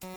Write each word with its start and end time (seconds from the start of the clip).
Welcome 0.00 0.14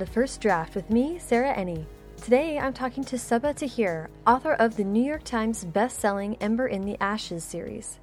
to 0.00 0.06
First 0.06 0.40
Draft 0.40 0.74
with 0.74 0.90
me, 0.90 1.20
Sarah 1.20 1.54
Enni. 1.54 1.86
Today 2.16 2.58
I'm 2.58 2.72
talking 2.72 3.04
to 3.04 3.16
Sabaa 3.16 3.54
Tahir, 3.54 4.10
author 4.26 4.54
of 4.54 4.76
the 4.76 4.82
New 4.82 5.04
York 5.04 5.22
Times 5.22 5.64
best-selling 5.64 6.34
Ember 6.40 6.66
in 6.66 6.84
the 6.84 7.00
Ashes 7.00 7.44
series. 7.44 8.00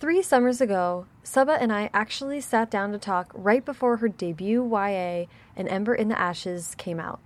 Three 0.00 0.22
summers 0.22 0.62
ago, 0.62 1.04
Sabaa 1.22 1.58
and 1.60 1.70
I 1.70 1.90
actually 1.92 2.40
sat 2.40 2.70
down 2.70 2.90
to 2.92 2.98
talk 2.98 3.30
right 3.34 3.62
before 3.62 3.98
her 3.98 4.08
debut 4.08 4.66
YA, 4.66 5.26
An 5.54 5.68
Ember 5.68 5.94
in 5.94 6.08
the 6.08 6.18
Ashes, 6.18 6.74
came 6.78 6.98
out. 6.98 7.20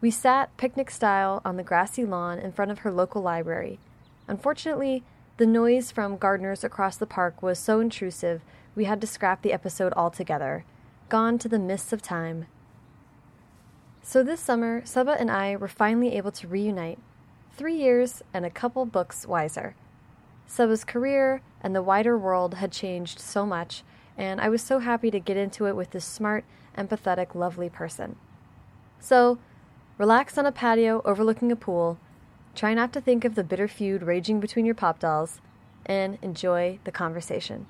We 0.00 0.10
sat 0.10 0.56
picnic 0.56 0.90
style 0.90 1.42
on 1.44 1.58
the 1.58 1.62
grassy 1.62 2.06
lawn 2.06 2.38
in 2.38 2.52
front 2.52 2.70
of 2.70 2.78
her 2.78 2.90
local 2.90 3.20
library. 3.20 3.78
Unfortunately, 4.26 5.04
the 5.36 5.44
noise 5.44 5.90
from 5.90 6.16
gardeners 6.16 6.64
across 6.64 6.96
the 6.96 7.04
park 7.04 7.42
was 7.42 7.58
so 7.58 7.78
intrusive 7.78 8.40
we 8.74 8.84
had 8.86 9.02
to 9.02 9.06
scrap 9.06 9.42
the 9.42 9.52
episode 9.52 9.92
altogether. 9.94 10.64
Gone 11.10 11.36
to 11.36 11.48
the 11.48 11.58
mists 11.58 11.92
of 11.92 12.00
time. 12.00 12.46
So 14.00 14.22
this 14.22 14.40
summer, 14.40 14.80
Sabaa 14.80 15.20
and 15.20 15.30
I 15.30 15.56
were 15.56 15.68
finally 15.68 16.16
able 16.16 16.32
to 16.32 16.48
reunite. 16.48 17.00
Three 17.52 17.76
years 17.76 18.22
and 18.32 18.46
a 18.46 18.50
couple 18.50 18.86
books 18.86 19.26
wiser. 19.26 19.74
Sabaa's 20.48 20.84
career 20.84 21.42
and 21.62 21.74
the 21.74 21.82
wider 21.82 22.16
world 22.16 22.54
had 22.54 22.72
changed 22.72 23.18
so 23.18 23.44
much, 23.44 23.82
and 24.16 24.40
I 24.40 24.48
was 24.48 24.62
so 24.62 24.78
happy 24.78 25.10
to 25.10 25.20
get 25.20 25.36
into 25.36 25.66
it 25.66 25.76
with 25.76 25.90
this 25.90 26.04
smart, 26.04 26.44
empathetic, 26.76 27.34
lovely 27.34 27.68
person. 27.68 28.16
So, 29.00 29.38
relax 29.96 30.36
on 30.38 30.46
a 30.46 30.52
patio 30.52 31.02
overlooking 31.04 31.52
a 31.52 31.56
pool, 31.56 31.98
try 32.54 32.74
not 32.74 32.92
to 32.92 33.00
think 33.00 33.24
of 33.24 33.34
the 33.34 33.44
bitter 33.44 33.68
feud 33.68 34.02
raging 34.02 34.40
between 34.40 34.66
your 34.66 34.74
pop 34.74 34.98
dolls, 34.98 35.40
and 35.86 36.18
enjoy 36.22 36.78
the 36.84 36.92
conversation. 36.92 37.66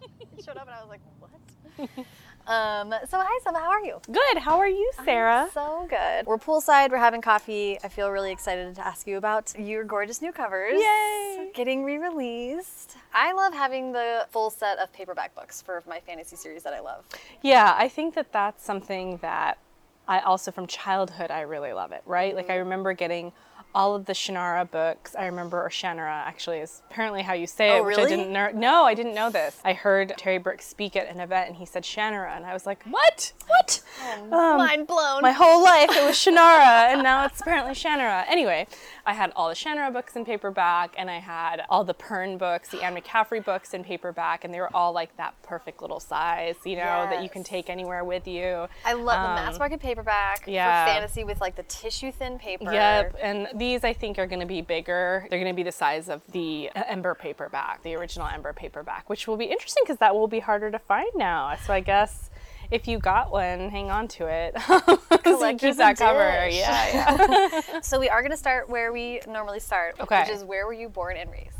it 0.20 0.44
showed 0.44 0.56
up 0.56 0.66
and 0.66 0.76
I 0.76 0.80
was 0.80 0.88
like, 0.88 1.00
what? 1.18 2.06
um, 2.46 2.94
so 3.08 3.18
hi, 3.18 3.38
Sabaa, 3.44 3.60
how 3.60 3.70
are 3.70 3.80
you? 3.82 4.00
Good. 4.10 4.38
How 4.38 4.58
are 4.58 4.68
you, 4.68 4.90
Sarah? 5.04 5.42
I'm 5.42 5.50
so 5.50 5.86
good. 5.88 6.26
We're 6.26 6.38
poolside. 6.38 6.90
We're 6.90 6.98
having 6.98 7.20
coffee. 7.20 7.78
I 7.82 7.88
feel 7.88 8.10
really 8.10 8.30
excited 8.30 8.74
to 8.76 8.86
ask 8.86 9.06
you 9.06 9.16
about 9.16 9.52
your 9.58 9.82
gorgeous 9.82 10.22
new 10.22 10.32
covers. 10.32 10.80
Yay! 10.80 11.50
Getting 11.54 11.84
re-released. 11.84 12.96
I 13.12 13.32
love 13.32 13.52
having 13.52 13.92
the 13.92 14.26
full 14.30 14.50
set 14.50 14.78
of 14.78 14.92
paperback 14.92 15.34
books 15.34 15.60
for 15.60 15.82
my 15.88 16.00
fantasy 16.00 16.36
series 16.36 16.62
that 16.62 16.72
I 16.72 16.80
love. 16.80 17.04
Yeah, 17.42 17.74
I 17.76 17.88
think 17.88 18.14
that 18.14 18.32
that's 18.32 18.64
something 18.64 19.18
that 19.22 19.58
I 20.06 20.20
also 20.20 20.52
from 20.52 20.68
childhood 20.68 21.32
I 21.32 21.40
really 21.40 21.72
love 21.72 21.90
it. 21.90 22.02
Right? 22.06 22.28
Mm-hmm. 22.28 22.36
Like 22.36 22.50
I 22.50 22.56
remember 22.56 22.92
getting 22.92 23.32
all 23.76 23.94
of 23.94 24.06
the 24.06 24.14
Shannara 24.14 24.68
books. 24.68 25.14
I 25.14 25.26
remember, 25.26 25.62
or 25.62 25.68
Shannara 25.68 26.08
actually 26.08 26.60
is 26.60 26.80
apparently 26.90 27.20
how 27.20 27.34
you 27.34 27.46
say 27.46 27.72
oh, 27.72 27.76
it, 27.76 27.84
which 27.84 27.96
really? 27.98 28.12
I 28.14 28.16
didn't 28.16 28.32
know. 28.32 28.50
No, 28.54 28.84
I 28.84 28.94
didn't 28.94 29.14
know 29.14 29.28
this. 29.28 29.60
I 29.64 29.74
heard 29.74 30.14
Terry 30.16 30.38
Brooks 30.38 30.66
speak 30.66 30.96
at 30.96 31.14
an 31.14 31.20
event 31.20 31.48
and 31.48 31.56
he 31.56 31.66
said 31.66 31.82
Shannara, 31.82 32.34
and 32.34 32.46
I 32.46 32.54
was 32.54 32.64
like, 32.64 32.82
what? 32.84 33.34
What? 33.46 33.82
Oh, 34.02 34.22
um, 34.32 34.56
mind 34.56 34.86
blown. 34.86 35.20
My 35.20 35.32
whole 35.32 35.62
life 35.62 35.90
it 35.90 36.06
was 36.06 36.16
Shannara, 36.16 36.86
and 36.92 37.02
now 37.02 37.26
it's 37.26 37.42
apparently 37.42 37.74
Shannara. 37.74 38.24
Anyway, 38.28 38.66
I 39.04 39.12
had 39.12 39.30
all 39.36 39.50
the 39.50 39.54
Shannara 39.54 39.92
books 39.92 40.16
in 40.16 40.24
paperback, 40.24 40.94
and 40.96 41.10
I 41.10 41.18
had 41.18 41.62
all 41.68 41.84
the 41.84 41.94
Pern 41.94 42.38
books, 42.38 42.70
the 42.70 42.82
Anne 42.82 42.96
McCaffrey 42.96 43.44
books 43.44 43.74
in 43.74 43.84
paperback, 43.84 44.44
and 44.44 44.54
they 44.54 44.60
were 44.60 44.74
all 44.74 44.92
like 44.92 45.14
that 45.18 45.34
perfect 45.42 45.82
little 45.82 46.00
size, 46.00 46.56
you 46.64 46.76
know, 46.76 46.82
yes. 46.82 47.10
that 47.10 47.22
you 47.22 47.28
can 47.28 47.44
take 47.44 47.68
anywhere 47.68 48.04
with 48.04 48.26
you. 48.26 48.68
I 48.86 48.94
love 48.94 49.18
um, 49.18 49.36
the 49.36 49.42
mass 49.42 49.58
market 49.58 49.80
paperback 49.80 50.44
yeah. 50.46 50.86
for 50.86 50.92
fantasy 50.92 51.24
with 51.24 51.42
like 51.42 51.56
the 51.56 51.64
tissue 51.64 52.10
thin 52.10 52.38
paper. 52.38 52.72
Yep, 52.72 53.16
and 53.22 53.48
these 53.66 53.84
I 53.84 53.92
think 53.92 54.18
are 54.18 54.26
going 54.26 54.40
to 54.40 54.46
be 54.46 54.60
bigger. 54.60 55.26
They're 55.28 55.40
going 55.40 55.52
to 55.52 55.56
be 55.56 55.62
the 55.62 55.72
size 55.72 56.08
of 56.08 56.22
the 56.30 56.70
Ember 56.74 57.14
paperback, 57.14 57.82
the 57.82 57.94
original 57.94 58.26
Ember 58.26 58.52
paperback, 58.52 59.08
which 59.08 59.26
will 59.26 59.36
be 59.36 59.46
interesting 59.46 59.82
because 59.84 59.98
that 59.98 60.14
will 60.14 60.28
be 60.28 60.40
harder 60.40 60.70
to 60.70 60.78
find 60.78 61.10
now. 61.16 61.56
So 61.66 61.72
I 61.72 61.80
guess 61.80 62.30
if 62.70 62.86
you 62.86 62.98
got 62.98 63.32
one, 63.32 63.70
hang 63.70 63.90
on 63.90 64.08
to 64.08 64.26
it. 64.26 64.54
keep 65.58 65.76
that 65.76 65.96
cover. 65.98 66.48
Yeah, 66.48 66.50
yeah. 67.60 67.80
so 67.80 67.98
we 67.98 68.08
are 68.08 68.20
going 68.22 68.30
to 68.30 68.36
start 68.36 68.68
where 68.68 68.92
we 68.92 69.20
normally 69.28 69.60
start, 69.60 69.96
okay. 70.00 70.20
which 70.20 70.30
is 70.30 70.44
where 70.44 70.66
were 70.66 70.72
you 70.72 70.88
born 70.88 71.16
and 71.16 71.30
raised? 71.30 71.50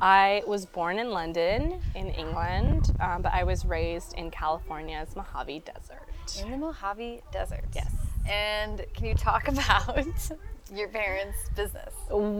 I 0.00 0.42
was 0.46 0.64
born 0.64 1.00
in 1.00 1.10
London, 1.10 1.80
in 1.96 2.10
England, 2.10 2.96
um, 3.00 3.22
but 3.22 3.32
I 3.32 3.42
was 3.42 3.64
raised 3.64 4.14
in 4.14 4.30
California's 4.30 5.16
Mojave 5.16 5.60
Desert. 5.60 6.40
In 6.40 6.52
the 6.52 6.56
Mojave 6.56 7.22
Desert. 7.32 7.64
Yes. 7.74 7.92
And 8.28 8.84
can 8.94 9.06
you 9.06 9.14
talk 9.14 9.48
about 9.52 10.06
your 10.70 10.88
parents' 10.88 11.38
business? 11.56 11.92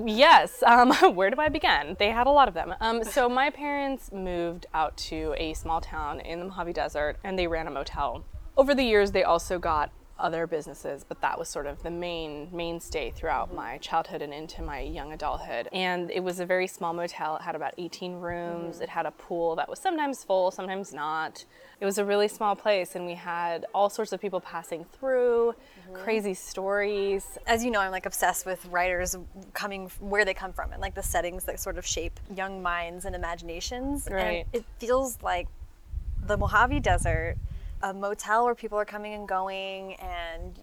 Yes. 0.07 0.63
Um, 0.63 0.93
where 1.15 1.31
do 1.31 1.41
I 1.41 1.49
begin? 1.49 1.97
They 1.99 2.11
had 2.11 2.27
a 2.27 2.31
lot 2.31 2.49
of 2.49 2.55
them. 2.55 2.75
Um, 2.81 3.05
so 3.05 3.29
my 3.29 3.51
parents 3.51 4.13
moved 4.13 4.67
out 4.75 4.97
to 5.09 5.35
a 5.37 5.55
small 5.55 5.81
town 5.81 6.21
in 6.21 6.39
the 6.39 6.45
Mojave 6.47 6.73
Desert, 6.73 7.17
and 7.25 7.39
they 7.39 7.47
ran 7.47 7.67
a 7.67 7.71
motel. 7.71 8.25
Over 8.57 8.75
the 8.75 8.85
years, 8.85 9.13
they 9.13 9.25
also 9.25 9.59
got 9.59 9.91
other 10.19 10.47
businesses, 10.47 11.05
but 11.05 11.21
that 11.21 11.39
was 11.39 11.49
sort 11.49 11.67
of 11.67 11.83
the 11.83 11.91
main 11.91 12.49
mainstay 12.53 13.11
throughout 13.11 13.55
my 13.55 13.79
childhood 13.79 14.23
and 14.23 14.33
into 14.33 14.63
my 14.63 14.81
young 14.81 15.13
adulthood. 15.13 15.69
And 15.73 16.11
it 16.11 16.21
was 16.21 16.41
a 16.41 16.47
very 16.47 16.67
small 16.67 16.93
motel. 16.93 17.37
It 17.37 17.43
had 17.43 17.55
about 17.55 17.75
18 17.79 18.15
rooms. 18.15 18.77
Mm-hmm. 18.77 18.85
It 18.85 18.89
had 18.89 19.07
a 19.07 19.11
pool 19.13 19.57
that 19.57 19.69
was 19.69 19.79
sometimes 19.79 20.25
full, 20.25 20.51
sometimes 20.51 20.93
not. 20.93 21.45
It 21.81 21.85
was 21.85 21.99
a 21.99 22.05
really 22.05 22.29
small 22.29 22.57
place, 22.57 22.97
and 22.97 23.07
we 23.07 23.15
had 23.15 23.67
all 23.73 23.89
sorts 23.89 24.13
of 24.13 24.21
people 24.21 24.41
passing 24.41 24.85
through, 24.85 25.55
mm-hmm. 25.89 26.03
crazy 26.03 26.35
stories. 26.35 27.39
As 27.47 27.65
you 27.65 27.71
know, 27.71 27.81
I'm 27.81 27.91
like 27.91 28.07
obsessed 28.07 28.47
with 28.47 28.65
writers 28.67 29.17
coming 29.55 29.91
where 30.01 30.25
they 30.25 30.35
come 30.35 30.53
from 30.53 30.73
and 30.73 30.81
like 30.81 30.95
the 30.95 31.03
settings 31.03 31.45
that 31.45 31.61
sort 31.61 31.79
of 31.79 31.87
shape 31.87 32.19
young 32.37 32.63
minds 32.63 33.05
and 33.05 33.15
imaginations. 33.15 34.09
Right. 34.11 34.23
And 34.23 34.45
it 34.53 34.65
feels 34.79 35.19
like 35.23 35.49
the 36.27 36.37
Mojave 36.37 36.81
Desert 36.81 37.37
a 37.83 37.95
motel 37.95 38.45
where 38.45 38.55
people 38.55 38.79
are 38.79 38.85
coming 38.85 39.15
and 39.15 39.29
going 39.29 39.95
and 39.95 40.59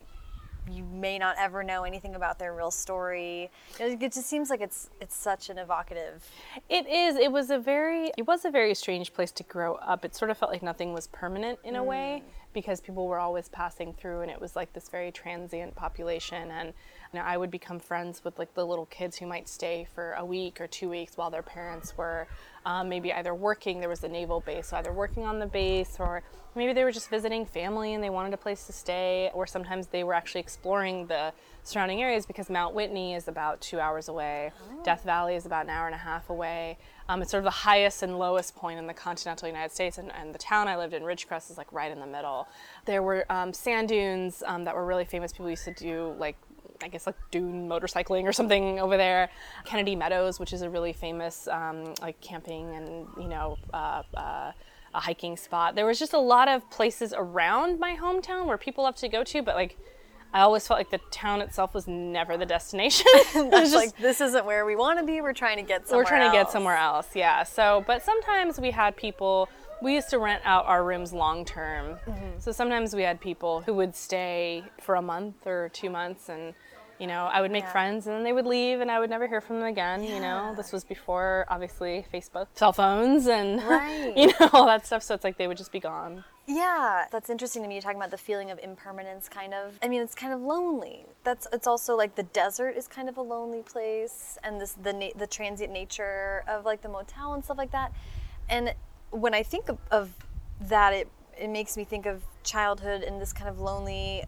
you 0.72 0.84
may 0.84 1.20
not 1.20 1.36
ever 1.38 1.64
know 1.64 1.84
anything 1.84 2.16
about 2.16 2.40
their 2.40 2.54
real 2.54 2.72
story. 2.72 3.52
It 3.80 4.00
just 4.00 4.28
seems 4.28 4.50
like 4.50 4.62
it's 4.62 4.90
it's 5.00 5.16
such 5.16 5.50
an 5.50 5.60
evocative. 5.60 6.28
It 6.70 6.88
is. 6.88 7.16
It 7.18 7.32
was 7.32 7.52
a 7.52 7.60
very 7.60 8.12
it 8.18 8.26
was 8.26 8.46
a 8.46 8.52
very 8.52 8.74
strange 8.74 9.14
place 9.14 9.32
to 9.34 9.44
grow 9.44 9.76
up. 9.76 10.04
It 10.04 10.16
sort 10.16 10.32
of 10.32 10.38
felt 10.38 10.52
like 10.52 10.64
nothing 10.64 10.92
was 10.92 11.08
permanent 11.08 11.60
in 11.64 11.76
a 11.76 11.82
mm. 11.82 11.86
way 11.86 12.24
because 12.56 12.82
people 12.82 13.06
were 13.06 13.20
always 13.20 13.48
passing 13.50 13.94
through 13.94 14.22
and 14.22 14.32
it 14.32 14.42
was 14.42 14.56
like 14.56 14.74
this 14.74 14.90
very 14.90 15.12
transient 15.12 15.76
population 15.76 16.50
and 16.50 16.70
you 17.14 17.20
know, 17.20 17.26
I 17.26 17.38
would 17.38 17.52
become 17.52 17.78
friends 17.80 18.24
with 18.24 18.40
like 18.40 18.56
the 18.56 18.66
little 18.66 18.88
kids 18.88 19.18
who 19.18 19.28
might 19.28 19.48
stay 19.48 19.88
for 19.94 20.14
a 20.14 20.26
week 20.26 20.60
or 20.60 20.66
two 20.66 20.90
weeks 20.90 21.18
while 21.18 21.30
their 21.30 21.44
parents 21.44 21.96
were 21.96 22.28
um, 22.66 22.90
maybe 22.90 23.14
either 23.14 23.36
working 23.36 23.80
there 23.80 23.90
was 23.90 24.04
a 24.04 24.08
naval 24.08 24.40
base 24.40 24.70
so 24.70 24.78
either 24.78 24.92
working 24.92 25.24
on 25.24 25.38
the 25.38 25.46
base 25.46 25.98
or 26.00 26.24
maybe 26.56 26.74
they 26.74 26.84
were 26.84 26.92
just 26.92 27.10
visiting 27.10 27.46
family 27.46 27.94
and 27.94 28.04
they 28.04 28.10
wanted 28.10 28.34
a 28.34 28.38
place 28.38 28.66
to 28.66 28.74
stay 28.74 29.30
or 29.34 29.46
sometimes 29.46 29.88
they 29.88 30.04
were 30.04 30.14
actually 30.14 30.42
exploring 30.42 31.06
the 31.08 31.32
surrounding 31.64 32.02
areas 32.02 32.26
because 32.26 32.50
Mount 32.50 32.74
Whitney 32.74 33.14
is 33.14 33.28
about 33.28 33.60
two 33.62 33.80
hours 33.80 34.08
away 34.08 34.52
oh. 34.58 34.84
Death 34.84 35.04
Valley 35.04 35.36
is 35.36 35.46
about 35.46 35.66
an 35.66 35.70
hour 35.70 35.86
and 35.86 35.96
a 35.96 36.00
half 36.00 36.30
away 36.30 36.78
um, 37.08 37.22
it's 37.22 37.32
sort 37.32 37.40
of 37.40 37.46
the 37.46 37.52
highest 37.52 38.04
and 38.04 38.18
lowest 38.18 38.56
point 38.56 38.80
in 38.80 38.88
the 38.88 38.94
continental 38.94 39.48
United 39.48 39.74
States, 39.74 39.98
and, 39.98 40.12
and 40.14 40.34
the 40.34 40.40
town 40.40 40.68
I 40.68 40.78
lived 40.78 40.94
in, 40.94 41.04
Ridgecrest, 41.04 41.52
is 41.52 41.58
like 41.58 41.72
right 41.72 41.92
in 41.92 42.00
the 42.00 42.08
middle. 42.08 42.48
There 42.86 43.04
were 43.04 43.26
um, 43.30 43.54
sand 43.54 43.90
dunes 43.90 44.44
um, 44.46 44.64
that 44.64 44.76
were 44.76 44.86
really 44.86 45.06
famous. 45.06 45.32
People 45.32 45.50
used 45.50 45.66
to 45.66 45.74
do 45.74 46.16
like 46.18 46.38
I 46.84 46.88
guess 46.88 47.06
like 47.06 47.16
dune 47.32 47.70
motorcycling 47.70 48.24
or 48.24 48.34
something 48.34 48.80
over 48.80 48.98
there. 48.98 49.30
Kennedy 49.64 49.96
Meadows, 49.96 50.40
which 50.40 50.54
is 50.54 50.62
a 50.62 50.70
really 50.70 50.94
famous 50.94 51.48
um, 51.48 51.94
like 52.02 52.20
camping 52.22 52.76
and 52.76 53.08
you 53.18 53.28
know 53.28 53.58
uh, 53.74 54.04
uh, 54.16 54.52
a 54.94 55.00
hiking 55.00 55.38
spot. 55.38 55.76
There 55.76 55.86
was 55.86 56.00
just 56.00 56.14
a 56.14 56.20
lot 56.20 56.48
of 56.48 56.70
places 56.70 57.14
around 57.16 57.80
my 57.80 57.96
hometown 57.96 58.46
where 58.46 58.58
people 58.58 58.84
love 58.84 58.96
to 58.98 59.10
go 59.10 59.24
to, 59.24 59.42
but 59.42 59.56
like 59.56 59.78
I 60.36 60.42
always 60.42 60.68
felt 60.68 60.82
like 60.82 60.90
the 60.90 61.00
town 61.12 61.40
itself 61.40 61.74
was 61.74 61.88
never 61.88 62.36
the 62.36 62.46
destination. 62.46 63.08
Just, 63.34 63.74
like 63.74 63.98
this 63.98 64.20
isn't 64.20 64.46
where 64.46 64.66
we 64.66 64.76
want 64.76 65.00
to 65.00 65.06
be. 65.06 65.22
We're 65.22 65.32
trying 65.32 65.56
to 65.56 65.64
get 65.64 65.88
somewhere. 65.88 66.04
We're 66.04 66.10
trying 66.10 66.24
else. 66.24 66.32
to 66.34 66.38
get 66.38 66.52
somewhere 66.52 66.76
else. 66.76 67.08
Yeah. 67.16 67.44
So, 67.44 67.86
but 67.88 68.04
sometimes 68.04 68.60
we 68.60 68.70
had 68.70 68.98
people. 68.98 69.48
We 69.82 69.94
used 69.94 70.10
to 70.10 70.20
rent 70.20 70.42
out 70.44 70.66
our 70.66 70.84
rooms 70.84 71.14
long 71.14 71.46
term. 71.46 71.98
Mm-hmm. 72.06 72.40
So 72.40 72.52
sometimes 72.52 72.94
we 72.94 73.04
had 73.04 73.22
people 73.22 73.62
who 73.62 73.74
would 73.76 73.96
stay 73.96 74.66
for 74.82 74.96
a 74.96 75.02
month 75.02 75.48
or 75.48 75.70
two 75.70 75.90
months 75.90 76.28
and 76.28 76.54
you 77.00 77.08
know, 77.08 77.26
I 77.26 77.42
would 77.42 77.52
make 77.52 77.64
yeah. 77.64 77.72
friends 77.72 78.08
and 78.08 78.16
then 78.16 78.24
they 78.24 78.34
would 78.34 78.46
leave 78.46 78.80
and 78.80 78.90
I 78.90 79.00
would 79.00 79.10
never 79.10 79.28
hear 79.28 79.42
from 79.42 79.60
them 79.60 79.68
again. 79.68 80.04
Yeah. 80.04 80.16
You 80.16 80.20
know, 80.22 80.54
this 80.56 80.72
was 80.72 80.84
before 80.84 81.46
obviously 81.50 82.06
Facebook, 82.14 82.48
cell 82.54 82.74
phones, 82.74 83.28
and 83.28 83.62
right. 83.68 84.14
you 84.16 84.28
know 84.28 84.50
all 84.54 84.66
that 84.66 84.86
stuff. 84.86 85.04
So 85.04 85.14
it's 85.14 85.24
like 85.24 85.38
they 85.38 85.48
would 85.48 85.58
just 85.58 85.72
be 85.72 85.80
gone. 85.80 86.24
Yeah, 86.48 87.06
that's 87.12 87.30
interesting 87.30 87.64
to 87.64 87.68
me. 87.68 87.76
You're 87.76 87.82
talking 87.82 87.98
about 87.98 88.12
the 88.12 88.18
feeling 88.18 88.52
of 88.52 88.60
impermanence, 88.62 89.28
kind 89.28 89.54
of. 89.54 89.80
I 89.82 89.88
mean, 89.88 90.02
it's 90.02 90.14
kind 90.14 90.32
of 90.32 90.42
lonely. 90.42 91.06
That's 91.24 91.48
it's 91.52 91.68
also 91.68 91.96
like 91.98 92.16
the 92.16 92.24
desert 92.24 92.72
is 92.78 92.88
kind 92.88 93.10
of 93.10 93.18
a 93.18 93.22
lonely 93.22 93.64
place, 93.64 94.38
and 94.44 94.62
this 94.62 94.74
the 94.74 94.94
na- 94.94 95.14
the 95.16 95.28
transient 95.28 95.74
nature 95.74 96.44
of 96.48 96.66
like 96.66 96.82
the 96.82 96.90
motel 96.90 97.34
and 97.34 97.44
stuff 97.44 97.58
like 97.58 97.72
that. 97.72 97.92
And 98.48 98.76
when 99.10 99.34
I 99.34 99.44
think 99.44 99.70
of, 99.70 99.80
of 99.90 100.12
that, 100.62 100.94
it 100.94 101.10
it 101.38 101.50
makes 101.50 101.76
me 101.76 101.84
think 101.84 102.06
of 102.06 102.24
childhood 102.44 103.02
and 103.02 103.20
this 103.20 103.34
kind 103.34 103.50
of 103.50 103.60
lonely 103.60 104.24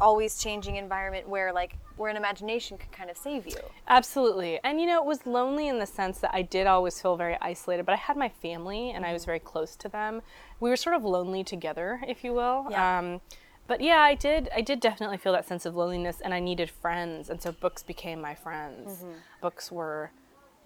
always 0.00 0.38
changing 0.38 0.76
environment 0.76 1.28
where 1.28 1.52
like 1.52 1.76
where 1.96 2.10
an 2.10 2.16
imagination 2.16 2.78
could 2.78 2.92
kind 2.92 3.10
of 3.10 3.16
save 3.16 3.46
you. 3.46 3.58
Absolutely. 3.88 4.58
And 4.64 4.80
you 4.80 4.86
know, 4.86 4.98
it 5.02 5.06
was 5.06 5.26
lonely 5.26 5.68
in 5.68 5.78
the 5.78 5.86
sense 5.86 6.18
that 6.20 6.30
I 6.32 6.42
did 6.42 6.66
always 6.66 7.00
feel 7.00 7.16
very 7.16 7.36
isolated, 7.40 7.84
but 7.84 7.92
I 7.92 7.96
had 7.96 8.16
my 8.16 8.28
family 8.28 8.90
and 8.90 9.04
I 9.04 9.12
was 9.12 9.24
very 9.24 9.38
close 9.38 9.76
to 9.76 9.88
them. 9.88 10.22
We 10.60 10.70
were 10.70 10.76
sort 10.76 10.96
of 10.96 11.04
lonely 11.04 11.44
together, 11.44 12.02
if 12.06 12.24
you 12.24 12.32
will. 12.32 12.66
Yeah. 12.70 12.98
Um, 12.98 13.20
but 13.66 13.80
yeah, 13.80 14.00
I 14.00 14.14
did 14.14 14.48
I 14.54 14.62
did 14.62 14.80
definitely 14.80 15.18
feel 15.18 15.32
that 15.32 15.46
sense 15.46 15.64
of 15.64 15.76
loneliness 15.76 16.20
and 16.20 16.34
I 16.34 16.40
needed 16.40 16.70
friends 16.70 17.30
and 17.30 17.40
so 17.40 17.52
books 17.52 17.82
became 17.82 18.20
my 18.20 18.34
friends. 18.34 19.04
Books 19.40 19.70
were 19.70 20.10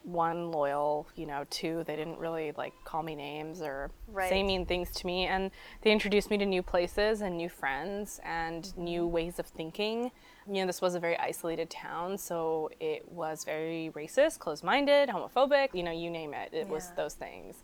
one 0.04 0.52
loyal, 0.52 1.08
you 1.16 1.26
know, 1.26 1.44
two 1.50 1.82
they 1.86 1.96
didn't 1.96 2.18
really 2.18 2.52
like 2.56 2.74
call 2.84 3.02
me 3.02 3.14
names 3.14 3.62
or 3.62 3.90
say 4.28 4.42
mean 4.42 4.66
things 4.66 4.90
to 4.90 5.06
me 5.06 5.26
and 5.26 5.50
they 5.80 5.90
introduced 5.90 6.30
me 6.30 6.36
to 6.36 6.44
new 6.44 6.62
places 6.62 7.22
and 7.22 7.36
new 7.36 7.48
friends 7.48 8.20
and 8.22 8.76
new 8.76 9.02
mm-hmm. 9.02 9.12
ways 9.12 9.38
of 9.38 9.46
thinking. 9.46 10.10
You 10.46 10.60
know, 10.60 10.66
this 10.66 10.82
was 10.82 10.94
a 10.94 11.00
very 11.00 11.18
isolated 11.18 11.70
town, 11.70 12.18
so 12.18 12.68
it 12.78 13.10
was 13.10 13.44
very 13.44 13.90
racist, 13.94 14.40
closed-minded, 14.40 15.08
homophobic, 15.08 15.68
you 15.72 15.82
know, 15.82 15.90
you 15.90 16.10
name 16.10 16.34
it. 16.34 16.52
It 16.52 16.68
was 16.68 16.92
those 16.96 17.14
things. 17.14 17.62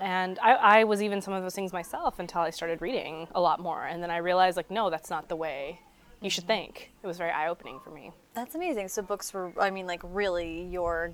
And 0.00 0.38
I, 0.38 0.54
I 0.54 0.84
was 0.84 1.02
even 1.02 1.20
some 1.20 1.34
of 1.34 1.42
those 1.42 1.54
things 1.54 1.74
myself 1.74 2.18
until 2.18 2.40
I 2.40 2.48
started 2.48 2.80
reading 2.80 3.28
a 3.34 3.40
lot 3.40 3.60
more. 3.60 3.84
And 3.84 4.02
then 4.02 4.10
I 4.10 4.16
realized, 4.16 4.56
like, 4.56 4.70
no, 4.70 4.88
that's 4.88 5.10
not 5.10 5.28
the 5.28 5.36
way 5.36 5.80
you 6.22 6.30
should 6.30 6.44
mm-hmm. 6.44 6.64
think. 6.64 6.92
It 7.02 7.06
was 7.06 7.18
very 7.18 7.30
eye 7.30 7.48
opening 7.48 7.80
for 7.84 7.90
me. 7.90 8.12
That's 8.32 8.54
amazing. 8.54 8.88
So 8.88 9.02
books 9.02 9.34
were, 9.34 9.52
I 9.60 9.68
mean, 9.68 9.86
like 9.86 10.00
really 10.02 10.64
your 10.64 11.12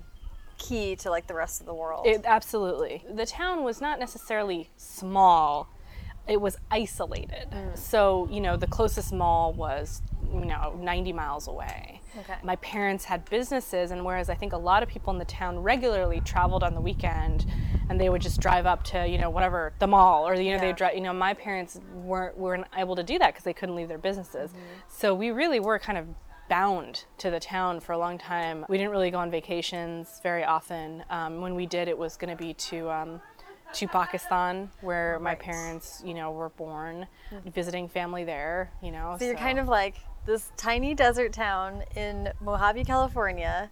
key 0.59 0.95
to 0.97 1.09
like 1.09 1.25
the 1.25 1.33
rest 1.33 1.59
of 1.61 1.65
the 1.65 1.73
world. 1.73 2.05
It, 2.05 2.21
absolutely. 2.25 3.03
The 3.11 3.25
town 3.25 3.63
was 3.63 3.81
not 3.81 3.99
necessarily 3.99 4.69
small, 4.77 5.69
it 6.27 6.39
was 6.39 6.57
isolated. 6.69 7.47
Mm. 7.51 7.75
So, 7.77 8.27
you 8.31 8.39
know, 8.41 8.55
the 8.55 8.67
closest 8.67 9.11
mall 9.11 9.51
was, 9.53 10.03
you 10.31 10.45
know, 10.45 10.77
90 10.79 11.11
miles 11.13 11.47
away. 11.47 12.01
Okay. 12.19 12.35
My 12.43 12.55
parents 12.57 13.05
had 13.05 13.25
businesses, 13.29 13.89
and 13.89 14.05
whereas 14.05 14.29
I 14.29 14.35
think 14.35 14.53
a 14.53 14.57
lot 14.57 14.83
of 14.83 14.89
people 14.89 15.11
in 15.11 15.17
the 15.17 15.25
town 15.25 15.57
regularly 15.59 16.21
traveled 16.21 16.63
on 16.63 16.75
the 16.75 16.81
weekend 16.81 17.45
and 17.89 17.99
they 17.99 18.09
would 18.09 18.21
just 18.21 18.39
drive 18.39 18.67
up 18.67 18.83
to, 18.83 19.07
you 19.07 19.17
know, 19.17 19.31
whatever, 19.31 19.73
the 19.79 19.87
mall, 19.87 20.27
or, 20.27 20.35
you 20.35 20.51
know, 20.51 20.57
Yeah. 20.57 20.61
they 20.61 20.73
drive, 20.73 20.93
you 20.93 21.01
know, 21.01 21.13
my 21.13 21.33
parents 21.33 21.79
weren't, 21.95 22.37
weren't 22.37 22.67
able 22.77 22.95
to 22.95 23.03
do 23.03 23.17
that 23.17 23.33
because 23.33 23.43
they 23.43 23.53
couldn't 23.53 23.75
leave 23.75 23.87
their 23.87 23.97
businesses. 23.97 24.51
Mm-hmm. 24.51 24.59
So 24.87 25.15
we 25.15 25.31
really 25.31 25.59
were 25.59 25.79
kind 25.79 25.97
of 25.97 26.05
bound 26.49 27.05
to 27.19 27.29
the 27.29 27.39
town 27.39 27.79
for 27.79 27.93
a 27.93 27.97
long 27.97 28.17
time. 28.17 28.65
We 28.67 28.77
didn't 28.77 28.91
really 28.91 29.11
go 29.11 29.19
on 29.19 29.31
vacations 29.31 30.19
very 30.21 30.43
often. 30.43 31.03
Um, 31.09 31.41
when 31.41 31.55
we 31.55 31.65
did, 31.65 31.87
it 31.87 31.97
was 31.97 32.17
going 32.17 32.35
to 32.35 32.43
be 32.43 32.53
to 32.55 32.89
um, 32.89 33.21
to 33.73 33.87
Pakistan, 33.87 34.71
where 34.81 35.19
my 35.19 35.35
parents, 35.35 36.01
you 36.03 36.13
know, 36.13 36.31
were 36.31 36.49
born, 36.49 37.07
visiting 37.45 37.87
family 37.87 38.23
there. 38.23 38.71
You 38.81 38.91
know, 38.91 39.15
so 39.19 39.25
you're 39.25 39.35
kind 39.35 39.59
of 39.59 39.67
like 39.67 39.95
this 40.25 40.51
tiny 40.57 40.93
desert 40.93 41.33
town 41.33 41.83
in 41.95 42.31
Mojave, 42.41 42.83
California, 42.83 43.69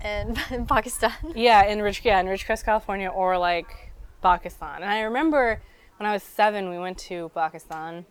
and 0.00 0.38
in 0.50 0.66
Pakistan. 0.66 1.12
yeah, 1.34 1.64
in 1.64 1.82
Rich, 1.82 2.02
yeah, 2.04 2.20
in 2.20 2.26
Ridgecrest, 2.26 2.64
California, 2.64 3.08
or 3.08 3.38
like 3.38 3.92
Pakistan. 4.22 4.82
And 4.82 4.90
I 4.90 5.00
remember 5.00 5.60
when 5.96 6.08
I 6.08 6.12
was 6.12 6.22
seven, 6.22 6.70
we 6.70 6.78
went 6.78 6.98
to 6.98 7.30
Pakistan, 7.34 8.04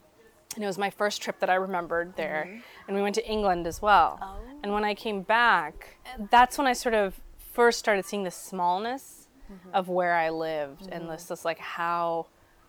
and 0.57 0.63
it 0.63 0.67
was 0.67 0.79
my 0.79 0.89
first 0.89 1.21
trip 1.21 1.39
that 1.39 1.51
I 1.51 1.53
remembered 1.53 2.15
there. 2.15 2.45
Mm-hmm. 2.47 2.59
And 2.87 2.97
we 2.97 3.03
went 3.03 3.13
to 3.13 3.29
England 3.29 3.67
as 3.67 3.79
well. 3.79 4.17
Oh. 4.19 4.39
And 4.63 4.73
when 4.73 4.83
I 4.83 4.95
came 4.95 5.21
back, 5.21 5.99
that's 6.31 6.57
when 6.57 6.65
I 6.65 6.73
sort 6.73 6.95
of 6.95 7.21
first 7.53 7.77
started 7.77 8.05
seeing 8.05 8.23
the 8.23 8.31
smallness 8.31 9.27
mm-hmm. 9.51 9.69
of 9.71 9.87
where 9.87 10.15
I 10.15 10.31
lived, 10.31 10.89
and 10.91 11.03
mm-hmm. 11.03 11.11
this 11.11 11.27
just 11.27 11.45
like 11.45 11.59
how 11.59 12.25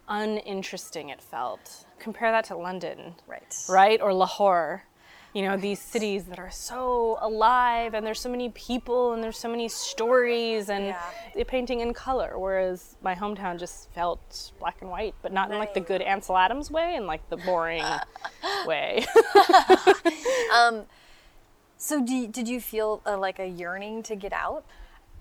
uninteresting 0.06 1.08
it 1.08 1.22
felt. 1.22 1.86
Compare 1.98 2.30
that 2.30 2.44
to 2.44 2.58
London 2.58 3.14
Right. 3.26 3.56
right? 3.70 4.02
Or 4.02 4.12
Lahore. 4.12 4.84
You 5.34 5.42
know, 5.42 5.56
these 5.56 5.78
cities 5.80 6.24
that 6.24 6.38
are 6.38 6.50
so 6.50 7.18
alive 7.20 7.94
and 7.94 8.04
there's 8.06 8.20
so 8.20 8.30
many 8.30 8.48
people 8.50 9.12
and 9.12 9.22
there's 9.22 9.38
so 9.38 9.48
many 9.48 9.68
stories 9.68 10.68
and 10.70 10.86
Yeah. 10.86 11.44
painting 11.46 11.80
in 11.80 11.92
color, 11.94 12.38
whereas 12.38 12.96
my 13.02 13.14
hometown 13.14 13.58
just 13.58 13.90
felt 13.92 14.52
black 14.58 14.80
and 14.80 14.90
white, 14.90 15.14
but 15.22 15.32
not 15.32 15.50
in 15.52 15.58
like 15.58 15.74
the 15.74 15.80
good 15.80 16.02
Ansel 16.02 16.36
Adams 16.36 16.70
way, 16.70 16.96
and 16.96 17.06
like 17.06 17.28
the 17.28 17.36
boring 17.36 17.84
way. 18.66 19.04
So 21.80 22.04
do 22.04 22.26
did 22.26 22.48
you 22.48 22.60
feel 22.60 23.00
uh, 23.06 23.16
like 23.16 23.38
a 23.38 23.46
yearning 23.46 24.02
to 24.04 24.16
get 24.16 24.32
out? 24.32 24.64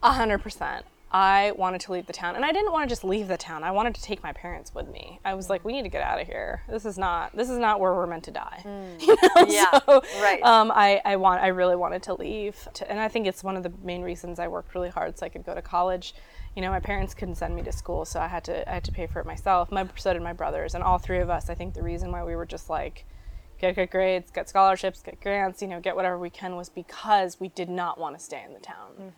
A 0.01 0.11
hundred 0.11 0.39
percent. 0.39 0.85
I 1.09 1.53
wanted 1.55 1.79
to 1.81 1.93
leave 1.93 2.05
the 2.05 2.13
town, 2.13 2.35
and 2.35 2.43
I 2.43 2.51
didn't 2.51 2.73
want 2.73 2.89
to 2.89 2.91
just 2.91 3.05
leave 3.05 3.29
the 3.29 3.37
town. 3.37 3.63
I 3.63 3.71
wanted 3.71 3.95
to 3.95 4.01
take 4.01 4.21
my 4.21 4.33
parents 4.33 4.75
with 4.75 4.89
me. 4.89 5.19
I 5.23 5.35
was 5.35 5.49
like, 5.49 5.63
"We 5.63 5.71
need 5.71 5.83
to 5.83 5.89
get 5.89 6.01
out 6.01 6.19
of 6.19 6.27
here. 6.27 6.63
This 6.67 6.85
is 6.85 6.97
not. 6.97 7.33
This 7.35 7.49
is 7.49 7.57
not 7.57 7.79
where 7.79 7.93
we're 7.93 8.07
meant 8.07 8.25
to 8.25 8.31
die." 8.31 8.61
You 8.99 9.15
know? 9.21 9.45
Yeah, 9.47 9.79
So, 9.85 10.01
right. 10.21 10.41
Um, 10.43 10.69
I, 10.73 11.01
I 11.05 11.15
want. 11.15 11.41
I 11.41 11.47
really 11.47 11.77
wanted 11.77 12.03
to 12.03 12.13
leave, 12.13 12.67
to, 12.73 12.89
and 12.91 12.99
I 12.99 13.07
think 13.07 13.25
it's 13.25 13.43
one 13.43 13.55
of 13.55 13.63
the 13.63 13.71
main 13.83 14.01
reasons 14.01 14.37
I 14.37 14.47
worked 14.49 14.75
really 14.75 14.89
hard 14.89 15.17
so 15.17 15.25
I 15.25 15.29
could 15.29 15.45
go 15.45 15.55
to 15.55 15.61
college. 15.61 16.13
You 16.55 16.61
know, 16.61 16.71
my 16.71 16.79
parents 16.81 17.13
couldn't 17.13 17.35
send 17.35 17.55
me 17.55 17.61
to 17.63 17.71
school, 17.71 18.03
so 18.03 18.19
I 18.19 18.27
had 18.27 18.43
to. 18.45 18.69
I 18.69 18.73
had 18.73 18.83
to 18.85 18.91
pay 18.91 19.07
for 19.07 19.19
it 19.21 19.25
myself. 19.25 19.71
My 19.71 19.87
so 19.95 20.11
did 20.11 20.21
my 20.21 20.33
brothers, 20.33 20.75
and 20.75 20.83
all 20.83 20.97
three 20.97 21.19
of 21.19 21.29
us. 21.29 21.49
I 21.49 21.53
think 21.55 21.73
the 21.73 21.83
reason 21.83 22.11
why 22.11 22.23
we 22.25 22.35
were 22.35 22.45
just 22.45 22.69
like 22.69 23.05
get 23.59 23.75
good 23.75 23.89
grades, 23.89 24.29
get 24.29 24.49
scholarships, 24.49 25.01
get 25.01 25.21
grants, 25.21 25.61
you 25.61 25.67
know, 25.67 25.79
get 25.79 25.95
whatever 25.95 26.19
we 26.19 26.29
can 26.29 26.55
was 26.55 26.69
because 26.69 27.39
we 27.39 27.47
did 27.49 27.69
not 27.69 27.97
want 27.99 28.17
to 28.17 28.23
stay 28.23 28.43
in 28.45 28.53
the 28.53 28.59
town. 28.59 29.13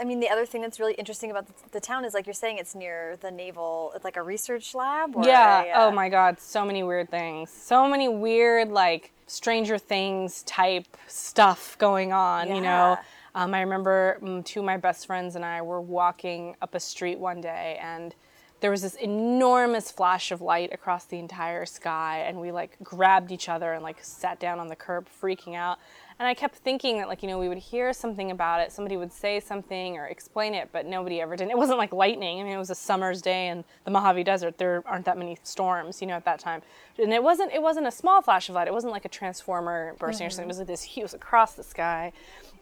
I 0.00 0.04
mean, 0.04 0.20
the 0.20 0.28
other 0.28 0.46
thing 0.46 0.62
that's 0.62 0.78
really 0.80 0.94
interesting 0.94 1.30
about 1.30 1.46
the, 1.46 1.54
the 1.72 1.80
town 1.80 2.04
is, 2.04 2.14
like 2.14 2.26
you're 2.26 2.34
saying, 2.34 2.58
it's 2.58 2.74
near 2.74 3.16
the 3.20 3.30
naval, 3.30 3.92
it's 3.94 4.04
like 4.04 4.16
a 4.16 4.22
research 4.22 4.74
lab. 4.74 5.16
Or 5.16 5.24
Yeah. 5.24 5.62
a, 5.62 5.72
Oh 5.84 5.88
uh, 5.88 5.92
my 5.92 6.08
God. 6.08 6.38
So 6.40 6.64
many 6.64 6.82
weird 6.82 7.10
things. 7.10 7.50
So 7.50 7.88
many 7.88 8.08
weird, 8.08 8.70
like, 8.70 9.12
Stranger 9.26 9.76
Things 9.78 10.42
type 10.44 10.86
stuff 11.08 11.76
going 11.78 12.12
on, 12.12 12.48
Yeah. 12.48 12.54
you 12.54 12.60
know? 12.60 12.98
Um, 13.34 13.54
I 13.54 13.60
remember 13.60 14.18
mm, 14.22 14.44
two 14.44 14.60
of 14.60 14.66
my 14.66 14.76
best 14.76 15.06
friends 15.06 15.36
and 15.36 15.44
I 15.44 15.60
were 15.62 15.80
walking 15.80 16.56
up 16.62 16.74
a 16.74 16.80
street 16.80 17.18
one 17.18 17.40
day 17.40 17.78
and 17.82 18.14
there 18.60 18.70
was 18.70 18.80
this 18.80 18.94
enormous 18.94 19.90
flash 19.90 20.30
of 20.32 20.40
light 20.40 20.72
across 20.72 21.04
the 21.04 21.18
entire 21.18 21.66
sky 21.66 22.24
and 22.26 22.40
we 22.40 22.50
like 22.50 22.78
grabbed 22.82 23.30
each 23.30 23.50
other 23.50 23.74
and 23.74 23.82
like 23.82 23.98
sat 24.02 24.40
down 24.40 24.58
on 24.58 24.68
the 24.68 24.76
curb 24.76 25.06
freaking 25.20 25.54
out 25.54 25.78
and 26.18 26.26
i 26.26 26.34
kept 26.34 26.56
thinking 26.56 26.98
that 26.98 27.08
like 27.08 27.22
you 27.22 27.28
know 27.28 27.38
we 27.38 27.48
would 27.48 27.58
hear 27.58 27.92
something 27.92 28.30
about 28.30 28.60
it 28.60 28.72
somebody 28.72 28.96
would 28.96 29.12
say 29.12 29.40
something 29.40 29.96
or 29.96 30.06
explain 30.06 30.54
it 30.54 30.68
but 30.72 30.86
nobody 30.86 31.20
ever 31.20 31.36
did. 31.36 31.48
It 31.48 31.56
wasn't 31.56 31.78
like 31.78 31.92
lightning. 31.92 32.40
I 32.40 32.44
mean 32.44 32.52
it 32.52 32.58
was 32.58 32.70
a 32.70 32.74
summer's 32.74 33.22
day 33.22 33.48
in 33.48 33.64
the 33.84 33.90
mojave 33.90 34.24
desert. 34.24 34.58
There 34.58 34.82
aren't 34.86 35.04
that 35.06 35.18
many 35.18 35.38
storms 35.42 36.00
you 36.00 36.06
know 36.06 36.14
at 36.14 36.24
that 36.24 36.38
time. 36.38 36.62
And 36.98 37.12
it 37.12 37.22
wasn't 37.22 37.52
it 37.52 37.62
wasn't 37.62 37.86
a 37.86 37.90
small 37.90 38.22
flash 38.22 38.48
of 38.48 38.54
light. 38.54 38.68
It 38.68 38.74
wasn't 38.74 38.92
like 38.92 39.04
a 39.04 39.08
transformer 39.08 39.94
bursting 39.98 40.26
or 40.26 40.30
something. 40.30 40.46
It 40.46 40.48
was 40.48 40.58
like 40.58 40.66
this 40.66 40.82
huge 40.82 41.14
across 41.14 41.54
the 41.54 41.62
sky. 41.62 42.12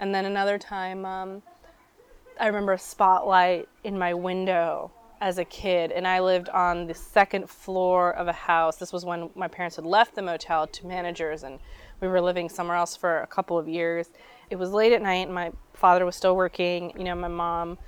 And 0.00 0.14
then 0.14 0.24
another 0.24 0.58
time 0.58 1.04
um, 1.04 1.42
I 2.38 2.46
remember 2.46 2.72
a 2.72 2.78
spotlight 2.78 3.68
in 3.84 3.98
my 3.98 4.14
window 4.14 4.90
as 5.20 5.38
a 5.38 5.44
kid, 5.44 5.92
and 5.92 6.06
I 6.06 6.20
lived 6.20 6.48
on 6.50 6.86
the 6.86 6.94
second 6.94 7.48
floor 7.48 8.12
of 8.12 8.28
a 8.28 8.32
house. 8.32 8.76
This 8.76 8.92
was 8.92 9.04
when 9.04 9.30
my 9.34 9.48
parents 9.48 9.76
had 9.76 9.86
left 9.86 10.14
the 10.16 10.22
motel 10.22 10.66
to 10.66 10.86
managers, 10.86 11.44
and 11.44 11.60
we 12.00 12.08
were 12.08 12.20
living 12.20 12.48
somewhere 12.48 12.76
else 12.76 12.96
for 12.96 13.20
a 13.20 13.26
couple 13.26 13.58
of 13.58 13.68
years. 13.68 14.10
It 14.50 14.56
was 14.56 14.72
late 14.72 14.92
at 14.92 15.02
night, 15.02 15.26
and 15.26 15.34
my 15.34 15.52
father 15.72 16.04
was 16.04 16.16
still 16.16 16.36
working. 16.36 16.92
You 16.96 17.04
know, 17.04 17.14
my 17.14 17.28
mom 17.28 17.78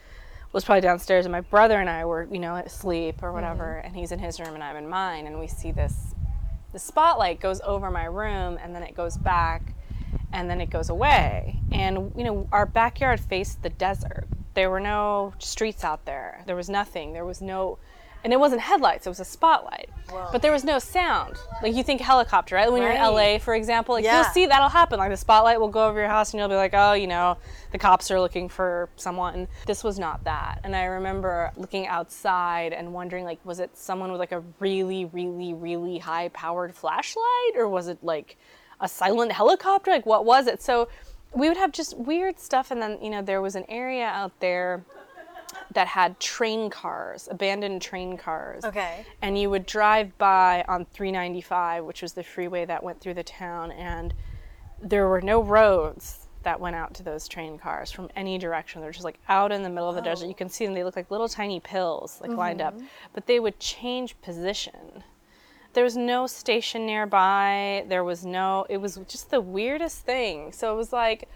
was 0.53 0.65
probably 0.65 0.81
downstairs, 0.81 1.27
and 1.27 1.33
my 1.33 1.43
brother 1.43 1.81
and 1.81 1.91
I 1.91 2.05
were, 2.05 2.27
you 2.31 2.39
know, 2.39 2.57
asleep 2.57 3.23
or 3.23 3.33
whatever, 3.33 3.65
mm-hmm. 3.65 3.89
and 3.89 3.97
he's 3.97 4.13
in 4.13 4.19
his 4.19 4.41
room 4.41 4.55
and 4.55 4.65
I'm 4.65 4.77
in 4.77 4.89
mine, 4.89 5.27
and 5.27 5.39
we 5.39 5.47
see 5.47 5.71
this. 5.71 6.15
The 6.73 6.79
spotlight 6.79 7.41
goes 7.41 7.61
over 7.63 7.91
my 7.91 8.05
room, 8.05 8.59
and 8.63 8.75
then 8.75 8.83
it 8.83 8.95
goes 8.95 9.17
back, 9.17 9.75
and 10.33 10.49
then 10.49 10.61
it 10.61 10.71
goes 10.71 10.89
away. 10.89 11.61
And 11.73 12.13
you 12.17 12.25
know, 12.25 12.49
our 12.53 12.67
backyard 12.67 13.21
faced 13.21 13.63
the 13.63 13.71
desert. 13.71 14.27
There 14.55 14.71
were 14.71 14.81
no 14.81 15.35
streets 15.39 15.85
out 15.85 16.07
there. 16.07 16.43
There 16.47 16.57
was 16.57 16.71
nothing. 16.71 17.13
There 17.13 17.25
was 17.25 17.43
no 17.43 17.79
and 18.25 18.33
it 18.33 18.41
wasn't 18.41 18.61
headlights, 18.61 19.07
it 19.07 19.11
was 19.11 19.21
a 19.21 19.25
spotlight. 19.25 19.89
But 20.33 20.41
there 20.43 20.53
was 20.53 20.65
no 20.65 20.79
sound. 20.79 21.37
Like 21.63 21.75
you 21.75 21.83
think 21.83 22.01
helicopter, 22.01 22.55
right? 22.55 22.71
When 22.71 22.83
you're 22.83 22.93
in 22.93 23.01
LA, 23.01 23.39
for 23.39 23.55
example, 23.55 23.95
like 23.95 24.05
Yeah. 24.05 24.17
you'll 24.23 24.33
see 24.33 24.47
that'll 24.47 24.69
happen. 24.69 24.99
Like 24.99 25.11
the 25.11 25.17
spotlight 25.17 25.61
will 25.61 25.69
go 25.69 25.87
over 25.89 25.99
your 25.99 26.09
house 26.09 26.33
and 26.33 26.39
you'll 26.39 26.49
be 26.49 26.55
like, 26.55 26.73
oh, 26.75 26.93
you 26.93 27.07
know, 27.07 27.37
the 27.73 27.79
cops 27.79 28.11
are 28.11 28.21
looking 28.21 28.49
for 28.49 28.89
someone. 28.97 29.49
This 29.67 29.83
was 29.83 29.99
not 29.99 30.25
that. 30.25 30.61
And 30.65 30.75
I 30.77 30.85
remember 30.85 31.51
looking 31.57 31.87
outside 31.87 32.73
and 32.73 32.93
wondering 32.93 33.25
like, 33.25 33.39
was 33.45 33.59
it 33.61 33.77
someone 33.77 34.11
with 34.13 34.21
like 34.21 34.33
a 34.33 34.43
really, 34.61 35.07
really, 35.07 35.55
really 35.55 35.99
high 35.99 36.29
powered 36.29 36.75
flashlight? 36.75 37.57
Or 37.57 37.69
was 37.69 37.89
it 37.89 37.99
like 38.03 38.37
a 38.81 38.89
silent 38.89 39.33
helicopter? 39.33 39.91
Like 39.91 40.07
what 40.07 40.25
was 40.25 40.47
it? 40.47 40.63
So 40.63 40.89
we 41.35 41.49
would 41.49 41.57
have 41.59 41.73
just 41.73 41.97
weird 41.99 42.39
stuff 42.39 42.71
and 42.71 42.81
then, 42.81 42.99
you 43.03 43.11
know, 43.11 43.23
there 43.23 43.43
was 43.43 43.57
an 43.57 43.65
area 43.69 44.07
out 44.07 44.39
there 44.41 44.85
that 45.77 45.87
had 45.87 46.19
train 46.19 46.71
cars, 46.71 47.29
abandoned 47.31 47.83
train 47.83 48.17
cars. 48.17 48.65
Okay. 48.65 49.05
And 49.21 49.39
you 49.39 49.51
would 49.51 49.67
drive 49.67 50.17
by 50.17 50.65
on 50.69 50.87
395, 50.87 51.85
which 51.85 52.01
was 52.01 52.15
the 52.15 52.25
freeway 52.25 52.65
that 52.65 52.83
went 52.83 52.99
through 52.99 53.13
the 53.13 53.23
town, 53.23 53.73
and 53.73 54.15
there 54.81 55.07
were 55.07 55.21
no 55.21 55.43
roads 55.43 56.29
that 56.45 56.59
went 56.59 56.77
out 56.77 56.95
to 56.95 57.03
those 57.03 57.29
train 57.29 57.59
cars 57.59 57.93
from 57.93 58.09
any 58.17 58.39
direction. 58.39 58.81
They're 58.81 58.91
just 58.91 59.05
like 59.05 59.19
out 59.29 59.53
in 59.53 59.63
the 59.63 59.69
middle 59.69 59.91
of 59.91 59.97
the 59.97 60.01
desert. 60.01 60.25
Oh. 60.25 60.29
You 60.29 60.35
can 60.35 60.49
see 60.49 60.65
them, 60.65 60.73
they 60.73 60.83
look 60.83 60.97
like 60.97 61.11
little 61.11 61.29
tiny 61.29 61.61
pills, 61.61 62.21
like 62.23 62.31
lined 62.31 62.63
up. 62.63 62.75
Mm-hmm. 62.75 62.87
But 63.13 63.27
they 63.27 63.39
would 63.39 63.59
change 63.61 64.19
position 64.23 65.05
there 65.75 65.85
was 65.85 65.95
no 65.95 66.27
station 66.27 66.87
nearby. 66.87 67.85
There 67.87 68.03
was 68.03 68.25
no. 68.25 68.65
It 68.71 68.79
was 68.79 68.99
just 69.09 69.31
the 69.31 69.43
weirdest 69.43 70.07
thing. 70.07 70.51
So 70.53 70.73
it 70.73 70.77
was 70.77 70.91
like 70.91 71.29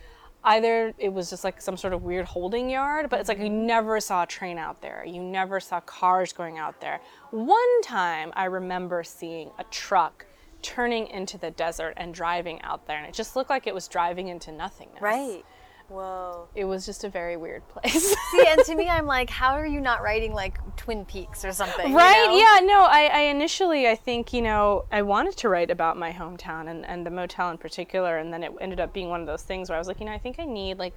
either 0.44 0.94
it 0.98 1.12
was 1.12 1.30
just 1.30 1.44
like 1.44 1.60
some 1.60 1.76
sort 1.76 1.92
of 1.92 2.02
weird 2.02 2.26
holding 2.26 2.70
yard, 2.70 3.10
but 3.10 3.20
it's 3.20 3.28
like 3.28 3.38
you 3.38 3.44
mm-hmm. 3.44 3.66
never 3.66 4.00
saw 4.00 4.22
a 4.22 4.26
train 4.26 4.58
out 4.58 4.80
there. 4.80 5.04
You 5.06 5.22
never 5.22 5.60
saw 5.60 5.80
cars 5.80 6.32
going 6.32 6.58
out 6.58 6.80
there. 6.80 7.00
One 7.30 7.82
time 7.82 8.32
I 8.34 8.44
remember 8.44 9.04
seeing 9.04 9.50
a 9.58 9.64
truck 9.64 10.26
turning 10.62 11.06
into 11.08 11.38
the 11.38 11.50
desert 11.50 11.94
and 11.96 12.12
driving 12.12 12.60
out 12.62 12.86
there, 12.86 12.98
and 12.98 13.06
it 13.06 13.14
just 13.14 13.36
looked 13.36 13.50
like 13.50 13.66
it 13.66 13.74
was 13.74 13.88
driving 13.88 14.28
into 14.28 14.52
nothingness. 14.52 15.00
Right. 15.00 15.44
Whoa. 15.90 16.48
It 16.54 16.64
was 16.64 16.86
just 16.86 17.04
a 17.04 17.08
very 17.08 17.36
weird 17.36 17.66
place. 17.68 18.14
See, 18.30 18.46
and 18.46 18.64
to 18.64 18.74
me, 18.76 18.88
I'm 18.88 19.06
like, 19.06 19.28
how 19.28 19.54
are 19.54 19.66
you 19.66 19.80
not 19.80 20.02
writing 20.02 20.32
like 20.32 20.58
Twin 20.76 21.04
Peaks 21.04 21.44
or 21.44 21.52
something? 21.52 21.90
you 21.90 21.96
right 21.96 22.26
know? 22.26 22.38
yeah 22.38 22.66
no 22.66 22.84
I, 22.84 23.10
I 23.12 23.20
initially 23.22 23.88
i 23.88 23.94
think 23.94 24.32
you 24.32 24.42
know 24.42 24.84
i 24.92 25.02
wanted 25.02 25.36
to 25.38 25.48
write 25.48 25.70
about 25.70 25.96
my 25.96 26.12
hometown 26.12 26.70
and, 26.70 26.86
and 26.86 27.04
the 27.04 27.10
motel 27.10 27.50
in 27.50 27.58
particular 27.58 28.18
and 28.18 28.32
then 28.32 28.42
it 28.42 28.52
ended 28.60 28.80
up 28.80 28.92
being 28.92 29.08
one 29.08 29.20
of 29.20 29.26
those 29.26 29.42
things 29.42 29.68
where 29.68 29.76
i 29.76 29.78
was 29.78 29.88
like 29.88 30.00
you 30.00 30.06
know 30.06 30.12
i 30.12 30.18
think 30.18 30.38
i 30.38 30.44
need 30.44 30.78
like 30.78 30.94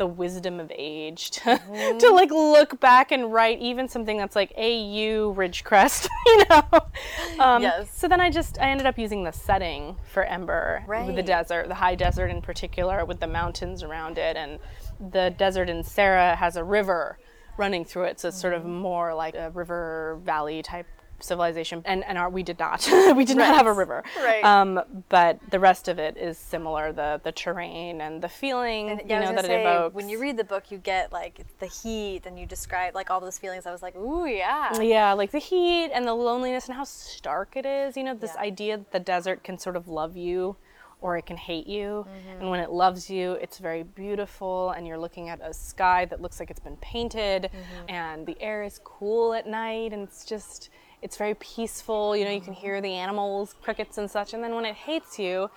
the 0.00 0.06
wisdom 0.06 0.58
of 0.58 0.72
age 0.74 1.30
to, 1.30 1.40
Mm-hmm. 1.50 1.98
to 1.98 2.08
like 2.10 2.30
look 2.30 2.80
back 2.80 3.12
and 3.12 3.30
write 3.32 3.60
even 3.60 3.86
something 3.86 4.16
that's 4.16 4.34
like 4.34 4.50
au 4.56 5.34
ridgecrest 5.36 6.08
you 6.26 6.44
know 6.48 6.64
um, 7.38 7.62
Yes. 7.62 7.90
so 7.94 8.08
then 8.08 8.18
i 8.20 8.30
just 8.30 8.58
i 8.60 8.70
ended 8.70 8.86
up 8.86 8.98
using 8.98 9.24
the 9.24 9.30
setting 9.30 9.96
for 10.12 10.24
ember 10.24 10.82
with 11.06 11.16
the 11.16 11.22
desert 11.22 11.68
the 11.68 11.74
high 11.74 11.94
desert 11.94 12.28
in 12.30 12.40
particular 12.40 13.04
with 13.04 13.20
the 13.20 13.26
mountains 13.26 13.82
around 13.82 14.16
it 14.16 14.36
and 14.38 14.58
the 15.12 15.34
desert 15.36 15.68
in 15.68 15.82
Serra 15.84 16.34
has 16.34 16.56
a 16.56 16.64
river 16.64 17.18
running 17.58 17.84
through 17.84 18.04
it 18.04 18.18
so 18.18 18.28
it's 18.28 18.40
sort 18.40 18.54
of 18.54 18.62
Mm-hmm. 18.62 18.80
more 18.80 19.14
like 19.14 19.34
a 19.34 19.50
river 19.50 20.18
valley 20.24 20.62
type 20.62 20.86
civilization 21.22 21.82
and 21.84 22.04
and 22.04 22.16
our, 22.18 22.28
we 22.28 22.42
did 22.42 22.58
not 22.58 22.86
we 23.16 23.24
did 23.24 23.36
not 23.36 23.54
have 23.54 23.66
a 23.66 23.72
river 23.72 24.02
Right. 24.18 24.44
um, 24.44 24.80
but 25.08 25.38
the 25.50 25.58
rest 25.60 25.88
of 25.88 25.98
it 25.98 26.16
is 26.16 26.38
similar 26.38 26.92
the 26.92 27.20
the 27.24 27.32
terrain 27.32 28.00
and 28.00 28.22
the 28.22 28.28
feeling 28.28 29.00
Yeah, 29.06 29.20
you 29.20 29.26
know 29.26 29.34
that 29.36 29.44
say, 29.44 29.62
it 29.62 29.66
evokes 29.66 29.94
when 29.94 30.08
you 30.08 30.20
read 30.20 30.36
the 30.36 30.44
book, 30.44 30.70
you 30.70 30.78
get 30.78 31.12
like 31.12 31.44
the 31.58 31.66
heat, 31.66 32.22
and 32.26 32.38
you 32.38 32.46
describe 32.46 32.94
like 32.94 33.10
all 33.10 33.20
those 33.20 33.38
feelings. 33.38 33.66
I 33.66 33.72
was 33.72 33.82
like, 33.82 33.96
ooh, 33.96 34.26
yeah. 34.26 34.80
yeah 34.80 35.12
like 35.12 35.30
the 35.30 35.38
heat 35.38 35.90
and 35.92 36.06
the 36.06 36.14
loneliness 36.14 36.66
and 36.68 36.76
how 36.76 36.84
stark 36.84 37.56
it 37.56 37.66
is 37.66 37.96
you 37.96 38.04
know 38.04 38.14
this 38.14 38.32
Yeah. 38.34 38.42
idea 38.42 38.76
that 38.78 38.92
the 38.92 39.00
desert 39.00 39.42
can 39.44 39.58
sort 39.58 39.76
of 39.76 39.88
love 39.88 40.16
you 40.16 40.56
or 41.02 41.16
it 41.16 41.24
can 41.24 41.36
hate 41.38 41.66
you 41.66 42.06
Mm-hmm. 42.06 42.40
and 42.40 42.50
when 42.50 42.60
it 42.60 42.70
loves 42.70 43.08
you 43.08 43.32
it's 43.32 43.58
very 43.58 43.82
beautiful 43.82 44.70
and 44.70 44.86
you're 44.86 44.98
looking 44.98 45.28
at 45.30 45.40
a 45.42 45.52
sky 45.54 46.04
that 46.06 46.20
looks 46.20 46.38
like 46.40 46.50
it's 46.50 46.60
been 46.60 46.76
painted 46.76 47.44
Mm-hmm. 47.44 47.90
and 47.90 48.26
the 48.26 48.36
air 48.40 48.62
is 48.62 48.80
cool 48.84 49.32
at 49.34 49.46
night 49.46 49.92
and 49.94 50.02
it's 50.02 50.24
just 50.24 50.68
it's 51.02 51.16
very 51.16 51.34
peaceful 51.34 52.16
you 52.16 52.24
know 52.24 52.30
you 52.30 52.40
can 52.40 52.52
hear 52.52 52.80
the 52.80 52.92
animals 52.92 53.54
crickets 53.62 53.98
and 53.98 54.10
such 54.10 54.34
and 54.34 54.42
then 54.42 54.54
when 54.54 54.64
it 54.64 54.74
hates 54.74 55.18
you 55.18 55.50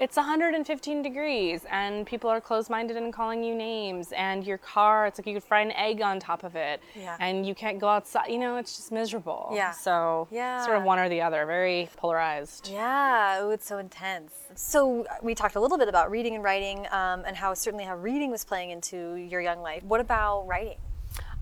it's 0.00 0.16
115 0.16 1.02
degrees 1.02 1.62
and 1.72 2.06
people 2.06 2.30
are 2.30 2.40
closed-minded 2.40 2.96
and 2.96 3.12
calling 3.12 3.42
you 3.42 3.52
names 3.52 4.12
and 4.12 4.46
your 4.46 4.56
car 4.58 5.06
it's 5.06 5.18
like 5.18 5.26
you 5.26 5.34
could 5.34 5.42
fry 5.42 5.60
an 5.60 5.72
egg 5.72 6.00
on 6.00 6.20
top 6.20 6.44
of 6.44 6.54
it 6.54 6.80
Yeah. 6.94 7.16
and 7.18 7.44
you 7.44 7.52
can't 7.54 7.80
go 7.80 7.88
outside 7.88 8.28
you 8.28 8.38
know 8.38 8.58
it's 8.58 8.76
just 8.76 8.92
miserable 8.92 9.50
Yeah. 9.52 9.72
so 9.72 10.28
Yeah. 10.30 10.64
sort 10.64 10.76
of 10.76 10.84
one 10.84 11.00
or 11.00 11.08
the 11.08 11.20
other 11.22 11.44
very 11.46 11.88
polarized 11.96 12.68
Yeah, 12.72 13.38
oh, 13.40 13.50
it's 13.50 13.66
so 13.66 13.78
intense. 13.78 14.32
So 14.54 15.04
we 15.22 15.34
talked 15.34 15.56
a 15.56 15.60
little 15.60 15.78
bit 15.78 15.88
about 15.88 16.10
reading 16.12 16.34
and 16.36 16.44
writing, 16.44 16.86
um, 16.92 17.22
and 17.26 17.36
how 17.36 17.54
certainly 17.54 17.84
how 17.84 17.96
reading 17.96 18.30
was 18.30 18.44
playing 18.44 18.70
into 18.70 19.14
your 19.14 19.40
young 19.40 19.60
life. 19.62 19.82
What 19.82 20.00
about 20.00 20.46
writing? 20.46 20.78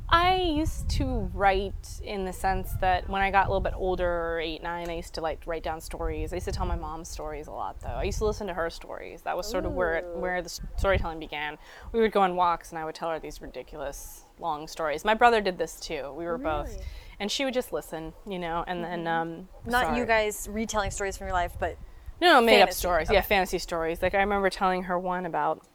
I 0.08 0.36
used 0.36 0.88
to 0.90 1.30
write 1.34 2.00
in 2.04 2.24
the 2.24 2.32
sense 2.32 2.72
that 2.80 3.08
when 3.10 3.22
I 3.22 3.32
got 3.32 3.46
a 3.46 3.48
little 3.50 3.60
bit 3.60 3.72
older, 3.74 4.38
eight, 4.40 4.62
nine, 4.62 4.88
I 4.88 4.94
used 4.96 5.14
to 5.14 5.20
like 5.20 5.42
write 5.46 5.64
down 5.64 5.80
stories. 5.80 6.32
I 6.32 6.36
used 6.36 6.46
to 6.46 6.52
tell 6.52 6.64
my 6.66 6.76
mom 6.76 7.04
stories 7.04 7.48
a 7.48 7.50
lot, 7.52 7.80
though. 7.80 7.88
I 7.88 8.04
used 8.04 8.18
to 8.18 8.24
listen 8.24 8.46
to 8.46 8.54
her 8.54 8.70
stories. 8.70 9.22
That 9.22 9.36
was 9.36 9.48
sort 9.48 9.66
of 9.66 9.72
where 9.72 9.94
it, 9.96 10.04
where 10.14 10.42
the 10.42 10.48
storytelling 10.76 11.18
began. 11.18 11.58
We 11.92 12.00
would 12.00 12.12
go 12.12 12.20
on 12.20 12.36
walks, 12.36 12.70
and 12.70 12.78
I 12.78 12.84
would 12.84 12.94
tell 12.94 13.10
her 13.10 13.18
these 13.18 13.42
ridiculous 13.42 14.22
long 14.38 14.68
stories. 14.68 15.04
My 15.04 15.14
brother 15.14 15.40
did 15.40 15.58
this 15.58 15.80
too. 15.80 16.12
We 16.16 16.24
were 16.26 16.38
both, 16.38 16.78
and 17.18 17.30
she 17.30 17.44
would 17.44 17.54
just 17.54 17.72
listen, 17.72 18.12
you 18.28 18.38
know. 18.38 18.62
And 18.68 18.84
then 18.84 19.08
um, 19.08 19.48
Not 19.64 19.86
sorry. 19.86 19.98
you 19.98 20.06
guys 20.06 20.46
retelling 20.48 20.92
stories 20.92 21.16
from 21.16 21.26
your 21.26 21.34
life, 21.34 21.54
but 21.58 21.76
No, 22.20 22.34
no, 22.34 22.40
made 22.40 22.60
up 22.62 22.68
Fantasy, 22.68 22.78
stories. 22.78 23.10
Yeah, 23.10 23.22
fantasy 23.22 23.58
stories. 23.58 24.02
Like 24.02 24.14
I 24.14 24.18
remember 24.18 24.50
telling 24.50 24.84
her 24.84 24.96
one 25.00 25.26
about 25.26 25.66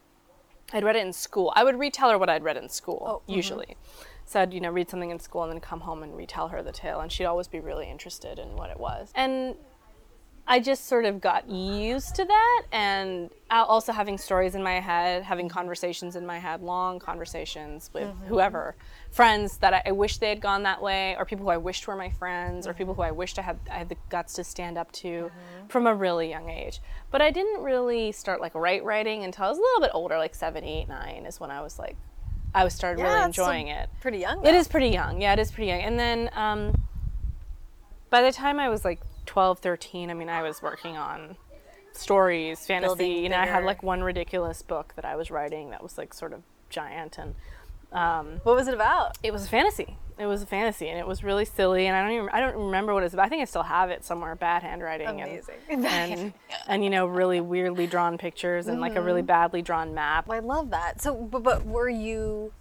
I'd 0.72 0.84
read 0.84 0.96
it 0.96 1.04
in 1.04 1.12
school. 1.12 1.52
I 1.54 1.64
would 1.64 1.78
retell 1.78 2.08
her 2.08 2.16
what 2.16 2.30
I'd 2.30 2.42
read 2.44 2.56
in 2.56 2.70
school 2.70 3.22
Oh, 3.26 3.30
mhm. 3.30 3.36
usually. 3.36 3.76
So 4.24 4.40
I'd 4.40 4.52
you 4.52 4.60
know 4.60 4.70
read 4.70 4.88
something 4.88 5.10
in 5.10 5.18
school 5.18 5.42
and 5.42 5.52
then 5.52 5.60
come 5.60 5.80
home 5.80 6.02
and 6.02 6.16
retell 6.16 6.48
her 6.48 6.62
the 6.62 6.72
tale, 6.72 7.00
and 7.00 7.10
she'd 7.10 7.24
always 7.24 7.48
be 7.48 7.60
really 7.60 7.88
interested 7.90 8.38
in 8.38 8.56
what 8.56 8.70
it 8.70 8.78
was. 8.78 9.10
And 9.14 9.56
I 10.46 10.58
just 10.58 10.86
sort 10.86 11.04
of 11.04 11.20
got 11.20 11.48
used 11.48 12.16
to 12.16 12.24
that, 12.24 12.62
and 12.72 13.30
also 13.48 13.92
having 13.92 14.18
stories 14.18 14.56
in 14.56 14.62
my 14.62 14.80
head, 14.80 15.22
having 15.22 15.48
conversations 15.48 16.16
in 16.16 16.26
my 16.26 16.38
head, 16.38 16.62
long 16.62 16.98
conversations 16.98 17.90
with 17.94 18.08
mm-hmm. 18.08 18.26
whoever, 18.26 18.74
friends 19.12 19.58
that 19.58 19.72
I, 19.72 19.82
I 19.86 19.92
wish 19.92 20.18
they 20.18 20.30
had 20.30 20.40
gone 20.40 20.64
that 20.64 20.82
way, 20.82 21.14
or 21.16 21.24
people 21.24 21.44
who 21.44 21.52
I 21.52 21.58
wished 21.58 21.86
were 21.86 21.94
my 21.94 22.10
friends, 22.10 22.66
or 22.66 22.74
people 22.74 22.92
who 22.92 23.02
I 23.02 23.12
wished 23.12 23.38
I 23.38 23.42
had 23.42 23.60
I 23.70 23.78
had 23.78 23.88
the 23.88 23.96
guts 24.08 24.34
to 24.34 24.44
stand 24.44 24.78
up 24.78 24.90
to 24.92 25.08
mm-hmm. 25.08 25.66
from 25.68 25.86
a 25.86 25.94
really 25.94 26.28
young 26.30 26.50
age. 26.50 26.80
But 27.12 27.22
I 27.22 27.30
didn't 27.30 27.62
really 27.62 28.10
start 28.10 28.40
like 28.40 28.54
write 28.56 28.84
writing 28.84 29.22
until 29.22 29.44
I 29.44 29.48
was 29.48 29.58
a 29.58 29.60
little 29.60 29.80
bit 29.80 29.90
older, 29.94 30.18
like 30.18 30.34
seven, 30.34 30.64
eight, 30.64 30.88
nine, 30.88 31.24
is 31.24 31.38
when 31.38 31.52
I 31.52 31.60
was 31.60 31.78
like, 31.78 31.96
I 32.54 32.64
was 32.64 32.74
started 32.74 33.00
Yeah, 33.00 33.12
really 33.14 33.24
enjoying 33.26 33.68
it. 33.68 33.88
pretty 34.00 34.18
young. 34.18 34.40
It 34.40 34.52
though. 34.52 34.58
is 34.58 34.68
pretty 34.68 34.88
young. 34.88 35.20
Yeah, 35.20 35.32
it 35.32 35.38
is 35.38 35.50
pretty 35.50 35.68
young. 35.68 35.80
And 35.80 35.98
then 35.98 36.30
um, 36.34 36.82
by 38.10 38.22
the 38.22 38.32
time 38.32 38.58
I 38.60 38.68
was 38.68 38.84
like 38.84 39.00
12, 39.26 39.58
13, 39.60 40.10
I 40.10 40.14
mean, 40.14 40.28
I 40.28 40.42
was 40.42 40.60
working 40.62 40.96
on 40.96 41.36
stories, 41.92 42.66
fantasy. 42.66 42.88
Building 42.96 43.22
You 43.24 43.28
know, 43.30 43.38
I 43.38 43.46
had 43.46 43.64
like 43.64 43.82
one 43.82 44.02
ridiculous 44.02 44.62
book 44.62 44.92
that 44.96 45.04
I 45.04 45.16
was 45.16 45.30
writing 45.30 45.70
that 45.70 45.82
was 45.82 45.96
like 45.96 46.12
sort 46.14 46.32
of 46.32 46.42
giant 46.68 47.18
and 47.18 47.34
um, 47.92 48.40
What 48.44 48.56
was 48.56 48.68
it 48.68 48.74
about? 48.74 49.16
it 49.22 49.32
was 49.32 49.44
a 49.44 49.48
fantasy. 49.48 49.96
It 50.18 50.26
was 50.26 50.42
a 50.42 50.46
fantasy, 50.46 50.88
and 50.88 50.98
it 50.98 51.06
was 51.06 51.24
really 51.24 51.44
silly. 51.44 51.86
And 51.86 51.96
I 51.96 52.02
don't 52.02 52.12
even 52.12 52.28
I 52.32 52.40
don't 52.40 52.54
remember 52.66 52.92
what 52.94 53.02
it's 53.02 53.14
about. 53.14 53.26
I 53.26 53.28
think 53.28 53.42
I 53.42 53.44
still 53.46 53.62
have 53.64 53.90
it 53.90 54.04
somewhere. 54.04 54.34
Bad 54.36 54.62
handwriting. 54.62 55.08
Amazing. 55.08 55.54
And, 55.70 55.86
and 55.86 56.32
and 56.68 56.84
you 56.84 56.90
know 56.90 57.06
really 57.06 57.40
weirdly 57.40 57.86
drawn 57.86 58.18
pictures 58.18 58.68
and 58.68 58.80
like 58.80 58.92
a 58.92 58.96
Mm-hmm. 58.96 59.06
really 59.06 59.22
badly 59.22 59.62
drawn 59.62 59.94
map. 59.94 60.30
I 60.30 60.38
love 60.40 60.70
that. 60.70 61.00
So, 61.00 61.14
but, 61.14 61.42
but 61.42 61.64
were 61.66 61.88
you? 61.88 62.52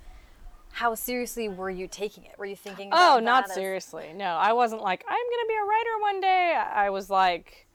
How 0.72 0.96
seriously 0.96 1.50
were 1.50 1.70
you 1.70 1.88
taking 1.88 2.24
it? 2.24 2.40
Were 2.40 2.46
you 2.46 2.56
thinking? 2.56 2.88
About 2.88 3.18
Oh, 3.18 3.20
not 3.20 3.44
as- 3.50 3.54
seriously. 3.54 4.14
No, 4.16 4.26
I 4.26 4.54
wasn't 4.54 4.82
like, 4.82 5.04
I'm 5.08 5.14
going 5.18 5.44
to 5.44 5.48
be 5.48 5.54
a 5.54 5.66
writer 5.66 6.02
one 6.02 6.22
day. 6.22 6.56
I 6.58 6.86
I 6.86 6.90
was 6.90 7.10
like, 7.10 7.68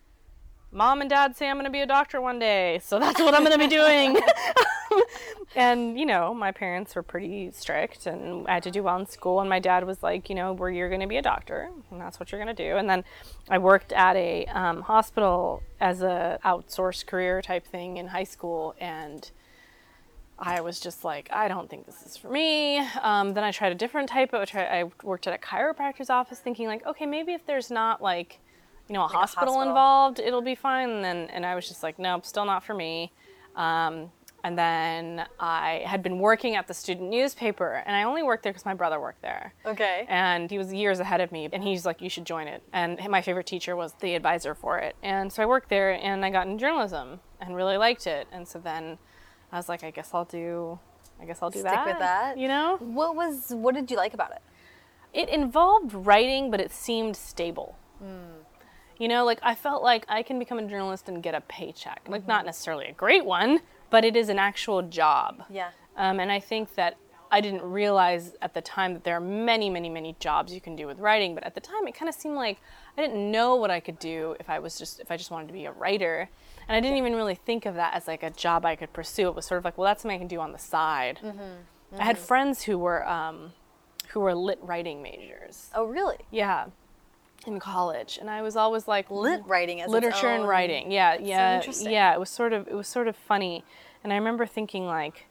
mom 0.72 1.02
and 1.02 1.10
dad 1.10 1.36
say 1.36 1.48
I'm 1.48 1.56
going 1.56 1.66
to 1.66 1.70
be 1.70 1.80
a 1.82 1.86
doctor 1.86 2.20
one 2.22 2.38
day. 2.38 2.80
So 2.82 2.98
that's 2.98 3.20
what 3.20 3.34
I'm 3.34 3.44
going 3.44 3.52
to 3.52 3.58
be 3.58 3.68
doing. 3.68 4.14
and, 5.56 5.98
you 5.98 6.06
know, 6.06 6.34
my 6.34 6.52
parents 6.52 6.94
were 6.94 7.02
pretty 7.02 7.50
strict 7.52 8.06
and 8.06 8.46
I 8.48 8.54
had 8.54 8.62
to 8.64 8.70
do 8.70 8.82
well 8.82 8.98
in 8.98 9.06
school. 9.06 9.40
And 9.40 9.48
my 9.48 9.58
dad 9.58 9.84
was 9.84 10.02
like, 10.02 10.28
you 10.28 10.34
know, 10.34 10.52
where 10.52 10.70
you're 10.70 10.88
going 10.88 11.00
to 11.00 11.06
be 11.06 11.16
a 11.16 11.22
doctor 11.22 11.70
and 11.90 12.00
that's 12.00 12.20
what 12.20 12.32
you're 12.32 12.42
going 12.42 12.54
to 12.54 12.62
do. 12.70 12.76
And 12.76 12.88
then 12.88 13.04
I 13.48 13.58
worked 13.58 13.92
at 13.92 14.16
a 14.16 14.46
um, 14.46 14.82
hospital 14.82 15.62
as 15.80 16.02
a 16.02 16.38
outsourced 16.44 17.06
career 17.06 17.42
type 17.42 17.66
thing 17.66 17.96
in 17.96 18.08
high 18.08 18.24
school. 18.24 18.74
And 18.80 19.30
I 20.38 20.60
was 20.60 20.80
just 20.80 21.04
like, 21.04 21.28
I 21.32 21.48
don't 21.48 21.68
think 21.70 21.86
this 21.86 22.02
is 22.02 22.16
for 22.16 22.28
me. 22.28 22.78
Um, 23.02 23.32
then 23.32 23.42
I 23.42 23.52
tried 23.52 23.72
a 23.72 23.74
different 23.74 24.08
type 24.08 24.34
of. 24.34 24.48
I 24.54 24.80
I 24.80 24.84
worked 25.02 25.26
at 25.26 25.34
a 25.34 25.38
chiropractor's 25.38 26.10
office, 26.10 26.38
thinking 26.38 26.66
like, 26.66 26.84
okay, 26.86 27.06
maybe 27.06 27.32
if 27.32 27.46
there's 27.46 27.70
not 27.70 28.02
like, 28.02 28.40
you 28.88 28.92
know, 28.92 29.04
a, 29.04 29.08
hospital, 29.08 29.54
hospital. 29.54 29.62
involved, 29.62 30.20
it'll 30.20 30.42
be 30.42 30.54
fine. 30.54 30.90
And 30.90 31.04
then, 31.04 31.16
and 31.30 31.46
I 31.46 31.54
was 31.54 31.66
just 31.68 31.82
like, 31.82 31.98
nope, 31.98 32.26
still 32.26 32.44
not 32.44 32.64
for 32.64 32.74
me. 32.74 33.12
Um, 33.54 34.10
and 34.46 34.56
then 34.56 35.26
I 35.40 35.82
had 35.84 36.04
been 36.04 36.20
working 36.20 36.54
at 36.54 36.68
the 36.68 36.74
student 36.74 37.10
newspaper, 37.10 37.82
and 37.84 37.96
I 37.96 38.04
only 38.04 38.22
worked 38.22 38.44
there 38.44 38.52
because 38.52 38.64
my 38.64 38.74
brother 38.74 39.00
worked 39.00 39.20
there 39.20 39.52
Okay. 39.66 40.06
and 40.08 40.48
he 40.48 40.56
was 40.56 40.72
years 40.72 41.00
ahead 41.00 41.20
of 41.20 41.32
me 41.32 41.48
and 41.52 41.64
he's 41.64 41.84
like 41.84 42.00
you 42.00 42.08
should 42.08 42.24
join 42.24 42.46
it 42.46 42.62
and 42.72 43.00
my 43.08 43.22
favorite 43.22 43.46
teacher 43.46 43.74
was 43.74 43.94
the 44.00 44.14
advisor 44.14 44.54
for 44.54 44.78
it 44.78 44.94
and 45.02 45.32
so 45.32 45.42
i 45.42 45.46
worked 45.46 45.68
there 45.68 45.92
and 45.92 46.24
i 46.24 46.30
got 46.30 46.46
into 46.46 46.60
journalism 46.60 47.18
and 47.40 47.56
really 47.56 47.76
liked 47.76 48.06
it 48.06 48.28
and 48.30 48.46
so 48.46 48.58
then 48.60 48.98
i 49.50 49.56
was 49.56 49.68
like 49.68 49.82
i 49.82 49.90
guess 49.90 50.10
i'll 50.14 50.24
do 50.24 50.78
i 51.20 51.24
guess 51.24 51.38
i'll 51.42 51.50
do 51.50 51.60
Stick 51.60 51.72
that 51.72 51.86
with 51.86 51.98
that. 51.98 52.38
you 52.38 52.46
know 52.46 52.76
What 52.78 53.16
was? 53.16 53.52
What 53.52 53.74
did 53.74 53.90
you 53.90 53.96
like 53.96 54.14
about 54.14 54.30
it? 54.30 54.42
it 55.12 55.28
involved 55.28 55.92
writing 55.92 56.50
but 56.50 56.60
it 56.60 56.70
seemed 56.70 57.16
stable 57.16 57.76
hmm. 57.98 58.36
you 58.98 59.08
know 59.08 59.24
like 59.24 59.40
i 59.42 59.54
felt 59.54 59.82
like 59.82 60.04
i 60.08 60.22
can 60.22 60.38
become 60.38 60.58
a 60.58 60.66
journalist 60.66 61.08
and 61.08 61.22
get 61.22 61.34
a 61.34 61.40
paycheck 61.42 62.02
like 62.08 62.26
not 62.28 62.38
mm-hmm. 62.38 62.46
necessarily 62.46 62.86
a 62.86 62.92
great 62.92 63.24
one 63.24 63.60
but 63.90 64.04
it 64.04 64.16
is 64.16 64.28
an 64.28 64.38
actual 64.38 64.82
job 64.82 65.44
Yeah. 65.50 65.70
um, 65.96 66.20
and 66.20 66.30
I 66.32 66.40
think 66.40 66.74
that 66.74 66.96
I 67.28 67.40
didn't 67.40 67.62
realize 67.62 68.34
at 68.40 68.54
the 68.54 68.60
time 68.62 68.94
that 68.94 69.02
there 69.02 69.16
are 69.16 69.20
many, 69.20 69.68
many, 69.68 69.88
many 69.88 70.14
jobs 70.20 70.54
you 70.54 70.60
can 70.60 70.76
do 70.76 70.86
with 70.86 71.00
writing. 71.00 71.34
But 71.34 71.42
at 71.42 71.56
the 71.56 71.60
time, 71.60 71.88
it 71.88 71.94
kind 71.96 72.08
of 72.08 72.14
seemed 72.14 72.36
like 72.36 72.58
I 72.96 73.02
didn't 73.02 73.32
know 73.32 73.56
what 73.56 73.68
I 73.68 73.80
could 73.80 73.98
do 73.98 74.36
if 74.38 74.48
I 74.48 74.60
was 74.60 74.78
just 74.78 75.00
if 75.00 75.10
I 75.10 75.16
just 75.16 75.32
wanted 75.32 75.48
to 75.48 75.52
be 75.52 75.64
a 75.64 75.72
writer, 75.72 76.28
and 76.68 76.76
I 76.76 76.80
didn't 76.80 76.98
even 76.98 77.16
really 77.16 77.34
think 77.34 77.66
of 77.66 77.74
that 77.74 77.94
as 77.94 78.06
like 78.06 78.22
a 78.22 78.30
job 78.30 78.64
I 78.64 78.76
could 78.76 78.92
pursue. 78.92 79.26
It 79.26 79.34
was 79.34 79.44
sort 79.44 79.58
of 79.58 79.64
like, 79.64 79.76
well, 79.76 79.86
that's 79.86 80.02
something 80.02 80.14
I 80.14 80.18
can 80.20 80.28
do 80.28 80.38
on 80.40 80.52
the 80.52 80.58
side. 80.58 81.18
I 81.98 82.04
had 82.04 82.16
friends 82.16 82.62
who 82.62 82.78
were 82.78 83.06
um, 83.08 83.52
who 84.10 84.20
were 84.20 84.34
lit 84.34 84.60
writing 84.62 85.02
majors. 85.02 85.70
Oh, 85.74 85.84
really? 85.84 86.18
Yeah. 86.30 86.66
In 87.46 87.60
college, 87.60 88.18
and 88.20 88.28
I 88.28 88.42
was 88.42 88.56
always 88.56 88.88
like 88.88 89.10
Lit 89.10 89.42
writing 89.46 89.80
as 89.80 89.90
literature 89.90 90.28
and 90.28 90.46
writing. 90.46 90.90
Yeah, 90.90 91.16
yeah, 91.20 91.56
interesting. 91.56 91.92
yeah. 91.92 92.12
It 92.12 92.20
was 92.20 92.30
sort 92.30 92.52
of 92.52 92.68
it 92.68 92.74
was 92.74 92.88
sort 92.88 93.08
of 93.08 93.16
funny, 93.16 93.64
and 94.02 94.12
I 94.12 94.16
remember 94.16 94.46
thinking 94.46 94.86
like, 94.86 95.26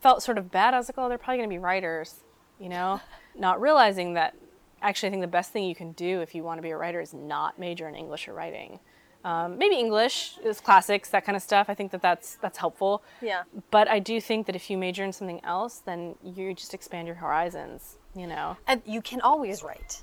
felt 0.00 0.22
sort 0.22 0.38
of 0.38 0.50
bad. 0.50 0.74
I 0.74 0.78
was 0.78 0.88
like, 0.88 0.98
oh, 0.98 1.08
they're 1.08 1.18
probably 1.18 1.38
gonna 1.38 1.48
be 1.48 1.58
writers, 1.58 2.20
you 2.58 2.68
know, 2.68 3.00
not 3.38 3.60
realizing 3.60 4.14
that. 4.14 4.34
Actually, 4.82 5.08
I 5.08 5.10
think 5.10 5.22
the 5.22 5.28
best 5.28 5.52
thing 5.52 5.64
you 5.64 5.74
can 5.74 5.92
do 5.92 6.22
if 6.22 6.34
you 6.34 6.42
want 6.42 6.56
to 6.56 6.62
be 6.62 6.70
a 6.70 6.76
writer 6.76 7.02
is 7.02 7.12
not 7.12 7.58
major 7.58 7.86
in 7.86 7.94
English 7.94 8.26
or 8.28 8.32
writing. 8.32 8.80
Um, 9.24 9.58
maybe 9.58 9.76
English 9.76 10.38
is 10.42 10.60
classics, 10.60 11.10
that 11.10 11.26
kind 11.26 11.36
of 11.36 11.42
stuff. 11.42 11.66
I 11.68 11.74
think 11.74 11.92
that 11.92 12.00
that's 12.00 12.36
that's 12.36 12.58
helpful. 12.58 13.02
Yeah. 13.20 13.42
But 13.70 13.88
I 13.88 13.98
do 13.98 14.20
think 14.20 14.46
that 14.46 14.56
if 14.56 14.70
you 14.70 14.78
major 14.78 15.04
in 15.04 15.12
something 15.12 15.44
else, 15.44 15.82
then 15.84 16.14
you 16.24 16.54
just 16.54 16.72
expand 16.72 17.06
your 17.06 17.16
horizons. 17.16 17.98
You 18.16 18.26
know. 18.26 18.56
And 18.66 18.82
you 18.86 19.02
can 19.02 19.20
always 19.20 19.62
write. 19.62 20.02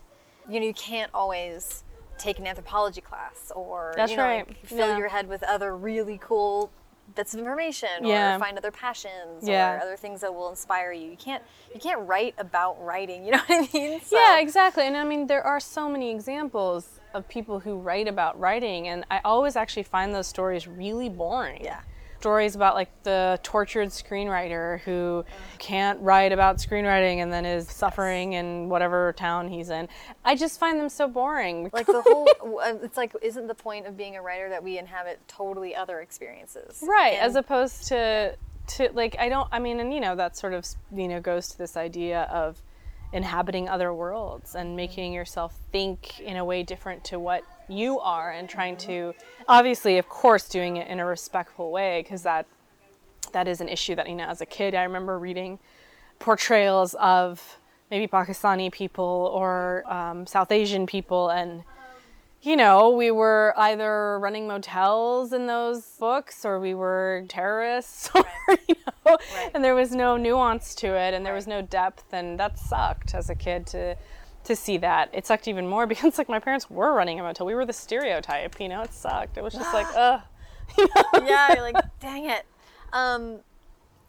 You 0.50 0.60
know, 0.60 0.66
you 0.66 0.74
can't 0.74 1.12
always 1.14 1.84
take 2.18 2.40
an 2.40 2.48
anthropology 2.48 3.02
class 3.02 3.52
or 3.56 3.94
That's 3.96 4.12
you 4.12 4.18
know, 4.18 4.24
right. 4.24 4.48
like, 4.48 4.66
fill 4.66 4.88
Yeah. 4.90 4.98
your 4.98 5.08
head 5.10 5.28
with 5.28 5.44
other 5.44 5.76
really 5.78 6.18
cool 6.22 6.72
bits 7.16 7.34
of 7.34 7.40
information 7.40 7.90
Yeah. 8.04 8.36
or 8.36 8.40
find 8.40 8.58
other 8.58 8.72
passions 8.72 9.48
Yeah. 9.48 9.76
or 9.76 9.80
other 9.82 9.96
things 9.96 10.22
that 10.22 10.34
will 10.34 10.50
inspire 10.50 10.92
you. 10.92 11.10
You 11.12 11.18
can't 11.18 11.44
you 11.74 11.80
can't 11.80 12.08
write 12.08 12.34
about 12.38 12.84
writing, 12.84 13.24
you 13.26 13.32
know 13.32 13.38
what 13.48 13.70
I 13.74 13.78
mean? 13.78 14.02
So- 14.02 14.18
Yeah, 14.18 14.40
exactly. 14.40 14.84
And 14.88 14.98
I 14.98 15.04
mean, 15.04 15.28
there 15.28 15.44
are 15.44 15.60
so 15.60 15.88
many 15.88 16.12
examples 16.12 17.00
of 17.14 17.28
people 17.28 17.60
who 17.60 17.78
write 17.78 18.08
about 18.08 18.38
writing, 18.40 18.88
and 18.88 19.06
I 19.10 19.22
always 19.24 19.56
actually 19.56 19.84
find 19.84 20.14
those 20.14 20.28
stories 20.28 20.68
really 20.68 21.10
boring. 21.10 21.64
Yeah. 21.64 21.82
Stories 22.20 22.56
about 22.56 22.76
like 22.76 22.90
the 23.04 23.40
tortured 23.44 23.90
screenwriter 23.90 24.80
who 24.82 25.24
can't 25.60 26.00
write 26.02 26.32
about 26.32 26.58
screenwriting 26.58 27.18
and 27.18 27.32
then 27.32 27.46
is 27.46 27.70
suffering 27.70 28.34
in 28.34 28.70
whatever 28.70 29.14
town 29.14 29.48
he's 29.50 29.70
in. 29.70 29.88
I 30.26 30.36
just 30.36 30.60
find 30.60 30.80
them 30.80 30.90
so 30.90 31.08
boring. 31.08 31.70
Like 31.72 31.86
the 31.86 32.02
whole, 32.02 32.28
uh, 32.62 32.74
it's 32.82 32.98
like, 32.98 33.16
isn't 33.22 33.48
the 33.48 33.56
point 33.56 33.86
of 33.86 33.96
being 33.96 34.16
a 34.16 34.22
writer 34.22 34.50
that 34.50 34.64
we 34.64 34.78
inhabit 34.78 35.20
totally 35.28 35.76
other 35.76 36.02
experiences? 36.02 36.84
right 36.88 37.14
And- 37.14 37.22
as 37.22 37.36
opposed 37.36 37.88
to 37.90 38.36
to 38.68 38.90
like 38.94 39.16
i 39.18 39.30
don't 39.30 39.48
i 39.54 39.60
mean 39.60 39.80
and 39.80 39.94
you 39.94 40.02
know 40.02 40.14
that 40.14 40.36
sort 40.36 40.54
of 40.54 40.68
you 40.94 41.08
know 41.08 41.22
goes 41.22 41.48
to 41.48 41.58
this 41.58 41.78
idea 41.78 42.24
of 42.24 42.62
inhabiting 43.14 43.70
other 43.70 43.94
worlds 43.94 44.56
and 44.56 44.76
making 44.76 45.14
yourself 45.14 45.58
think 45.72 46.20
in 46.20 46.36
a 46.36 46.44
way 46.44 46.64
different 46.64 47.04
to 47.06 47.18
what 47.18 47.44
you 47.68 48.00
are 48.00 48.32
and 48.32 48.50
trying 48.50 48.78
to 48.78 49.14
obviously 49.48 49.98
of 49.98 50.08
course 50.08 50.48
doing 50.48 50.78
it 50.78 50.88
in 50.88 51.00
a 51.00 51.06
respectful 51.06 51.72
way 51.72 52.02
because 52.02 52.24
that 52.24 52.46
that 53.34 53.48
is 53.48 53.62
an 53.62 53.68
issue 53.68 53.96
that 53.96 54.10
you 54.10 54.16
know 54.16 54.26
as 54.26 54.42
a 54.42 54.46
kid 54.46 54.74
i 54.74 54.84
remember 54.84 55.20
reading 55.20 55.60
portrayals 56.20 56.94
of 56.96 57.60
maybe 57.92 58.08
pakistani 58.08 58.72
people 58.72 59.32
or 59.34 59.84
um, 59.92 60.26
south 60.26 60.52
asian 60.52 60.86
people 60.86 61.30
and 61.30 61.64
you 62.42 62.56
know, 62.56 62.92
we 62.92 63.12
were 63.12 63.54
either 63.58 64.20
running 64.20 64.48
motels 64.48 65.34
in 65.34 65.48
those 65.48 65.82
books 66.00 66.46
or 66.46 66.60
we 66.60 66.76
were 66.76 67.26
terrorists, 67.28 68.10
or, 68.16 68.26
you 68.68 68.76
know, 69.06 69.18
and 69.54 69.64
there 69.64 69.76
was 69.76 69.92
no 69.92 70.18
nuance 70.18 70.76
to 70.76 70.88
it 70.88 71.14
and 71.14 71.26
there 71.26 71.34
was 71.34 71.48
no 71.48 71.62
depth, 71.62 72.14
and 72.14 72.40
that 72.40 72.60
sucked 72.60 73.16
as 73.16 73.30
a 73.30 73.36
kid 73.36 73.66
to 73.68 73.98
to 74.48 74.56
see 74.56 74.78
that. 74.78 75.10
It 75.14 75.26
sucked 75.26 75.48
even 75.48 75.68
more 75.68 75.86
because 75.94 76.18
like 76.18 76.30
my 76.30 76.40
parents 76.40 76.70
were 76.70 76.94
running 76.94 77.20
a 77.20 77.24
motel. 77.24 77.46
We 77.46 77.56
were 77.56 77.66
the 77.66 77.74
stereotype, 77.74 78.60
you 78.60 78.70
know. 78.70 78.82
It 78.82 78.94
sucked. 78.94 79.38
It 79.38 79.44
was 79.44 79.54
just 79.54 79.74
like, 79.74 79.88
ugh. 79.96 80.22
yeah, 81.26 81.54
you're 81.54 81.62
like, 81.62 81.78
dang 82.00 82.30
it. 82.30 82.46
Um, 82.94 83.40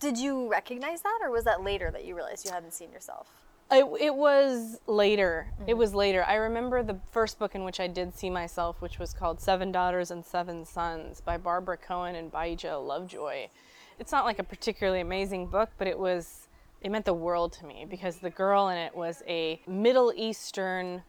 did 0.00 0.16
you 0.16 0.48
recognize 0.48 1.02
that, 1.02 1.18
or 1.22 1.30
was 1.30 1.44
that 1.44 1.62
later 1.62 1.90
that 1.90 2.04
you 2.04 2.14
realized 2.14 2.46
you 2.46 2.52
hadn't 2.52 2.72
seen 2.72 2.92
yourself? 2.92 3.28
It, 3.70 3.84
it 4.00 4.14
was 4.14 4.80
later. 4.86 5.48
It 5.66 5.74
was 5.74 5.94
later. 5.94 6.24
I 6.24 6.36
remember 6.36 6.82
the 6.82 6.98
first 7.10 7.38
book 7.38 7.54
in 7.54 7.64
which 7.64 7.80
I 7.80 7.86
did 7.86 8.14
see 8.14 8.30
myself, 8.30 8.80
which 8.80 8.98
was 8.98 9.12
called 9.12 9.40
Seven 9.40 9.70
Daughters 9.70 10.10
and 10.10 10.24
Seven 10.24 10.64
Sons 10.64 11.20
by 11.20 11.36
Barbara 11.36 11.76
Cohen 11.76 12.14
and 12.14 12.32
Bahija 12.32 12.84
Lovejoy. 12.84 13.48
It's 13.98 14.12
not 14.12 14.24
like 14.24 14.38
a 14.38 14.44
particularly 14.44 15.00
amazing 15.00 15.48
book, 15.48 15.70
but 15.76 15.86
it 15.86 15.98
was, 15.98 16.47
it 16.80 16.90
meant 16.90 17.04
the 17.04 17.14
world 17.14 17.52
to 17.54 17.66
me 17.66 17.86
because 17.88 18.16
the 18.16 18.30
girl 18.30 18.68
in 18.68 18.78
it 18.78 18.94
was 18.94 19.22
a 19.26 19.60
Middle 19.66 20.12
Eastern 20.16 21.02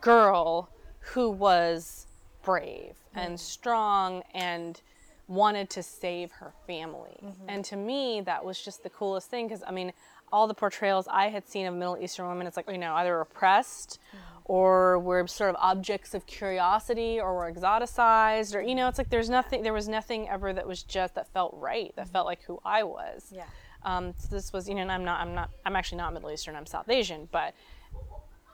girl 0.00 0.70
who 1.00 1.30
was 1.30 2.06
brave 2.42 2.94
mm-hmm. 3.10 3.18
and 3.18 3.40
strong 3.40 4.22
and 4.34 4.80
wanted 5.28 5.68
to 5.70 5.82
save 5.82 6.30
her 6.32 6.52
family. 6.66 7.18
Mm-hmm. 7.24 7.48
And 7.48 7.64
to 7.66 7.76
me, 7.76 8.20
that 8.22 8.44
was 8.44 8.62
just 8.62 8.82
the 8.82 8.90
coolest 8.90 9.28
thing 9.28 9.48
because, 9.48 9.64
I 9.66 9.72
mean, 9.72 9.92
all 10.32 10.46
the 10.46 10.54
portrayals 10.54 11.08
I 11.10 11.28
had 11.28 11.48
seen 11.48 11.66
of 11.66 11.74
Middle 11.74 11.98
Eastern 11.98 12.28
women, 12.28 12.46
it's 12.46 12.56
like, 12.56 12.70
you 12.70 12.78
know, 12.78 12.94
either 12.94 13.20
oppressed 13.20 13.98
mm-hmm. 14.08 14.38
or 14.44 14.98
were 15.00 15.26
sort 15.26 15.50
of 15.50 15.56
objects 15.58 16.14
of 16.14 16.26
curiosity 16.26 17.20
or 17.20 17.34
were 17.34 17.52
exoticized 17.52 18.54
or, 18.54 18.60
you 18.60 18.76
know, 18.76 18.88
it's 18.88 18.98
like 18.98 19.10
there's 19.10 19.30
nothing, 19.30 19.62
there 19.62 19.72
was 19.72 19.88
nothing 19.88 20.28
ever 20.28 20.52
that 20.52 20.66
was 20.66 20.84
just, 20.84 21.16
that 21.16 21.32
felt 21.32 21.54
right, 21.56 21.92
that 21.96 22.08
felt 22.08 22.26
like 22.26 22.42
who 22.42 22.60
I 22.64 22.84
was. 22.84 23.32
Yeah. 23.34 23.44
Um, 23.86 24.12
so 24.18 24.28
this 24.30 24.52
was, 24.52 24.68
you 24.68 24.74
know, 24.74 24.82
and 24.82 24.90
I'm 24.92 25.04
not, 25.04 25.20
I'm 25.20 25.34
not, 25.34 25.50
I'm 25.64 25.76
actually 25.76 25.98
not 25.98 26.12
Middle 26.12 26.30
Eastern, 26.30 26.56
I'm 26.56 26.66
South 26.66 26.88
Asian, 26.88 27.28
but 27.30 27.54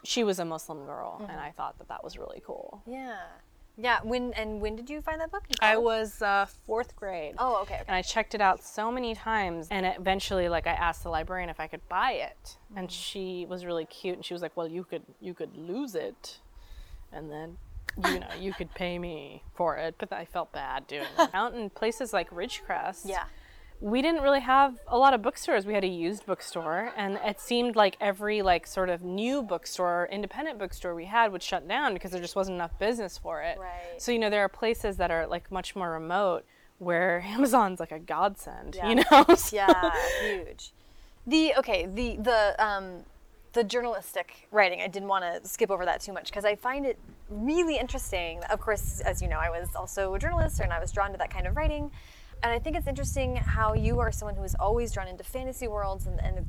she 0.04 0.24
was 0.24 0.38
a 0.38 0.44
Muslim 0.44 0.84
girl 0.84 1.24
and 1.28 1.40
I 1.40 1.50
thought 1.52 1.78
that 1.78 1.88
that 1.88 2.04
was 2.04 2.18
really 2.18 2.42
cool. 2.44 2.82
Yeah. 2.86 3.16
Yeah. 3.78 4.00
When 4.02 4.34
and 4.34 4.60
when 4.60 4.76
did 4.76 4.90
you 4.90 5.00
find 5.00 5.20
that 5.22 5.30
book? 5.30 5.44
I 5.62 5.78
was 5.78 6.20
uh, 6.20 6.44
fourth 6.66 6.94
grade. 6.94 7.36
Oh, 7.38 7.62
okay. 7.62 7.76
okay. 7.76 7.84
and 7.88 7.96
I 7.96 8.02
checked 8.02 8.34
it 8.34 8.42
out 8.42 8.62
so 8.62 8.92
many 8.92 9.14
times, 9.14 9.68
and 9.70 9.86
eventually, 9.86 10.50
like, 10.50 10.66
I 10.66 10.72
asked 10.72 11.02
the 11.04 11.08
librarian 11.08 11.48
if 11.48 11.58
I 11.58 11.68
could 11.68 11.88
buy 11.88 12.12
it, 12.12 12.58
and 12.76 12.92
she 12.92 13.46
was 13.48 13.64
really 13.64 13.86
cute, 13.86 14.16
and 14.16 14.24
she 14.24 14.34
was 14.34 14.42
like, 14.42 14.54
"Well, 14.58 14.68
you 14.68 14.84
could, 14.84 15.02
you 15.20 15.32
could 15.32 15.56
lose 15.56 15.94
it, 15.94 16.38
and 17.12 17.30
then, 17.30 17.56
you 18.04 18.20
know, 18.20 18.26
you 18.38 18.52
could 18.52 18.74
pay 18.74 18.98
me 18.98 19.42
for 19.54 19.78
it." 19.78 19.94
But 19.96 20.12
I 20.12 20.26
felt 20.26 20.52
bad 20.52 20.86
doing 20.86 21.06
it. 21.18 21.30
Out 21.34 21.54
in 21.54 21.70
places 21.70 22.12
like 22.12 22.28
Ridgecrest, 22.28 23.06
Yeah. 23.06 23.24
We 23.82 24.00
didn't 24.00 24.22
really 24.22 24.40
have 24.40 24.78
a 24.86 24.96
lot 24.96 25.12
of 25.12 25.22
bookstores. 25.22 25.66
We 25.66 25.74
had 25.74 25.82
a 25.82 25.88
used 25.88 26.24
bookstore, 26.24 26.92
and 26.96 27.18
it 27.24 27.40
seemed 27.40 27.74
like 27.74 27.96
every 28.00 28.40
like 28.40 28.64
sort 28.64 28.88
of 28.88 29.02
new 29.02 29.42
bookstore, 29.42 30.08
independent 30.10 30.58
bookstore 30.60 30.94
we 30.94 31.06
had 31.06 31.32
would 31.32 31.42
shut 31.42 31.66
down 31.66 31.92
because 31.92 32.12
there 32.12 32.20
just 32.20 32.36
wasn't 32.36 32.54
enough 32.54 32.78
business 32.78 33.18
for 33.18 33.42
it. 33.42 33.58
Right. 33.58 34.00
So 34.00 34.12
you 34.12 34.20
know, 34.20 34.30
there 34.30 34.42
are 34.44 34.48
places 34.48 34.98
that 34.98 35.10
are 35.10 35.26
like 35.26 35.50
much 35.50 35.74
more 35.74 35.90
remote 35.90 36.44
where 36.78 37.22
Amazon's 37.26 37.80
like 37.80 37.90
a 37.90 37.98
godsend. 37.98 38.76
Yeah. 38.76 38.88
You 38.88 38.94
know. 39.10 39.24
So- 39.36 39.56
yeah, 39.56 39.92
huge. 40.22 40.70
The 41.26 41.54
okay, 41.58 41.86
the 41.86 42.16
the 42.18 42.64
um 42.64 43.00
the 43.52 43.64
journalistic 43.64 44.46
writing. 44.52 44.80
I 44.80 44.86
didn't 44.86 45.08
want 45.08 45.24
to 45.24 45.46
skip 45.48 45.70
over 45.72 45.84
that 45.84 46.00
too 46.00 46.12
much 46.12 46.26
because 46.26 46.44
I 46.44 46.54
find 46.54 46.86
it 46.86 46.98
really 47.28 47.78
interesting. 47.78 48.42
Of 48.44 48.60
course, 48.60 49.00
as 49.00 49.20
you 49.20 49.28
know, 49.28 49.38
I 49.38 49.50
was 49.50 49.74
also 49.74 50.14
a 50.14 50.18
journalist 50.20 50.60
and 50.60 50.72
I 50.72 50.78
was 50.78 50.92
drawn 50.92 51.10
to 51.12 51.18
that 51.18 51.30
kind 51.30 51.48
of 51.48 51.56
writing. 51.56 51.90
And 52.42 52.52
I 52.52 52.58
think 52.58 52.76
it's 52.76 52.88
interesting 52.88 53.36
how 53.36 53.74
you 53.74 54.00
are 54.00 54.10
someone 54.10 54.34
who 54.34 54.42
is 54.42 54.56
always 54.58 54.92
drawn 54.92 55.06
into 55.08 55.24
fantasy 55.24 55.68
worlds 55.68 56.06
and 56.06 56.20
and, 56.20 56.46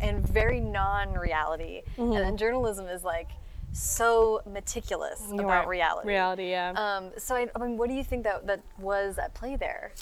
and 0.00 0.26
very 0.26 0.60
non-reality. 0.60 1.82
And 1.96 2.12
then 2.12 2.36
journalism 2.36 2.86
is 2.86 3.02
like 3.04 3.28
so 3.72 4.40
meticulous 4.46 5.22
You're 5.32 5.44
about 5.44 5.68
reality. 5.68 6.08
Reality, 6.08 6.50
yeah. 6.50 6.72
Um, 6.76 7.10
so 7.16 7.34
I, 7.34 7.48
I 7.54 7.58
mean, 7.58 7.76
what 7.76 7.88
do 7.88 7.94
you 7.94 8.04
think 8.04 8.24
that 8.24 8.46
that 8.46 8.60
was 8.78 9.18
at 9.18 9.34
play 9.34 9.56
there? 9.56 9.92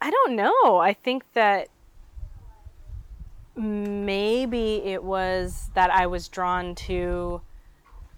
I 0.00 0.10
don't 0.10 0.36
know. 0.36 0.78
I 0.78 0.94
think 0.94 1.24
that 1.34 1.68
maybe 3.56 4.82
it 4.84 5.02
was 5.02 5.70
that 5.74 5.90
I 5.90 6.06
was 6.06 6.28
drawn 6.28 6.74
to. 6.74 7.40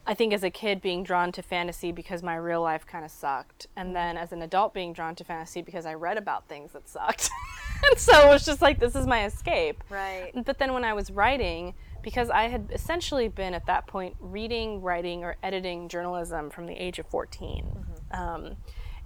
I 0.07 0.15
think 0.15 0.33
as 0.33 0.45
a 0.45 0.51
kid 0.51 0.83
being 0.83 1.03
drawn 1.03 1.33
to 1.33 1.43
fantasy 1.43 1.91
because 1.91 2.23
my 2.23 2.37
real 2.37 2.61
life 2.61 2.87
kind 2.87 3.05
of 3.05 3.11
sucked, 3.11 3.67
and 3.77 3.97
then 3.97 4.17
as 4.17 4.33
an 4.33 4.43
adult 4.43 4.75
being 4.75 4.93
drawn 4.93 5.15
to 5.17 5.25
fantasy 5.25 5.63
because 5.63 5.87
I 5.87 5.95
read 5.95 6.19
about 6.19 6.47
things 6.49 6.73
that 6.73 6.89
sucked. 6.89 7.31
and 7.91 7.99
so 7.99 8.29
it 8.29 8.29
was 8.29 8.45
just 8.45 8.61
like 8.61 8.79
this 8.79 8.95
is 8.95 9.07
my 9.07 9.25
escape. 9.25 9.83
Right. 9.89 10.33
But 10.45 10.59
then 10.59 10.75
when 10.75 10.85
I 10.85 10.93
was 10.93 11.11
writing, 11.11 11.75
because 12.03 12.29
I 12.29 12.49
had 12.49 12.71
essentially 12.73 13.29
been 13.29 13.55
at 13.55 13.67
that 13.67 13.87
point 13.87 14.17
reading, 14.21 14.83
writing, 14.83 15.25
or 15.25 15.37
editing 15.43 15.89
journalism 15.89 16.51
from 16.51 16.67
the 16.67 16.75
age 16.75 16.99
of 16.99 17.07
14. 17.07 17.67
Um, 18.11 18.57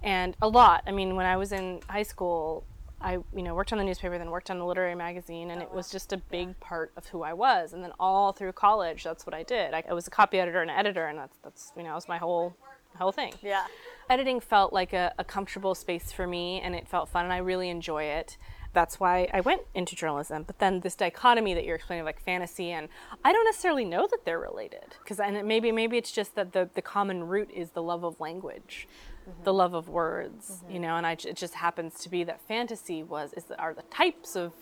and 0.03 0.35
a 0.41 0.47
lot. 0.47 0.83
I 0.85 0.91
mean, 0.91 1.15
when 1.15 1.25
I 1.25 1.37
was 1.37 1.51
in 1.51 1.81
high 1.89 2.03
school, 2.03 2.65
I 3.01 3.13
you 3.35 3.43
know 3.43 3.55
worked 3.55 3.71
on 3.71 3.77
the 3.79 3.83
newspaper, 3.85 4.17
then 4.17 4.29
worked 4.31 4.49
on 4.49 4.59
the 4.59 4.65
literary 4.65 4.95
magazine, 4.95 5.51
and 5.51 5.61
it 5.61 5.71
was 5.71 5.89
oh, 5.89 5.93
just 5.93 6.13
a 6.13 6.17
big 6.17 6.59
part 6.59 6.91
of 6.97 7.07
who 7.07 7.23
I 7.23 7.33
was. 7.33 7.73
And 7.73 7.83
then 7.83 7.91
all 7.99 8.31
through 8.33 8.51
college, 8.53 9.03
that's 9.03 9.25
what 9.25 9.33
I 9.33 9.43
did. 9.43 9.73
I, 9.73 9.83
I 9.89 9.93
was 9.93 10.07
a 10.07 10.11
copy 10.11 10.39
editor 10.39 10.61
and 10.61 10.71
editor, 10.71 11.07
and 11.07 11.17
that's 11.17 11.37
that's 11.43 11.71
you 11.77 11.83
know 11.83 11.89
that 11.89 11.95
was 11.95 12.07
my 12.07 12.17
whole 12.17 12.55
whole 12.97 13.11
thing 13.11 13.31
Yeah. 13.41 13.65
editing 14.09 14.39
felt 14.41 14.73
like 14.73 14.91
a, 14.93 15.13
a 15.17 15.23
comfortable 15.23 15.73
space 15.75 16.11
for 16.11 16.25
me 16.27 16.59
and 16.59 16.75
it 16.75 16.87
felt 16.87 17.07
fun 17.07 17.23
and 17.23 17.31
I 17.31 17.37
really 17.37 17.69
enjoy 17.69 18.03
it. 18.05 18.35
That's 18.73 18.99
why 18.99 19.29
I 19.31 19.39
went 19.41 19.61
into 19.73 19.95
journalism. 19.95 20.43
But 20.43 20.59
then 20.59 20.81
this 20.81 20.95
dichotomy 20.95 21.53
that 21.53 21.63
you're 21.65 21.75
explaining, 21.75 22.03
like 22.03 22.19
fantasy 22.19 22.71
and 22.71 22.89
I 23.23 23.31
don't 23.31 23.45
necessarily 23.45 23.85
know 23.85 24.07
that 24.09 24.25
they're 24.25 24.39
related. 24.39 24.95
Because 25.03 25.19
and 25.19 25.37
it- 25.37 25.45
maybe 25.45 25.71
maybe 25.71 25.97
it's 25.97 26.11
just 26.11 26.35
that 26.35 26.51
the, 26.51 26.67
the 26.73 26.81
common 26.81 27.25
root 27.27 27.49
is 27.53 27.69
the 27.71 27.83
love 27.83 28.03
of 28.03 28.19
language, 28.19 28.87
the 29.43 29.53
love 29.53 29.73
of 29.73 29.89
words, 29.89 30.63
you 30.69 30.79
know. 30.79 30.95
And 30.95 31.05
I, 31.05 31.13
it 31.13 31.35
just 31.35 31.55
happens 31.55 31.99
to 32.01 32.09
be 32.09 32.23
that 32.23 32.41
fantasy 32.41 33.03
was 33.03 33.33
is 33.33 33.45
are 33.57 33.73
the 33.73 33.83
types 33.83 34.35
of 34.35 34.53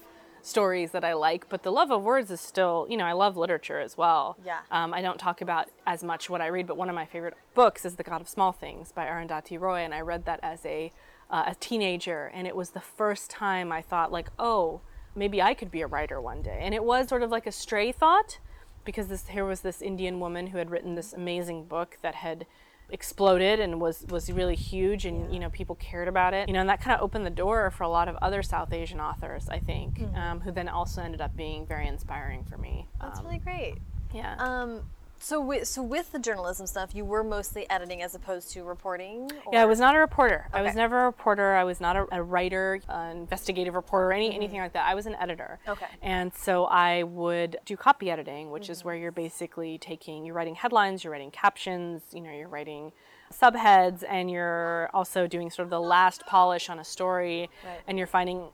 stories 0.42 0.92
that 0.92 1.04
I 1.04 1.14
like, 1.14 1.50
but 1.50 1.64
the 1.64 1.72
love 1.72 1.92
of 1.92 2.04
words 2.04 2.32
is 2.32 2.40
still, 2.40 2.88
you 2.90 2.96
know, 2.96 3.06
I 3.06 3.12
love 3.12 3.36
literature 3.36 3.80
as 3.80 3.98
well. 3.98 4.38
Yeah. 4.46 4.60
Um, 4.72 4.94
I 4.94 5.02
don't 5.02 5.20
talk 5.20 5.42
about 5.42 5.68
as 5.86 6.04
much 6.04 6.30
what 6.30 6.42
I 6.42 6.48
read, 6.48 6.68
but 6.68 6.78
one 6.78 6.90
of 6.90 6.96
my 6.96 7.06
favorite 7.06 7.34
books 7.54 7.84
is 7.84 7.96
The 7.96 8.04
God 8.04 8.22
of 8.22 8.30
Small 8.30 8.54
Things 8.54 8.92
by 8.92 9.08
Arundhati 9.08 9.60
Roy, 9.60 9.80
and 9.80 9.94
I 9.94 10.02
read 10.02 10.26
that 10.26 10.40
as 10.44 10.66
a 10.66 10.92
uh, 11.30 11.44
a 11.48 11.56
teenager, 11.56 12.32
and 12.34 12.48
it 12.48 12.56
was 12.56 12.70
the 12.70 12.80
first 12.80 13.30
time 13.30 13.72
I 13.72 13.82
thought 13.82 14.14
like, 14.14 14.30
oh, 14.40 14.80
maybe 15.14 15.42
I 15.42 15.54
could 15.54 15.70
be 15.70 15.82
a 15.82 15.88
writer 15.88 16.22
one 16.22 16.42
day, 16.42 16.60
and 16.62 16.74
it 16.74 16.84
was 16.84 17.10
sort 17.10 17.24
of 17.24 17.30
like 17.30 17.46
a 17.46 17.52
stray 17.52 17.92
thought, 17.92 18.40
because 18.86 19.08
this 19.08 19.28
here 19.28 19.44
was 19.44 19.60
this 19.60 19.82
Indian 19.82 20.22
woman 20.22 20.48
who 20.48 20.58
had 20.58 20.70
written 20.70 20.96
this 20.96 21.12
amazing 21.12 21.66
book 21.66 21.98
that 22.02 22.16
had 22.16 22.46
exploded 22.90 23.60
and 23.60 23.82
was 23.82 24.06
was 24.10 24.32
really 24.32 24.56
huge 24.56 25.06
and 25.06 25.34
you 25.34 25.40
know 25.40 25.50
people 25.50 25.76
cared 25.76 26.08
about 26.08 26.34
it. 26.34 26.48
You 26.48 26.54
know 26.54 26.62
and 26.62 26.70
that 26.70 26.82
kind 26.82 26.96
of 26.96 27.02
opened 27.04 27.26
the 27.26 27.30
door 27.30 27.70
for 27.72 27.84
a 27.84 27.90
lot 27.90 28.08
of 28.08 28.16
other 28.22 28.42
south 28.42 28.72
asian 28.72 29.00
authors 29.02 29.50
i 29.50 29.60
think 29.60 30.00
um, 30.16 30.40
who 30.40 30.52
then 30.52 30.70
also 30.70 31.02
ended 31.02 31.20
up 31.22 31.36
being 31.36 31.66
very 31.66 31.88
inspiring 31.88 32.44
for 32.46 32.58
me. 32.58 32.88
That's 33.02 33.20
Um, 33.20 33.26
really 33.26 33.40
great. 33.40 33.76
yeah. 34.14 34.36
Um, 34.40 34.84
so 35.20 35.42
with 35.42 35.68
so 35.68 35.82
with 35.82 36.12
the 36.12 36.20
journalism 36.20 36.68
stuff, 36.68 36.94
you 36.94 37.04
were 37.04 37.24
mostly 37.24 37.70
editing 37.70 38.02
as 38.02 38.16
opposed 38.16 38.52
to 38.52 38.64
reporting. 38.64 39.30
Yeah, 39.52 39.64
I 39.64 39.66
was 39.66 39.80
not 39.80 39.96
a 39.96 40.00
reporter. 40.00 40.48
I 40.54 40.62
was 40.62 40.76
never 40.76 41.02
a 41.02 41.06
reporter. 41.06 41.56
I 41.56 41.64
was 41.64 41.82
not 41.82 41.96
a, 41.96 42.08
a 42.12 42.22
writer, 42.24 42.80
an 42.88 43.18
investigative 43.18 43.74
reporter, 43.74 44.14
any 44.14 44.34
anything 44.36 44.60
like 44.60 44.74
that. 44.74 44.88
I 44.88 44.96
was 44.96 45.06
an 45.06 45.16
editor. 45.16 45.60
Mm-hmm. 45.62 45.72
Okay. 45.72 45.86
Mm-hmm. 45.86 46.06
And 46.06 46.34
so 46.34 46.66
I 46.66 47.04
would 47.04 47.58
do 47.66 47.76
copy 47.78 48.12
editing, 48.12 48.52
which 48.52 48.70
is 48.70 48.84
where 48.84 48.96
you're 48.96 49.12
basically 49.12 49.78
taking, 49.78 50.26
you're 50.26 50.36
writing 50.36 50.56
headlines, 50.56 51.04
you're 51.04 51.12
writing 51.12 51.32
captions, 51.32 52.04
you 52.14 52.22
know, 52.22 52.32
you're 52.32 52.48
writing 52.48 52.92
subheads, 53.34 54.04
and 54.08 54.32
you're 54.32 54.90
also 54.94 55.28
doing 55.28 55.50
sort 55.50 55.66
of 55.66 55.70
the 55.70 55.82
last 55.82 56.26
polish 56.28 56.70
on 56.70 56.80
a 56.80 56.84
story, 56.84 57.50
Right. 57.66 57.80
and 57.88 57.98
you're 57.98 58.08
finding 58.08 58.48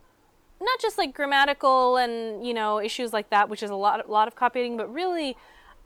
not 0.62 0.80
just 0.80 0.98
like 0.98 1.14
grammatical 1.14 1.98
and 1.98 2.46
you 2.48 2.54
know 2.54 2.80
issues 2.80 3.12
like 3.12 3.30
that, 3.30 3.50
which 3.50 3.62
is 3.62 3.70
a 3.70 3.76
lot 3.76 4.08
a 4.08 4.12
lot 4.12 4.28
of 4.28 4.36
copy 4.36 4.60
editing, 4.60 4.78
but 4.78 4.92
really 4.92 5.36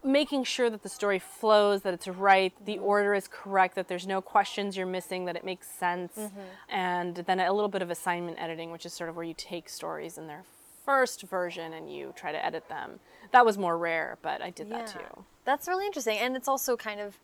making 0.04 0.44
sure 0.44 0.70
that 0.70 0.84
the 0.84 0.90
story 0.90 1.20
flows, 1.20 1.82
that 1.82 1.94
it's 1.94 2.08
right, 2.08 2.54
the 2.66 2.76
mm-hmm. 2.76 2.84
order 2.84 3.14
is 3.14 3.28
correct, 3.28 3.76
that 3.76 3.88
there's 3.88 4.08
no 4.08 4.22
questions 4.22 4.78
you're 4.78 4.86
missing, 4.86 5.26
that 5.26 5.36
it 5.36 5.44
makes 5.44 5.68
sense, 5.68 6.14
mm-hmm. 6.18 6.40
and 6.70 7.16
then 7.16 7.40
a 7.40 7.52
little 7.52 7.70
bit 7.70 7.82
of 7.82 7.90
assignment 7.90 8.40
editing, 8.40 8.72
which 8.72 8.86
is 8.86 8.94
sort 8.94 9.10
of 9.10 9.16
where 9.16 9.26
you 9.26 9.34
take 9.36 9.70
stories 9.70 10.18
in 10.18 10.28
their 10.28 10.44
first 10.86 11.24
version 11.24 11.74
and 11.74 11.92
you 11.92 12.14
try 12.16 12.32
to 12.32 12.46
edit 12.46 12.70
them. 12.70 13.00
That 13.32 13.46
was 13.46 13.58
more 13.58 13.78
rare, 13.78 14.18
but 14.22 14.42
I 14.42 14.52
did 14.52 14.70
that 14.72 14.88
too. 14.88 15.24
That's 15.44 15.68
really 15.68 15.86
interesting, 15.86 16.18
and 16.18 16.36
it's 16.36 16.48
also 16.48 16.78
kind 16.78 17.00
of 17.00 17.18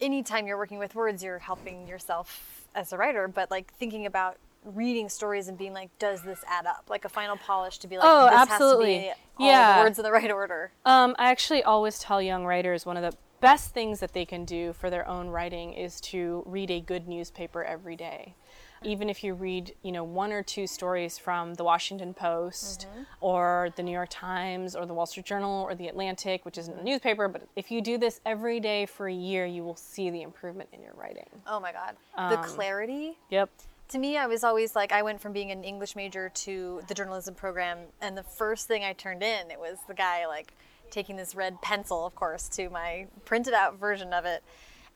anytime 0.00 0.46
you're 0.46 0.58
working 0.58 0.78
with 0.78 0.94
words, 0.94 1.22
you're 1.22 1.38
helping 1.38 1.86
yourself 1.86 2.66
as 2.74 2.92
a 2.92 2.96
writer, 2.96 3.28
but 3.28 3.50
like 3.50 3.72
thinking 3.74 4.06
about 4.06 4.38
reading 4.64 5.08
stories 5.08 5.48
and 5.48 5.56
being 5.56 5.72
like, 5.72 5.90
does 5.98 6.22
this 6.22 6.44
add 6.48 6.66
up? 6.66 6.84
Like 6.88 7.04
a 7.04 7.08
final 7.08 7.36
polish 7.36 7.78
to 7.78 7.86
be 7.88 7.96
like, 7.98 8.06
Oh, 8.08 8.26
this 8.30 8.38
absolutely. 8.50 8.94
has 9.06 9.16
to 9.16 9.20
be 9.38 9.44
all 9.44 9.46
Yeah. 9.46 9.78
the 9.78 9.84
words 9.84 9.98
in 9.98 10.02
the 10.04 10.12
right 10.12 10.30
order. 10.30 10.72
Um, 10.84 11.14
I 11.18 11.30
actually 11.30 11.62
always 11.62 11.98
tell 11.98 12.20
young 12.20 12.44
writers 12.44 12.84
one 12.84 12.96
of 12.96 13.02
the 13.02 13.16
best 13.40 13.72
things 13.72 14.00
that 14.00 14.12
they 14.12 14.26
can 14.26 14.44
do 14.44 14.72
for 14.74 14.90
their 14.90 15.08
own 15.08 15.28
writing 15.28 15.72
is 15.72 15.98
to 16.02 16.42
read 16.46 16.70
a 16.70 16.80
good 16.80 17.08
newspaper 17.08 17.64
every 17.64 17.96
day. 17.96 18.34
Even 18.82 19.10
if 19.10 19.22
you 19.22 19.34
read, 19.34 19.74
you 19.82 19.92
know, 19.92 20.04
one 20.04 20.32
or 20.32 20.42
two 20.42 20.66
stories 20.66 21.18
from 21.18 21.52
the 21.54 21.64
Washington 21.64 22.14
Post 22.14 22.86
or 23.20 23.68
the 23.76 23.82
New 23.82 23.92
York 23.92 24.08
Times 24.10 24.74
or 24.74 24.86
the 24.86 24.94
Wall 24.94 25.04
Street 25.04 25.26
Journal 25.26 25.64
or 25.64 25.74
the 25.74 25.86
Atlantic, 25.88 26.46
which 26.46 26.56
isn't 26.56 26.78
a 26.78 26.82
newspaper, 26.82 27.28
but 27.28 27.42
if 27.56 27.70
you 27.70 27.82
do 27.82 27.98
this 27.98 28.22
every 28.24 28.58
day 28.58 28.86
for 28.86 29.06
a 29.06 29.12
year, 29.12 29.44
you 29.44 29.64
will 29.64 29.76
see 29.76 30.08
the 30.08 30.22
improvement 30.22 30.70
in 30.72 30.82
your 30.82 30.94
writing. 30.94 31.28
Oh 31.46 31.60
my 31.60 31.72
God. 31.72 31.96
the 32.30 32.38
clarity. 32.38 33.18
Yep. 33.28 33.50
To 33.90 33.98
me, 33.98 34.16
I 34.16 34.26
was 34.26 34.44
always 34.44 34.76
like, 34.76 34.92
I 34.92 35.02
went 35.02 35.20
from 35.20 35.32
being 35.32 35.50
an 35.50 35.64
English 35.64 35.96
major 35.96 36.28
to 36.28 36.80
the 36.86 36.94
journalism 36.94 37.34
program, 37.34 37.78
and 38.00 38.16
the 38.16 38.22
first 38.22 38.68
thing 38.68 38.84
I 38.84 38.92
turned 38.92 39.22
in, 39.22 39.50
it 39.50 39.58
was 39.58 39.78
the 39.88 39.94
guy 39.94 40.26
like 40.26 40.54
taking 40.90 41.16
this 41.16 41.34
red 41.34 41.60
pencil, 41.60 42.06
of 42.06 42.14
course, 42.14 42.48
to 42.50 42.70
my 42.70 43.08
printed 43.24 43.52
out 43.52 43.78
version 43.78 44.12
of 44.12 44.24
it, 44.24 44.44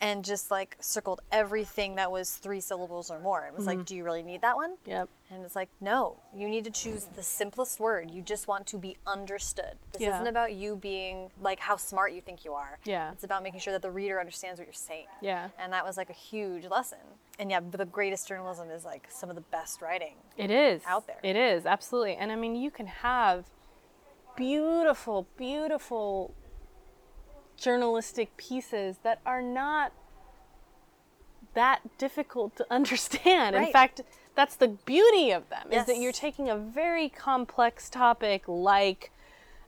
and 0.00 0.24
just 0.24 0.50
like 0.50 0.76
circled 0.80 1.22
everything 1.32 1.96
that 1.96 2.10
was 2.12 2.36
three 2.36 2.60
syllables 2.60 3.10
or 3.10 3.18
more. 3.18 3.46
It 3.46 3.56
was 3.56 3.66
like, 3.66 3.78
mm-hmm. 3.78 3.84
do 3.84 3.96
you 3.96 4.04
really 4.04 4.22
need 4.22 4.42
that 4.42 4.54
one? 4.54 4.76
Yep. 4.86 5.08
And 5.30 5.44
it's 5.44 5.56
like, 5.56 5.70
no, 5.80 6.20
you 6.32 6.48
need 6.48 6.64
to 6.64 6.70
choose 6.70 7.06
the 7.16 7.22
simplest 7.22 7.80
word. 7.80 8.10
You 8.12 8.22
just 8.22 8.46
want 8.46 8.66
to 8.68 8.78
be 8.78 8.96
understood. 9.06 9.76
This 9.92 10.02
Yeah. 10.02 10.14
isn't 10.14 10.26
about 10.28 10.52
you 10.52 10.76
being 10.76 11.30
like 11.40 11.58
how 11.58 11.76
smart 11.76 12.12
you 12.12 12.20
think 12.20 12.44
you 12.44 12.54
are. 12.54 12.78
Yeah. 12.84 13.10
It's 13.12 13.24
about 13.24 13.42
making 13.42 13.60
sure 13.60 13.72
that 13.72 13.82
the 13.82 13.90
reader 13.90 14.20
understands 14.20 14.60
what 14.60 14.66
you're 14.66 14.72
saying. 14.72 15.06
Yeah. 15.20 15.48
And 15.58 15.72
that 15.72 15.84
was 15.84 15.96
like 15.96 16.10
a 16.10 16.14
huge 16.14 16.66
lesson. 16.66 16.98
And 17.38 17.50
yeah, 17.50 17.60
the 17.68 17.84
greatest 17.84 18.28
journalism 18.28 18.70
is 18.70 18.84
like 18.84 19.08
some 19.10 19.28
of 19.28 19.34
the 19.34 19.42
best 19.42 19.82
writing. 19.82 20.14
It 20.36 20.50
is 20.50 20.82
out 20.86 21.06
there. 21.06 21.18
It 21.22 21.36
is 21.36 21.66
absolutely, 21.66 22.14
and 22.14 22.30
I 22.30 22.36
mean, 22.36 22.54
you 22.54 22.70
can 22.70 22.86
have 22.86 23.44
beautiful, 24.36 25.26
beautiful 25.36 26.34
journalistic 27.56 28.36
pieces 28.36 28.98
that 29.02 29.20
are 29.24 29.42
not 29.42 29.92
that 31.54 31.80
difficult 31.98 32.56
to 32.56 32.66
understand. 32.70 33.56
In 33.56 33.72
fact, 33.72 34.02
that's 34.34 34.56
the 34.56 34.68
beauty 34.68 35.30
of 35.30 35.48
them 35.48 35.72
is 35.72 35.86
that 35.86 35.98
you're 35.98 36.12
taking 36.12 36.50
a 36.50 36.56
very 36.56 37.08
complex 37.08 37.88
topic 37.88 38.42
like 38.48 39.12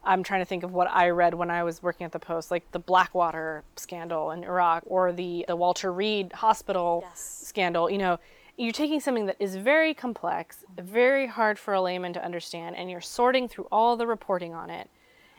I'm 0.07 0.23
trying 0.23 0.40
to 0.40 0.45
think 0.45 0.62
of 0.62 0.73
what 0.73 0.88
I 0.90 1.11
read 1.11 1.35
when 1.35 1.51
I 1.51 1.64
was 1.64 1.83
working 1.83 2.05
at 2.05 2.12
the 2.12 2.19
Post, 2.19 2.51
like 2.51 2.71
the 2.71 2.79
Blackwater 2.79 3.64
scandal 3.75 4.31
in 4.31 4.45
Iraq 4.45 4.85
or 4.87 5.12
the, 5.12 5.45
the 5.49 5.57
Walter 5.57 5.92
Reed 5.92 6.33
hospital 6.33 7.03
Yes. 7.05 7.40
scandal. 7.45 7.90
You 7.90 7.99
know, 7.99 8.19
you're 8.57 8.73
taking 8.73 9.01
something 9.01 9.27
that 9.27 9.37
is 9.38 9.57
very 9.57 9.92
complex, 9.92 10.64
very 10.79 11.27
hard 11.27 11.59
for 11.59 11.75
a 11.75 11.81
layman 11.81 12.12
to 12.14 12.25
understand, 12.25 12.77
and 12.77 12.90
you're 12.90 13.01
sorting 13.01 13.49
through 13.49 13.66
all 13.71 13.97
the 13.97 14.07
reporting 14.07 14.55
on 14.55 14.71
it, 14.71 14.88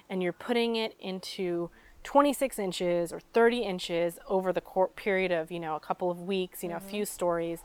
and 0.10 0.22
you're 0.22 0.34
putting 0.34 0.76
it 0.76 0.96
into 1.00 1.70
26 2.04 2.60
inches 2.60 3.12
or 3.12 3.20
30 3.20 3.60
inches 3.60 4.20
over 4.30 4.54
the 4.54 4.62
court 4.62 4.96
period 4.96 5.32
of, 5.32 5.52
you 5.52 5.60
know, 5.60 5.76
a 5.76 5.80
couple 5.80 6.12
of 6.12 6.22
weeks, 6.22 6.62
you 6.62 6.70
know, 6.70 6.76
a 6.76 6.80
mm-hmm. 6.80 6.90
few 6.90 7.06
stories, 7.06 7.62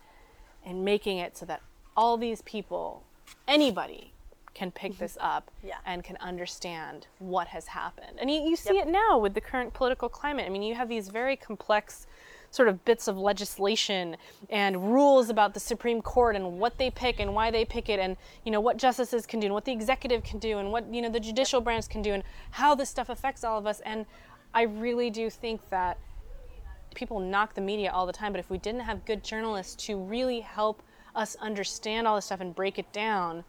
and 0.64 0.84
making 0.84 1.18
it 1.18 1.36
so 1.36 1.44
that 1.44 1.60
all 1.96 2.16
these 2.16 2.40
people, 2.42 3.02
anybody, 3.46 4.12
can 4.54 4.70
pick 4.70 4.92
mm-hmm. 4.92 5.02
this 5.04 5.18
up 5.20 5.50
Yeah. 5.62 5.76
and 5.86 6.04
can 6.04 6.16
understand 6.18 7.06
what 7.18 7.48
has 7.48 7.66
happened. 7.68 8.18
And 8.20 8.30
you, 8.30 8.40
you 8.40 8.56
see 8.56 8.78
it 8.78 8.88
now 8.88 9.18
with 9.18 9.34
the 9.34 9.40
current 9.40 9.74
political 9.74 10.08
climate. 10.08 10.44
I 10.46 10.50
mean, 10.50 10.62
you 10.62 10.74
have 10.74 10.88
these 10.88 11.08
very 11.08 11.36
complex 11.36 12.06
sort 12.50 12.68
of 12.68 12.84
bits 12.84 13.08
of 13.08 13.16
legislation 13.16 14.16
and 14.50 14.92
rules 14.92 15.30
about 15.30 15.54
the 15.54 15.60
Supreme 15.60 16.02
Court 16.02 16.36
and 16.36 16.58
what 16.58 16.76
they 16.76 16.90
pick 16.90 17.18
and 17.18 17.34
why 17.34 17.50
they 17.50 17.64
pick 17.64 17.88
it 17.88 17.98
and 17.98 18.14
you 18.44 18.52
know 18.52 18.60
what 18.60 18.76
justices 18.76 19.24
can 19.24 19.40
do 19.40 19.46
and 19.46 19.54
what 19.54 19.64
the 19.64 19.72
executive 19.72 20.22
can 20.22 20.38
do 20.38 20.58
and 20.58 20.70
what 20.70 20.92
you 20.92 21.00
know 21.00 21.08
the 21.08 21.18
judicial 21.18 21.62
branch 21.62 21.88
can 21.88 22.02
do 22.02 22.12
and 22.12 22.22
how 22.50 22.74
this 22.74 22.90
stuff 22.90 23.08
affects 23.08 23.42
all 23.42 23.58
of 23.58 23.66
us 23.66 23.80
and 23.86 24.04
I 24.54 24.62
really 24.62 25.08
do 25.08 25.30
think 25.30 25.66
that 25.70 25.98
people 26.94 27.20
knock 27.20 27.54
the 27.54 27.60
media 27.60 27.90
all 27.90 28.06
the 28.06 28.12
time, 28.12 28.32
but 28.32 28.38
if 28.38 28.50
we 28.50 28.58
didn't 28.58 28.82
have 28.82 29.04
good 29.06 29.24
journalists 29.24 29.74
to 29.86 29.96
really 29.96 30.40
help 30.40 30.82
us 31.14 31.36
understand 31.36 32.06
all 32.06 32.16
this 32.16 32.26
stuff 32.26 32.40
and 32.40 32.54
break 32.54 32.78
it 32.78 32.92
down, 32.92 33.44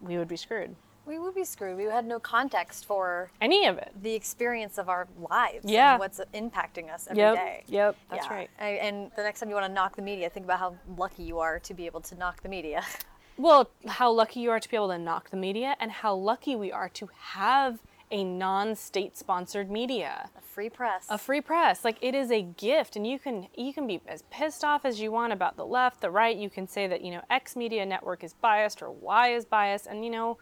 we 0.00 0.18
would 0.18 0.28
be 0.28 0.36
screwed. 0.36 0.74
We 1.06 1.20
would 1.20 1.36
be 1.36 1.44
screwed. 1.44 1.76
We 1.76 1.84
had 1.84 2.04
no 2.04 2.18
context 2.18 2.84
for 2.84 3.30
Any 3.40 3.66
of 3.66 3.78
it. 3.78 3.92
the 4.02 4.12
experience 4.14 4.76
of 4.76 4.88
our 4.88 5.06
lives 5.20 5.64
Yeah. 5.64 5.92
and 5.92 6.00
what's 6.00 6.20
impacting 6.34 6.92
us 6.92 7.06
every 7.08 7.22
day. 7.22 7.62
Yep. 7.68 7.68
Yep. 7.68 7.96
That's 8.10 8.26
Yeah. 8.26 8.34
right. 8.34 8.50
I, 8.60 8.66
and 8.70 9.12
the 9.14 9.22
next 9.22 9.38
time 9.38 9.48
you 9.48 9.54
want 9.54 9.66
to 9.68 9.72
knock 9.72 9.94
the 9.94 10.02
media, 10.02 10.28
think 10.28 10.44
about 10.46 10.58
how 10.58 10.74
lucky 10.98 11.22
you 11.22 11.38
are 11.38 11.60
to 11.60 11.74
be 11.74 11.86
able 11.86 12.00
to 12.00 12.14
knock 12.16 12.42
the 12.42 12.48
media. 12.48 12.82
Well, 13.38 13.68
how 13.86 14.10
lucky 14.12 14.40
you 14.40 14.50
are 14.50 14.58
to 14.58 14.66
be 14.66 14.76
able 14.76 14.88
to 14.88 14.96
knock 14.98 15.28
the 15.28 15.36
media, 15.36 15.76
and 15.78 15.92
how 15.92 16.14
lucky 16.14 16.56
we 16.56 16.72
are 16.72 16.88
to 16.88 17.10
have 17.20 17.80
a 18.10 18.22
non-state 18.24 19.16
sponsored 19.16 19.70
media. 19.70 20.30
A 20.38 20.40
free 20.40 20.70
press. 20.70 21.06
a 21.10 21.18
free 21.18 21.40
press 21.40 21.84
like 21.84 21.98
it 22.00 22.14
is 22.14 22.30
a 22.30 22.40
gift 22.40 22.96
and 22.96 23.06
you 23.06 23.18
can 23.18 23.46
you 23.54 23.74
can 23.74 23.86
be 23.86 24.00
as 24.06 24.22
pissed 24.30 24.64
off 24.64 24.86
as 24.86 25.00
you 25.00 25.12
want 25.12 25.32
about 25.32 25.56
the 25.58 25.66
left 25.66 26.00
the 26.00 26.10
right 26.10 26.34
you 26.36 26.48
can 26.48 26.66
say 26.66 26.86
that 26.86 27.02
you 27.02 27.10
know 27.10 27.20
x 27.28 27.56
media 27.56 27.84
network 27.84 28.24
is 28.24 28.32
biased 28.32 28.80
or 28.80 28.90
y 28.90 29.34
is 29.34 29.44
biased 29.44 29.86
and 29.86 30.02
you 30.02 30.10
know 30.10 30.38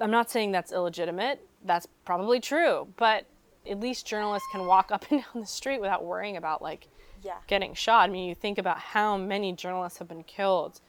i'm 0.00 0.10
not 0.10 0.28
saying 0.28 0.50
that's 0.50 0.72
illegitimate 0.72 1.46
that's 1.64 1.86
probably 2.04 2.40
true 2.40 2.88
but 2.96 3.26
at 3.70 3.78
least 3.78 4.04
journalists 4.06 4.48
can 4.50 4.66
walk 4.66 4.90
up 4.92 5.04
and 5.10 5.20
down 5.22 5.40
the 5.40 5.46
street 5.46 5.80
without 5.80 6.04
worrying 6.04 6.36
about 6.36 6.60
like 6.60 6.88
yeah. 7.22 7.34
getting 7.46 7.74
shot 7.74 8.08
i 8.08 8.12
mean 8.12 8.28
you 8.28 8.34
think 8.34 8.58
about 8.58 8.78
how 8.78 9.16
many 9.16 9.52
journalists 9.52 10.00
have 10.00 10.08
been 10.08 10.24
killed 10.24 10.80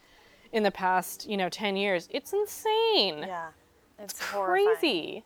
in 0.52 0.64
the 0.64 0.72
past 0.72 1.30
you 1.30 1.38
know 1.38 1.50
10 1.50 1.76
years 1.76 2.08
it's 2.10 2.34
insane 2.34 3.20
Yeah. 3.20 3.50
It's 4.00 4.20
horrifying. 4.20 4.66
crazy 4.80 5.24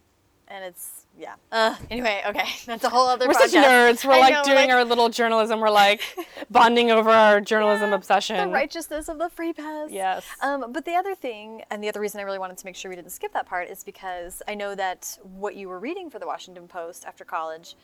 And 0.49 0.63
it's, 0.65 1.05
yeah. 1.17 1.35
Uh, 1.51 1.75
anyway, 1.89 2.21
okay. 2.27 2.45
That's 2.65 2.83
a 2.83 2.89
whole 2.89 3.07
other 3.07 3.27
We're 3.27 3.33
such 3.33 3.51
nerds. 3.53 4.05
We're 4.05 4.13
I 4.13 4.19
like 4.19 4.33
know, 4.33 4.43
doing 4.43 4.67
like, 4.67 4.69
our 4.69 4.83
little 4.85 5.09
journalism. 5.09 5.59
We're 5.59 5.69
like 5.69 6.01
bonding 6.51 6.91
over 6.91 7.09
our 7.09 7.41
journalism 7.41 7.93
obsession. 7.93 8.37
the 8.37 8.53
righteousness 8.53 9.07
of 9.07 9.17
the 9.19 9.29
free 9.29 9.53
pass. 9.53 9.89
Yes. 9.89 10.25
Um, 10.41 10.71
but 10.71 10.85
the 10.85 10.93
other 10.95 11.15
thing, 11.15 11.63
and 11.71 11.83
the 11.83 11.89
other 11.89 11.99
reason 12.01 12.19
I 12.19 12.23
really 12.23 12.39
wanted 12.39 12.57
to 12.57 12.65
make 12.65 12.75
sure 12.75 12.89
we 12.89 12.95
didn't 12.95 13.11
skip 13.11 13.33
that 13.33 13.45
part, 13.45 13.69
is 13.69 13.83
because 13.83 14.41
I 14.47 14.53
know 14.55 14.75
that 14.75 15.17
what 15.23 15.55
you 15.55 15.69
were 15.69 15.79
reading 15.79 16.09
for 16.09 16.19
the 16.19 16.27
Washington 16.27 16.67
Post 16.67 17.05
after 17.05 17.23
college 17.23 17.75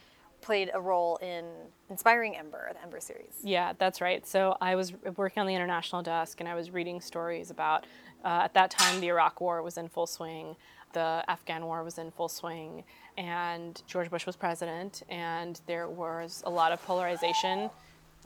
played 0.42 0.70
a 0.74 0.80
role 0.80 1.18
in 1.18 1.46
inspiring 1.90 2.38
Ember, 2.38 2.70
the 2.74 2.82
Ember 2.82 3.00
series. 3.02 3.34
Yeah, 3.44 3.74
that's 3.78 4.00
right. 4.00 4.26
So 4.26 4.56
I 4.62 4.76
was 4.76 4.94
working 5.18 5.42
on 5.42 5.48
the 5.48 5.56
international 5.56 6.02
desk 6.02 6.40
and 6.40 6.48
I 6.48 6.56
was 6.56 6.72
reading 6.72 7.02
stories 7.02 7.50
about 7.52 7.86
Uh, 8.22 8.42
at 8.44 8.54
that 8.54 8.70
time, 8.70 9.00
the 9.00 9.08
Iraq 9.08 9.40
War 9.40 9.64
was 9.64 9.78
in 9.78 9.88
full 9.88 10.06
swing, 10.06 10.58
the 10.94 11.24
Afghan 11.28 11.66
War 11.66 11.84
was 11.84 11.98
in 11.98 12.12
full 12.12 12.30
swing, 12.30 12.84
and 13.18 13.82
George 13.88 14.10
Bush 14.10 14.26
was 14.26 14.36
president, 14.36 15.04
and 15.10 15.60
there 15.68 15.88
was 15.88 16.44
a 16.46 16.50
lot 16.50 16.72
of 16.72 16.82
polarization. 16.84 17.70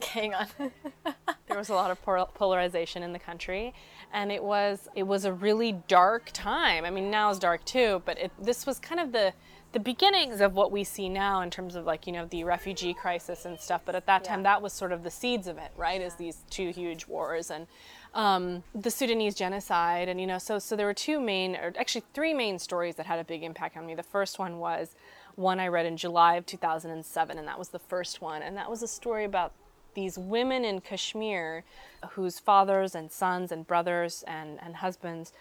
Hang 0.08 0.34
on. 0.34 0.46
there 1.46 1.56
was 1.56 1.68
a 1.68 1.74
lot 1.74 1.90
of 1.90 2.02
polarization 2.34 3.02
in 3.02 3.12
the 3.12 3.18
country, 3.18 3.72
and 4.12 4.32
it 4.32 4.42
was 4.42 4.88
it 4.94 5.04
was 5.04 5.24
a 5.24 5.32
really 5.32 5.72
dark 5.88 6.30
time. 6.32 6.84
I 6.84 6.90
mean, 6.90 7.10
now 7.10 7.30
it's 7.30 7.38
dark 7.38 7.64
too, 7.64 8.02
but 8.04 8.18
it, 8.18 8.32
this 8.40 8.66
was 8.66 8.78
kind 8.78 9.00
of 9.00 9.12
the 9.12 9.32
the 9.74 9.80
beginnings 9.80 10.40
of 10.40 10.54
what 10.54 10.70
we 10.70 10.84
see 10.84 11.08
now 11.08 11.40
in 11.40 11.50
terms 11.50 11.74
of 11.74 11.84
like 11.84 12.06
you 12.06 12.12
know 12.12 12.26
the 12.26 12.44
refugee 12.44 12.94
crisis 12.94 13.44
and 13.44 13.58
stuff 13.58 13.80
but 13.84 13.96
at 13.96 14.06
that 14.06 14.22
time 14.22 14.38
yeah. 14.38 14.54
that 14.54 14.62
was 14.62 14.72
sort 14.72 14.92
of 14.92 15.02
the 15.02 15.10
seeds 15.10 15.48
of 15.48 15.58
it 15.58 15.72
right 15.76 16.00
yeah. 16.00 16.06
as 16.06 16.14
these 16.14 16.44
two 16.48 16.70
huge 16.70 17.08
wars 17.08 17.50
and 17.50 17.66
um, 18.14 18.62
the 18.74 18.90
sudanese 18.90 19.34
genocide 19.34 20.08
and 20.08 20.20
you 20.20 20.26
know 20.26 20.38
so 20.38 20.58
so 20.58 20.76
there 20.76 20.86
were 20.86 20.94
two 20.94 21.20
main 21.20 21.56
or 21.56 21.72
actually 21.78 22.04
three 22.14 22.32
main 22.32 22.58
stories 22.58 22.94
that 22.96 23.06
had 23.06 23.18
a 23.18 23.24
big 23.24 23.42
impact 23.42 23.76
on 23.76 23.84
me. 23.86 23.94
The 23.94 24.02
first 24.02 24.38
one 24.38 24.58
was 24.58 24.94
one 25.34 25.58
i 25.58 25.66
read 25.66 25.84
in 25.84 25.96
july 25.96 26.36
of 26.36 26.46
2007 26.46 27.38
and 27.38 27.48
that 27.48 27.58
was 27.58 27.68
the 27.68 27.78
first 27.78 28.20
one. 28.20 28.42
And 28.42 28.56
that 28.56 28.70
was 28.70 28.82
a 28.82 28.88
story 28.88 29.24
about 29.24 29.52
these 29.94 30.18
women 30.18 30.64
in 30.64 30.80
kashmir 30.80 31.64
whose 32.10 32.38
fathers 32.38 32.94
and 32.94 33.10
sons 33.10 33.52
and 33.52 33.66
brothers 33.66 34.24
and, 34.26 34.58
and 34.62 34.76
husbands 34.76 35.32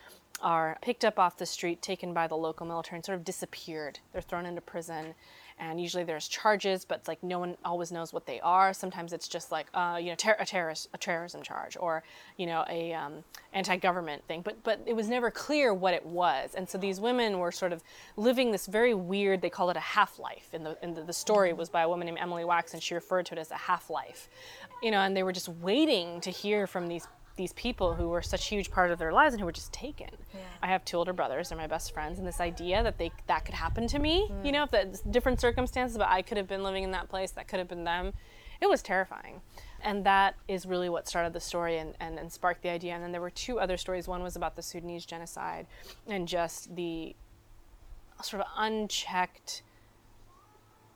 are 0.42 0.78
picked 0.82 1.06
up 1.06 1.20
off 1.20 1.38
the 1.38 1.46
street, 1.46 1.82
taken 1.82 2.14
by 2.14 2.28
the 2.28 2.36
local 2.36 2.66
military, 2.66 2.98
and 2.98 3.06
sort 3.06 3.18
of 3.18 3.24
disappeared. 3.24 4.00
They're 4.12 4.22
thrown 4.22 4.46
into 4.46 4.62
prison, 4.62 5.16
and 5.72 5.80
usually 5.80 6.04
there's 6.04 6.28
charges, 6.28 6.84
but 6.84 7.08
like 7.08 7.24
no 7.24 7.40
one 7.40 7.56
always 7.64 7.92
knows 7.92 8.12
what 8.12 8.26
they 8.26 8.40
are. 8.42 8.74
Sometimes 8.74 9.14
it's 9.14 9.28
just 9.28 9.52
like 9.52 9.68
uh, 9.74 9.98
you 10.00 10.10
know 10.10 10.16
ter- 10.16 10.36
a 10.40 10.46
terrorist 10.46 10.90
a 10.94 10.98
terrorism 10.98 11.42
charge 11.42 11.78
or 11.80 12.04
you 12.38 12.46
know 12.46 12.66
a 12.70 12.94
um, 12.94 13.24
anti-government 13.54 14.24
thing, 14.28 14.42
but 14.42 14.62
but 14.64 14.82
it 14.86 14.96
was 14.96 15.08
never 15.08 15.32
clear 15.32 15.74
what 15.74 15.94
it 15.94 16.06
was. 16.06 16.56
And 16.56 16.68
so 16.68 16.78
these 16.78 17.00
women 17.00 17.40
were 17.40 17.52
sort 17.52 17.72
of 17.72 17.82
living 18.18 18.52
this 18.52 18.68
very 18.68 18.94
weird. 18.94 19.42
They 19.42 19.50
call 19.50 19.70
it 19.70 19.78
a 19.78 19.82
half-life. 19.98 20.50
and 20.54 20.66
the 20.66 20.78
in 20.84 20.94
the, 20.94 21.14
story 21.14 21.54
was 21.54 21.70
by 21.70 21.84
a 21.84 21.90
woman 21.90 22.08
named 22.08 22.18
Emily 22.20 22.44
Wax, 22.44 22.74
and 22.74 22.82
she 22.82 22.96
referred 22.96 23.26
to 23.28 23.36
it 23.36 23.40
as 23.40 23.52
a 23.52 23.56
half-life. 23.56 24.30
You 24.82 24.92
know, 24.92 25.00
and 25.00 25.16
they 25.16 25.24
were 25.24 25.32
just 25.32 25.48
waiting 25.48 26.20
to 26.22 26.32
hear 26.32 26.68
from 26.68 26.88
these 26.88 27.08
these 27.36 27.54
people 27.54 27.96
who 27.96 28.10
were 28.10 28.22
such 28.22 28.46
a 28.46 28.50
huge 28.50 28.70
part 28.70 28.92
of 28.92 29.00
their 29.00 29.12
lives 29.12 29.34
and 29.34 29.40
who 29.40 29.46
were 29.46 29.52
just 29.52 29.74
taken. 29.74 30.10
Yeah. 30.34 30.40
I 30.62 30.68
have 30.68 30.86
two 30.86 30.98
older 30.98 31.14
brothers, 31.14 31.50
they're 31.50 31.58
my 31.58 31.68
best 31.68 31.94
friends, 31.94 32.20
and 32.20 32.28
this 32.28 32.40
idea 32.40 32.84
that 32.84 32.98
they 32.98 33.12
that 33.28 33.46
could 33.46 33.56
happen 33.56 33.88
to 33.88 34.00
me, 34.00 34.30
mm. 34.30 34.46
you 34.46 34.52
know, 34.52 34.64
if 34.64 34.72
that 34.72 35.12
different 35.12 35.42
circumstances, 35.42 35.98
but 35.98 36.08
I 36.08 36.22
could 36.22 36.38
have 36.38 36.48
been 36.48 36.64
living 36.64 36.84
in 36.84 36.92
that 36.92 37.10
place, 37.10 37.32
that 37.32 37.48
could 37.48 37.60
have 37.60 37.68
been 37.68 37.84
them. 37.84 38.14
It 38.62 38.70
was 38.70 38.82
terrifying. 38.82 39.42
And 39.82 40.06
that 40.06 40.36
is 40.48 40.66
really 40.66 40.88
what 40.88 41.08
started 41.08 41.34
the 41.34 41.42
story 41.42 41.78
and, 41.80 41.94
and, 42.00 42.18
and 42.18 42.32
sparked 42.32 42.62
the 42.62 42.70
idea. 42.70 42.94
And 42.94 43.04
then 43.04 43.12
there 43.12 43.20
were 43.20 43.30
two 43.30 43.60
other 43.60 43.76
stories. 43.76 44.08
One 44.08 44.24
was 44.24 44.38
about 44.38 44.56
the 44.56 44.62
Sudanese 44.62 45.06
genocide 45.06 45.68
and 46.08 46.26
just 46.26 46.74
the 46.74 47.16
sort 48.22 48.42
of 48.42 48.48
unchecked, 48.56 49.64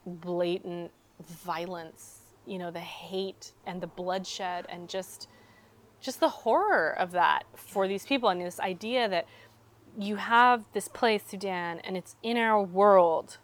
blatant 0.05 0.91
violence, 1.27 2.19
you 2.45 2.57
know, 2.57 2.71
the 2.71 2.79
hate 2.79 3.51
and 3.65 3.81
the 3.81 3.87
bloodshed 3.87 4.65
and 4.69 4.87
just 4.87 5.27
just 5.99 6.19
the 6.19 6.29
horror 6.29 6.89
of 6.97 7.11
that 7.11 7.43
for 7.55 7.87
these 7.87 8.05
people 8.05 8.29
and 8.29 8.41
this 8.41 8.59
idea 8.59 9.09
that 9.09 9.25
you 9.97 10.17
have 10.17 10.63
this 10.73 10.87
place, 10.87 11.23
Sudan, 11.27 11.79
and 11.79 11.97
it's 11.97 12.15
in 12.21 12.37
our 12.37 12.61
world 12.61 13.37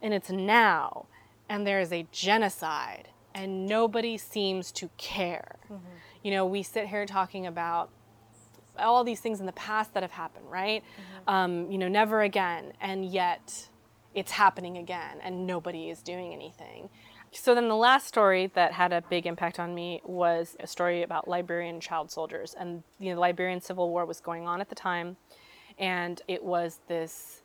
and 0.00 0.14
it's 0.14 0.30
now, 0.30 1.06
and 1.48 1.66
there 1.66 1.80
is 1.80 1.92
a 1.92 2.06
genocide 2.12 3.08
and 3.34 3.66
nobody 3.66 4.16
seems 4.16 4.72
to 4.72 4.90
care. 4.96 5.56
Mm-hmm. 5.64 5.84
You 6.22 6.30
know, 6.32 6.46
we 6.46 6.62
sit 6.62 6.86
here 6.88 7.06
talking 7.06 7.46
about 7.46 7.90
all 8.78 9.04
these 9.04 9.20
things 9.20 9.40
in 9.40 9.46
the 9.46 9.52
past 9.52 9.94
that 9.94 10.02
have 10.02 10.12
happened, 10.12 10.50
right? 10.50 10.82
Mm-hmm. 10.82 11.30
Um, 11.34 11.70
you 11.70 11.78
know, 11.78 11.88
never 11.88 12.22
again, 12.22 12.72
and 12.80 13.04
yet 13.04 13.68
it's 14.14 14.32
happening 14.32 14.78
again, 14.78 15.18
and 15.22 15.46
nobody 15.46 15.90
is 15.90 16.02
doing 16.02 16.32
anything. 16.32 16.88
So 17.32 17.54
then 17.54 17.68
the 17.68 17.76
last 17.76 18.06
story 18.06 18.50
that 18.54 18.72
had 18.72 18.92
a 18.92 19.02
big 19.02 19.26
impact 19.26 19.60
on 19.60 19.74
me 19.74 20.00
was 20.04 20.56
a 20.60 20.66
story 20.66 21.02
about 21.02 21.28
Liberian 21.28 21.80
child 21.80 22.10
soldiers. 22.10 22.54
And 22.58 22.82
the 22.98 23.14
Liberian 23.14 23.60
Civil 23.60 23.90
War 23.90 24.04
was 24.06 24.20
going 24.20 24.46
on 24.46 24.60
at 24.60 24.68
the 24.68 24.74
time. 24.74 25.16
And 25.78 26.20
it 26.26 26.42
was 26.42 26.80
this 26.88 27.42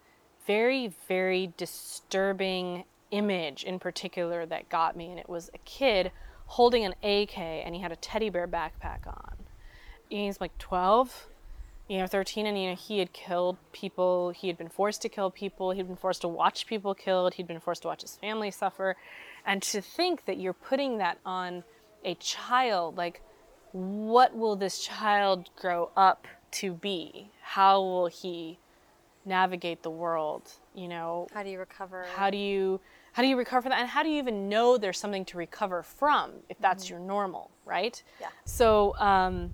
very, 0.47 0.93
very 1.07 1.53
disturbing 1.57 2.85
image 3.11 3.63
in 3.63 3.79
particular 3.79 4.45
that 4.45 4.69
got 4.69 4.95
me. 4.95 5.09
And 5.09 5.19
it 5.19 5.29
was 5.29 5.49
a 5.53 5.59
kid 5.59 6.11
holding 6.45 6.85
an 6.85 6.93
AK 7.03 7.37
and 7.37 7.75
he 7.75 7.81
had 7.81 7.91
a 7.91 7.97
teddy 7.97 8.29
bear 8.29 8.47
backpack 8.47 9.05
on. 9.07 9.35
And 10.11 10.19
He's 10.19 10.39
like 10.39 10.57
12, 10.57 11.27
you 11.87 11.97
know, 11.97 12.07
13, 12.07 12.45
and 12.45 12.57
you 12.57 12.69
know, 12.69 12.75
he 12.75 12.99
had 12.99 13.11
killed 13.13 13.57
people. 13.71 14.31
He 14.31 14.47
had 14.47 14.57
been 14.57 14.69
forced 14.69 15.01
to 15.01 15.09
kill 15.09 15.29
people. 15.29 15.71
He'd 15.71 15.87
been 15.87 15.97
forced 15.97 16.21
to 16.21 16.27
watch 16.27 16.65
people 16.65 16.95
killed. 16.95 17.33
He'd 17.33 17.47
been 17.47 17.59
forced 17.59 17.81
to 17.81 17.89
watch 17.89 18.01
his 18.01 18.15
family 18.15 18.51
suffer. 18.51 18.95
And 19.45 19.61
to 19.63 19.81
think 19.81 20.25
that 20.25 20.39
you're 20.39 20.53
putting 20.53 20.97
that 20.99 21.17
on 21.25 21.63
a 22.05 22.15
child, 22.15 22.97
like, 22.97 23.21
what 23.73 24.35
will 24.35 24.55
this 24.55 24.79
child 24.79 25.49
grow 25.55 25.89
up 25.97 26.27
to 26.51 26.73
be? 26.73 27.31
How 27.41 27.81
will 27.81 28.07
he 28.07 28.59
navigate 29.25 29.83
the 29.83 29.89
world? 29.89 30.53
You 30.73 30.87
know, 30.87 31.27
how 31.33 31.43
do 31.43 31.49
you 31.49 31.59
recover? 31.59 32.05
How 32.15 32.29
do 32.29 32.37
you 32.37 32.79
how 33.13 33.21
do 33.21 33.29
you 33.29 33.37
recover 33.37 33.63
from 33.63 33.69
that? 33.71 33.79
And 33.79 33.89
how 33.89 34.03
do 34.03 34.09
you 34.09 34.17
even 34.17 34.49
know 34.49 34.77
there's 34.77 34.97
something 34.97 35.25
to 35.25 35.37
recover 35.37 35.83
from 35.83 36.31
if 36.49 36.57
that's 36.59 36.85
mm-hmm. 36.85 36.95
your 36.95 37.03
normal, 37.03 37.51
right? 37.65 38.01
Yeah. 38.19 38.29
So 38.45 38.95
um, 38.97 39.51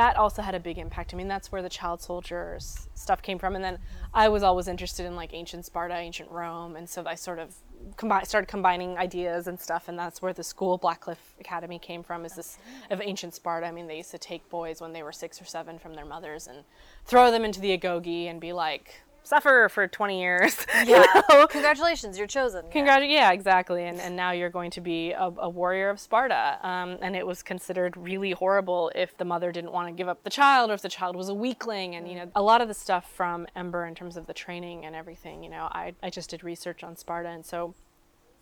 that 0.00 0.16
also 0.16 0.40
had 0.40 0.54
a 0.54 0.60
big 0.60 0.78
impact. 0.78 1.12
I 1.12 1.16
mean, 1.18 1.28
that's 1.28 1.52
where 1.52 1.60
the 1.60 1.68
child 1.68 2.00
soldiers 2.00 2.88
stuff 2.94 3.20
came 3.20 3.38
from. 3.38 3.54
And 3.54 3.62
then 3.62 3.78
I 4.14 4.30
was 4.30 4.42
always 4.42 4.66
interested 4.66 5.04
in 5.04 5.14
like 5.14 5.34
ancient 5.34 5.66
Sparta, 5.66 5.94
ancient 5.94 6.30
Rome, 6.30 6.74
and 6.74 6.88
so 6.88 7.04
I 7.04 7.14
sort 7.14 7.38
of 7.38 7.54
combi- 7.96 8.26
started 8.26 8.46
combining 8.46 8.96
ideas 8.96 9.46
and 9.46 9.60
stuff. 9.60 9.88
And 9.88 9.98
that's 9.98 10.22
where 10.22 10.32
the 10.32 10.42
school 10.42 10.78
Blackcliff 10.78 11.18
Academy 11.38 11.78
came 11.78 12.02
from. 12.02 12.24
Is 12.24 12.34
this 12.34 12.56
of 12.90 13.02
ancient 13.02 13.34
Sparta? 13.34 13.66
I 13.66 13.72
mean, 13.72 13.88
they 13.88 13.98
used 13.98 14.10
to 14.12 14.18
take 14.18 14.48
boys 14.48 14.80
when 14.80 14.94
they 14.94 15.02
were 15.02 15.12
six 15.12 15.38
or 15.38 15.44
seven 15.44 15.78
from 15.78 15.92
their 15.92 16.06
mothers 16.06 16.46
and 16.46 16.64
throw 17.04 17.30
them 17.30 17.44
into 17.44 17.60
the 17.60 17.76
agoge 17.76 18.24
and 18.24 18.40
be 18.40 18.54
like, 18.54 19.02
suffer 19.22 19.68
for 19.70 19.86
20 19.86 20.20
years. 20.20 20.66
Yeah. 20.86 21.04
You 21.04 21.22
know? 21.28 21.46
Congratulations, 21.46 22.16
you're 22.16 22.26
chosen. 22.26 22.64
Congrat- 22.72 23.02
yeah. 23.02 23.30
yeah, 23.30 23.32
exactly. 23.32 23.84
And, 23.84 24.00
and 24.00 24.16
now 24.16 24.30
you're 24.30 24.50
going 24.50 24.70
to 24.72 24.80
be 24.80 25.12
a, 25.12 25.30
a 25.36 25.48
warrior 25.48 25.90
of 25.90 26.00
Sparta. 26.00 26.58
Um, 26.62 26.96
and 27.02 27.14
it 27.14 27.26
was 27.26 27.42
considered 27.42 27.96
really 27.96 28.30
horrible 28.32 28.90
if 28.94 29.16
the 29.18 29.24
mother 29.24 29.52
didn't 29.52 29.72
want 29.72 29.88
to 29.88 29.92
give 29.94 30.08
up 30.08 30.24
the 30.24 30.30
child 30.30 30.70
or 30.70 30.74
if 30.74 30.82
the 30.82 30.88
child 30.88 31.16
was 31.16 31.28
a 31.28 31.34
weakling. 31.34 31.94
And, 31.96 32.08
you 32.08 32.14
know, 32.14 32.30
a 32.34 32.42
lot 32.42 32.60
of 32.62 32.68
the 32.68 32.74
stuff 32.74 33.10
from 33.12 33.46
Ember 33.54 33.84
in 33.84 33.94
terms 33.94 34.16
of 34.16 34.26
the 34.26 34.32
training 34.32 34.86
and 34.86 34.96
everything, 34.96 35.44
you 35.44 35.50
know, 35.50 35.68
I, 35.70 35.94
I 36.02 36.08
just 36.08 36.30
did 36.30 36.42
research 36.42 36.82
on 36.82 36.96
Sparta. 36.96 37.28
And 37.28 37.44
so 37.44 37.74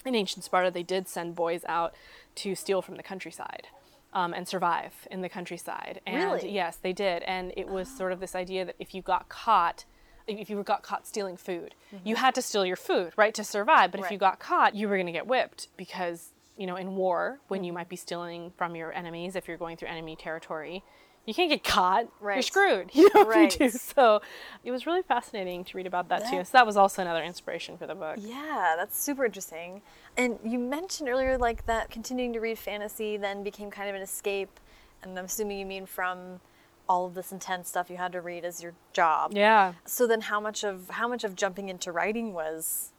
in 0.07 0.15
ancient 0.15 0.45
Sparta, 0.45 0.71
they 0.71 0.85
did 0.85 1.09
send 1.09 1.35
boys 1.35 1.65
out 1.67 1.95
to 2.37 2.55
steal 2.55 2.83
from 2.83 2.97
the 2.97 3.03
countryside. 3.03 3.67
Um, 4.15 4.33
and 4.33 4.49
survive 4.49 5.07
in 5.11 5.21
the 5.21 5.29
countryside. 5.29 6.01
And 6.07 6.17
really? 6.17 6.51
yes, 6.51 6.77
they 6.77 6.95
did. 6.95 7.23
And 7.25 7.53
it 7.59 7.69
was 7.69 7.95
sort 7.95 8.11
of 8.11 8.21
this 8.21 8.35
idea 8.35 8.65
that 8.65 8.75
if 8.79 8.95
you 8.95 9.03
got 9.03 9.29
caught, 9.29 9.85
if 10.29 10.51
you 10.51 10.63
got 10.63 10.83
caught 10.83 11.07
stealing 11.07 11.37
food, 11.37 11.75
mm-hmm. 11.95 12.07
you 12.07 12.17
had 12.17 12.35
to 12.35 12.43
steal 12.43 12.67
your 12.67 12.77
food, 12.77 13.13
right, 13.17 13.35
to 13.35 13.45
survive. 13.45 13.91
But 13.91 14.01
right. 14.01 14.07
if 14.07 14.13
you 14.13 14.19
got 14.19 14.39
caught, 14.39 14.75
you 14.75 14.89
were 14.89 14.97
going 14.97 15.07
to 15.07 15.13
get 15.13 15.27
whipped 15.27 15.69
because, 15.77 16.31
you 16.57 16.67
know, 16.67 16.77
in 16.77 16.97
war, 16.97 17.41
when 17.49 17.59
mm-hmm. 17.59 17.65
you 17.65 17.73
might 17.73 17.89
be 17.89 17.97
stealing 17.97 18.53
from 18.57 18.77
your 18.77 18.93
enemies, 18.93 19.37
if 19.37 19.49
you're 19.49 19.57
going 19.57 19.77
through 19.77 19.89
enemy 19.89 20.17
territory, 20.17 20.83
you 21.29 21.35
can't 21.35 21.51
get 21.51 21.63
caught. 21.63 22.09
Right. 22.21 22.37
You're 22.37 22.43
screwed. 22.43 22.91
You 22.95 23.11
know 23.15 23.27
right. 23.27 23.53
you 23.61 23.71
do. 23.71 23.79
So 23.79 24.23
it 24.65 24.71
was 24.71 24.87
really 24.87 25.03
fascinating 25.03 25.63
to 25.65 25.77
read 25.77 25.87
about 25.87 26.09
that, 26.09 26.23
that, 26.23 26.31
too. 26.31 26.43
So 26.45 26.51
that 26.53 26.67
was 26.67 26.77
also 26.77 27.03
another 27.03 27.23
inspiration 27.23 27.77
for 27.77 27.87
the 27.87 27.95
book. 27.95 28.17
Yeah, 28.19 28.75
that's 28.77 28.99
super 28.99 29.27
interesting. 29.27 29.83
And 30.17 30.39
you 30.43 30.59
mentioned 30.59 31.09
earlier 31.09 31.37
like 31.37 31.67
that 31.67 31.91
continuing 31.91 32.33
to 32.33 32.41
read 32.41 32.59
fantasy 32.59 33.19
then 33.19 33.43
became 33.43 33.71
kind 33.71 33.91
of 33.91 33.95
an 33.95 34.03
escape. 34.03 34.59
And 35.03 35.19
I'm 35.19 35.27
assuming 35.27 35.59
you 35.59 35.67
mean 35.67 35.85
from 35.85 36.41
all 36.89 37.07
of 37.07 37.15
this 37.15 37.33
intense 37.33 37.69
stuff 37.69 37.91
you 37.91 37.97
had 37.97 38.13
to 38.13 38.21
read 38.21 38.45
as 38.45 38.63
your 38.63 38.75
job. 38.93 39.33
Yeah. 39.35 39.75
So 39.85 40.07
then 40.07 40.23
how 40.23 40.41
much 40.41 40.65
of 40.65 40.89
how 40.91 41.09
much 41.09 41.25
of 41.25 41.37
jumping 41.37 41.69
into 41.69 41.93
writing 41.93 42.33
was 42.33 42.93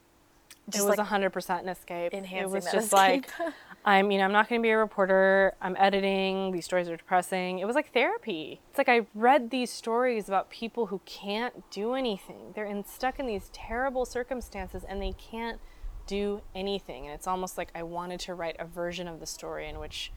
it 0.75 0.82
was 0.84 0.99
hundred 0.99 1.32
percent 1.32 1.63
an 1.63 1.69
escape. 1.69 2.13
Enhancing 2.13 2.49
it 2.49 2.49
was 2.49 2.65
just 2.65 2.93
escape. 2.93 3.25
like 3.39 3.54
I'm 3.86 4.12
you 4.12 4.17
know, 4.19 4.25
I'm 4.25 4.32
not 4.32 4.49
gonna 4.49 4.62
be 4.62 4.69
a 4.69 4.78
reporter, 4.78 5.54
I'm 5.62 5.75
editing, 5.78 6.52
these 6.52 6.65
stories 6.65 6.89
are 6.89 6.97
depressing. 6.97 7.60
It 7.60 7.65
was 7.65 7.75
like 7.75 7.91
therapy. 7.93 8.62
It's 8.69 8.78
like 8.78 8.89
I 8.89 9.08
read 9.15 9.49
these 9.49 9.71
stories 9.71 10.28
about 10.28 10.49
people 10.49 10.88
who 10.88 11.02
can't 11.06 11.69
do 11.71 11.93
anything. 11.93 12.52
They're 12.54 12.65
in, 12.65 12.86
stuck 12.86 13.19
in 13.19 13.25
these 13.25 13.49
terrible 13.54 14.06
circumstances 14.06 14.84
and 14.88 15.02
they 15.02 15.13
can't 15.13 15.60
do 16.06 16.41
anything. 16.54 17.06
And 17.06 17.13
it's 17.13 17.28
almost 17.28 17.58
like 17.58 17.69
I 17.73 17.84
wanted 17.84 18.19
to 18.21 18.34
write 18.34 18.56
a 18.60 18.65
version 18.65 19.08
of 19.08 19.19
the 19.19 19.25
story 19.25 19.67
in 19.67 19.80
which 19.80 20.12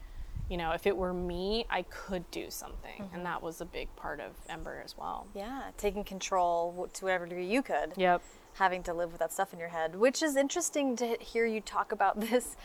you 0.49 0.57
know, 0.57 0.73
if 0.73 0.87
it 0.87 0.97
were 0.97 1.15
me, 1.15 1.65
I 1.71 1.83
could 1.83 2.31
do 2.31 2.47
something. 2.51 3.01
Mm-hmm. 3.03 3.15
And 3.15 3.27
that 3.27 3.43
was 3.43 3.61
a 3.61 3.65
big 3.65 3.95
part 3.97 4.21
of 4.21 4.33
Ember 4.49 4.83
as 4.85 4.97
well. 4.99 5.27
Yeah, 5.35 5.63
taking 5.79 6.05
control 6.05 6.89
to 6.93 7.05
whatever 7.05 7.27
degree 7.27 7.47
you 7.47 7.63
could. 7.63 7.93
Yep. 7.97 8.23
Having 8.55 8.83
to 8.85 8.93
live 8.95 9.11
with 9.13 9.21
that 9.21 9.33
stuff 9.33 9.53
in 9.55 9.59
your 9.59 9.69
head, 9.69 9.95
which 9.97 10.23
is 10.23 10.37
interesting 10.37 10.95
to 10.97 11.17
hear 11.21 11.47
you 11.47 11.61
talk 11.61 11.91
about 11.93 12.21
this. 12.31 12.57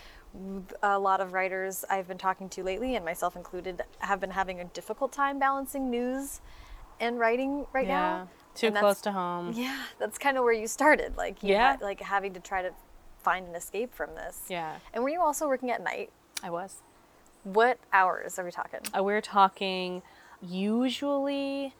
A 0.83 0.99
lot 0.99 1.21
of 1.21 1.31
writers 1.33 1.85
I've 1.89 2.07
been 2.07 2.17
talking 2.17 2.49
to 2.49 2.63
lately, 2.63 2.95
and 2.95 3.05
myself 3.05 3.35
included, 3.37 3.81
have 3.99 4.19
been 4.19 4.31
having 4.31 4.59
a 4.59 4.65
difficult 4.65 5.13
time 5.13 5.39
balancing 5.39 5.89
news 5.89 6.41
and 6.99 7.17
writing 7.17 7.65
right 7.73 7.87
Yeah. 7.87 7.99
now. 7.99 8.29
Too 8.53 8.71
close 8.71 8.99
to 9.01 9.11
home. 9.11 9.53
Yeah, 9.53 9.83
that's 9.99 10.17
kind 10.17 10.35
of 10.37 10.43
where 10.43 10.51
you 10.53 10.67
started. 10.67 11.15
Like 11.15 11.41
you 11.43 11.51
Yeah. 11.53 11.71
had, 11.71 11.81
like 11.81 12.01
having 12.01 12.33
to 12.33 12.39
try 12.41 12.61
to 12.63 12.71
find 13.23 13.47
an 13.47 13.55
escape 13.55 13.93
from 13.93 14.15
this. 14.15 14.41
Yeah, 14.49 14.75
And 14.93 15.03
were 15.03 15.09
you 15.09 15.21
also 15.21 15.47
working 15.47 15.71
at 15.71 15.81
night? 15.83 16.11
I 16.43 16.49
was. 16.49 16.81
What 17.53 17.79
hours 17.93 18.37
are 18.37 18.43
we 18.45 18.51
talking? 18.51 18.79
Uh, 18.95 19.03
we're 19.03 19.21
talking 19.21 20.01
usually 20.41 21.73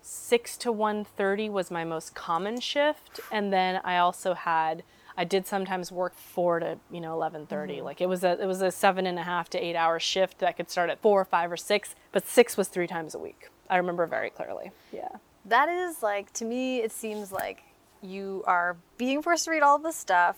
6 0.00 0.56
to 0.58 0.72
1.30 0.72 1.50
was 1.50 1.70
my 1.70 1.82
most 1.84 2.14
common 2.14 2.60
shift 2.60 3.20
and 3.32 3.52
then 3.52 3.80
i 3.84 3.96
also 3.98 4.34
had 4.34 4.82
i 5.16 5.24
did 5.24 5.46
sometimes 5.46 5.90
work 5.90 6.14
4 6.14 6.60
to 6.60 6.78
you 6.90 7.00
know 7.00 7.16
11.30 7.18 7.46
Mm-hmm. 7.48 7.84
like 7.84 8.00
it 8.00 8.08
was 8.08 8.22
a 8.22 8.40
it 8.40 8.46
was 8.46 8.60
a 8.62 8.70
seven 8.70 9.06
and 9.06 9.18
a 9.18 9.22
half 9.22 9.48
to 9.50 9.58
eight 9.58 9.76
hour 9.76 9.98
shift 9.98 10.38
that 10.40 10.56
could 10.56 10.70
start 10.70 10.88
at 10.90 11.00
four 11.00 11.20
or 11.20 11.24
five 11.24 11.50
or 11.50 11.56
six 11.56 11.94
but 12.12 12.26
six 12.26 12.56
was 12.56 12.68
three 12.68 12.86
times 12.86 13.14
a 13.14 13.18
week 13.18 13.48
i 13.70 13.76
remember 13.76 14.06
very 14.06 14.30
clearly 14.30 14.70
yeah 14.92 15.08
That 15.46 15.68
is 15.68 16.02
like 16.02 16.32
to 16.34 16.44
me 16.44 16.78
it 16.82 16.92
seems 16.92 17.32
like 17.32 17.62
you 18.02 18.42
are 18.46 18.76
being 18.98 19.20
forced 19.22 19.46
to 19.46 19.50
read 19.50 19.62
all 19.62 19.78
this 19.78 19.96
stuff. 19.96 20.36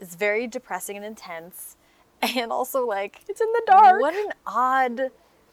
It's 0.00 0.14
very 0.16 0.46
depressing 0.48 0.96
and 0.96 1.04
intense. 1.06 1.76
And 2.36 2.50
also 2.50 2.84
like 2.86 3.20
it's 3.28 3.40
in 3.40 3.52
the 3.52 3.62
dark 3.66 4.00
what 4.00 4.14
an 4.14 4.32
odd 4.46 5.10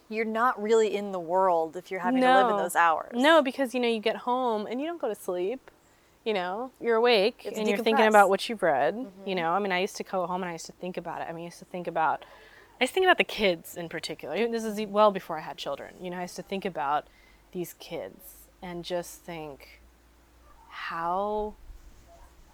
you're 0.10 0.26
not 0.26 0.62
really 0.62 0.96
in 0.96 1.12
the 1.12 1.20
world 1.20 1.76
if 1.76 1.90
you're 1.90 2.00
having 2.00 2.22
to 2.22 2.28
live 2.28 2.52
in 2.52 2.58
those 2.58 2.76
hours. 2.76 3.12
No, 3.16 3.42
because 3.42 3.74
you 3.74 3.80
know 3.80 3.88
you 3.88 4.00
get 4.00 4.18
home 4.18 4.68
and 4.68 4.80
you 4.80 4.88
don't 4.88 5.02
go 5.02 5.08
to 5.08 5.16
sleep. 5.16 5.72
You 6.24 6.34
know, 6.34 6.72
you're 6.82 6.96
awake 6.96 7.44
It's 7.46 7.58
and 7.58 7.68
you're 7.68 7.78
thinking 7.78 8.08
about 8.08 8.30
what 8.30 8.50
you've 8.50 8.64
read. 8.64 8.96
Mm-hmm. 8.96 9.30
You 9.30 9.36
know, 9.36 9.52
I 9.52 9.60
mean, 9.60 9.72
I 9.72 9.80
used 9.80 9.96
to 9.98 10.04
go 10.04 10.26
home 10.26 10.42
and 10.42 10.50
I 10.50 10.54
used 10.54 10.66
to 10.66 10.72
think 10.72 10.98
about 10.98 11.22
it. 11.22 11.28
I 11.30 11.34
mean, 11.34 11.44
I 11.44 11.46
used 11.46 11.60
to 11.60 11.66
think 11.66 11.86
about, 11.86 12.26
I 12.80 12.84
used 12.84 12.92
to 12.92 12.96
think 12.96 13.06
about 13.06 13.20
the 13.20 13.24
kids 13.24 13.78
in 13.78 13.90
particular. 13.90 14.36
This 14.48 14.64
is 14.64 14.80
well 14.88 15.12
before 15.12 15.38
I 15.38 15.42
had 15.42 15.58
children. 15.58 15.94
You 16.02 16.10
know, 16.10 16.18
I 16.18 16.24
used 16.24 16.36
to 16.38 16.42
think 16.42 16.66
about 16.66 17.06
these 17.52 17.74
kids 17.74 18.48
and 18.60 18.84
just 18.84 19.22
think, 19.22 19.82
how, 20.70 21.54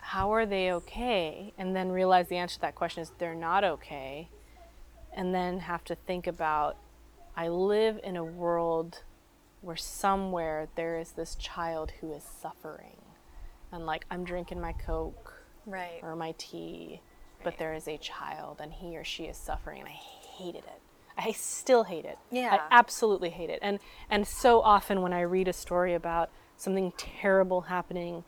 how 0.02 0.34
are 0.34 0.46
they 0.46 0.72
okay? 0.74 1.54
And 1.58 1.76
then 1.76 1.90
realize 1.92 2.28
the 2.28 2.38
answer 2.38 2.56
to 2.56 2.62
that 2.62 2.76
question 2.76 3.02
is 3.02 3.12
they're 3.18 3.36
not 3.36 3.64
okay. 3.64 4.30
And 5.14 5.34
then 5.34 5.60
have 5.60 5.84
to 5.86 5.96
think 5.96 6.28
about, 6.28 6.78
I 7.36 7.48
live 7.48 8.00
in 8.04 8.16
a 8.18 8.24
world 8.24 9.04
where 9.62 9.76
somewhere 9.76 10.68
there 10.76 10.98
is 10.98 11.12
this 11.12 11.36
child 11.36 11.92
who 12.02 12.12
is 12.14 12.24
suffering. 12.24 12.98
And 13.72 13.86
like 13.86 14.06
I'm 14.10 14.24
drinking 14.24 14.60
my 14.60 14.74
Coke 14.74 15.34
Right. 15.66 16.00
or 16.02 16.16
my 16.16 16.34
tea, 16.38 17.02
but 17.44 17.58
there 17.60 17.74
is 17.74 17.88
a 17.88 17.98
child 17.98 18.60
and 18.62 18.74
he 18.74 18.98
or 18.98 19.04
she 19.04 19.26
is 19.26 19.38
suffering 19.38 19.80
and 19.82 19.88
I 19.88 19.92
hated 20.38 20.64
it. 20.66 20.82
I 21.18 21.32
still 21.34 21.84
hate 21.84 22.06
it. 22.06 22.18
Yeah. 22.32 22.58
I 22.60 22.76
absolutely 22.78 23.30
hate 23.30 23.50
it. 23.50 23.60
And 23.62 23.80
and 24.10 24.28
so 24.28 24.62
often 24.62 25.02
when 25.02 25.14
I 25.14 25.22
read 25.22 25.48
a 25.48 25.54
story 25.54 25.94
about 25.94 26.32
something 26.58 26.92
terrible 26.98 27.62
happening 27.62 28.24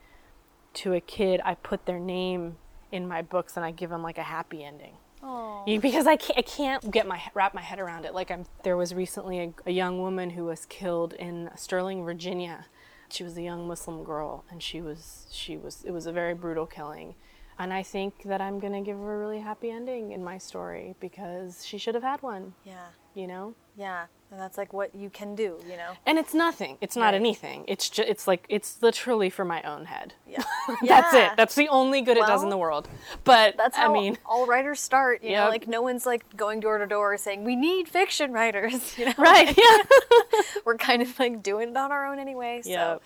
to 0.76 0.94
a 0.94 1.02
kid, 1.02 1.42
I 1.44 1.56
put 1.56 1.86
their 1.86 2.00
name 2.00 2.58
in 2.92 3.08
my 3.08 3.22
books 3.22 3.56
and 3.58 3.66
I 3.66 3.72
give 3.72 3.90
them 3.90 4.04
like 4.04 4.18
a 4.18 4.24
happy 4.24 4.64
ending. 4.64 4.94
Oh. 5.22 5.64
You- 5.66 5.80
because 5.80 6.06
I 6.08 6.16
can't, 6.18 6.38
I 6.38 6.42
can't 6.42 6.92
get 6.92 7.08
my 7.08 7.22
wrap 7.34 7.54
my 7.54 7.62
head 7.62 7.80
around 7.80 8.06
it. 8.06 8.14
Like 8.14 8.30
I'm, 8.32 8.46
there 8.64 8.78
was 8.78 8.94
recently 8.94 9.40
a, 9.40 9.54
a 9.66 9.72
young 9.72 10.00
woman 10.00 10.32
who 10.32 10.46
was 10.46 10.66
killed 10.66 11.14
in 11.14 11.50
Sterling, 11.56 12.04
Virginia. 12.04 12.66
She 13.10 13.24
was 13.24 13.38
a 13.38 13.42
young 13.44 13.68
Muslim 13.68 14.04
girl, 14.04 14.44
and 14.50 14.62
she 14.62 14.82
was 14.82 15.28
she 15.32 15.56
was 15.56 15.84
it 15.86 15.92
was 15.92 16.08
a 16.08 16.12
very 16.12 16.34
brutal 16.34 16.66
killing. 16.66 17.16
And 17.60 17.72
I 17.72 17.84
think 17.84 18.24
that 18.24 18.42
I'm 18.42 18.60
gonna 18.60 18.82
give 18.82 18.98
her 18.98 19.16
a 19.16 19.18
really 19.20 19.40
happy 19.40 19.70
ending 19.70 20.12
in 20.12 20.24
my 20.24 20.40
story 20.40 20.96
because 21.00 21.64
she 21.64 21.78
should 21.78 21.94
have 21.94 22.04
had 22.04 22.22
one. 22.24 22.54
Yeah. 22.66 22.88
You 23.14 23.28
know. 23.28 23.54
Yeah. 23.78 24.06
And 24.34 24.42
that's 24.42 24.58
like 24.58 24.74
what 24.74 24.96
you 24.96 25.12
can 25.12 25.36
do, 25.36 25.60
you 25.70 25.78
know? 25.78 25.92
And 26.08 26.18
it's 26.18 26.34
nothing. 26.34 26.80
It's 26.82 26.96
not 26.96 27.04
Right. 27.06 27.14
anything. 27.14 27.66
It's 27.68 27.88
just 27.88 28.10
it's 28.10 28.28
like 28.28 28.48
it's 28.50 28.82
literally 28.82 29.30
for 29.30 29.46
my 29.46 29.62
own 29.62 29.86
head. 29.86 30.16
Yeah. 30.28 30.42
That's 30.82 31.14
Yeah. 31.14 31.32
it. 31.34 31.38
That's 31.38 31.54
the 31.54 31.68
only 31.68 32.02
good 32.02 32.18
it 32.18 32.26
does 32.26 32.42
in 32.42 32.50
the 32.50 32.58
world. 32.58 32.90
But 33.26 33.58
That's 33.58 33.78
how 33.78 33.92
I 33.92 33.94
mean, 33.94 34.18
all 34.26 34.48
writers 34.48 34.80
start. 34.80 35.22
You 35.24 35.34
know, 35.34 35.50
like 35.50 35.68
no 35.68 35.84
one's 35.84 36.08
like 36.08 36.26
going 36.36 36.62
door 36.62 36.80
to 36.80 36.88
door 36.88 37.16
saying 37.18 37.44
we 37.44 37.56
need 37.56 37.88
fiction 37.88 38.34
writers. 38.34 38.98
You 39.04 39.06
know, 39.06 39.14
right? 39.20 39.56
Yeah. 39.56 39.78
We're 40.66 40.78
kind 40.78 41.04
of 41.04 41.20
like 41.20 41.44
doing 41.44 41.70
it 41.70 41.78
on 41.78 41.92
our 41.92 42.08
own 42.08 42.18
anyway. 42.18 42.62
So 42.64 42.70
Yep. 42.72 43.02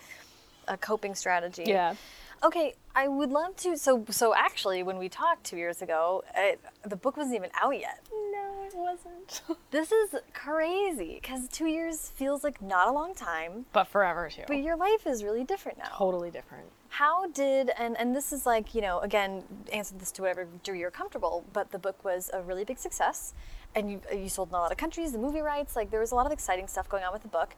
a 0.68 0.76
coping 0.78 1.14
strategy. 1.14 1.64
yeah. 1.66 1.94
Okay, 2.42 2.74
I 2.94 3.08
would 3.08 3.30
love 3.30 3.56
to. 3.58 3.76
So, 3.76 4.04
so 4.10 4.34
actually, 4.34 4.82
when 4.82 4.96
we 4.98 5.08
talked 5.08 5.44
two 5.44 5.56
years 5.56 5.82
ago, 5.82 6.22
it, 6.36 6.60
the 6.84 6.96
book 6.96 7.16
wasn't 7.16 7.36
even 7.36 7.50
out 7.60 7.78
yet. 7.78 8.00
No, 8.12 8.64
it 8.66 8.74
wasn't. 8.76 9.42
This 9.70 9.92
is 9.92 10.14
crazy 10.32 11.18
because 11.20 11.48
two 11.48 11.66
years 11.66 12.08
feels 12.10 12.42
like 12.44 12.62
not 12.62 12.88
a 12.88 12.92
long 12.92 13.14
time, 13.14 13.66
but 13.72 13.84
forever 13.88 14.30
too. 14.30 14.42
but 14.46 14.58
your 14.58 14.76
life 14.76 15.06
is 15.06 15.22
really 15.22 15.44
different 15.44 15.78
now. 15.78 15.90
totally 15.96 16.30
different. 16.30 16.64
How 16.88 17.26
did 17.28 17.70
and 17.78 17.98
and 17.98 18.16
this 18.16 18.32
is 18.32 18.46
like 18.46 18.74
you 18.74 18.80
know 18.80 19.00
again 19.00 19.42
answer 19.72 19.94
this 19.98 20.10
to 20.12 20.22
whatever 20.22 20.46
degree 20.64 20.80
you're 20.80 20.90
comfortable, 20.90 21.44
but 21.52 21.70
the 21.70 21.78
book 21.78 22.02
was 22.04 22.30
a 22.32 22.40
really 22.40 22.64
big 22.64 22.78
success, 22.78 23.34
and 23.74 23.90
you 23.90 24.00
uh, 24.10 24.14
you 24.16 24.28
sold 24.30 24.48
in 24.48 24.54
a 24.54 24.58
lot 24.58 24.72
of 24.72 24.78
countries, 24.78 25.12
the 25.12 25.18
movie 25.18 25.40
rights, 25.40 25.76
like 25.76 25.90
there 25.90 26.00
was 26.00 26.12
a 26.12 26.14
lot 26.14 26.24
of 26.26 26.32
exciting 26.32 26.66
stuff 26.66 26.88
going 26.88 27.04
on 27.04 27.12
with 27.12 27.22
the 27.22 27.28
book. 27.28 27.54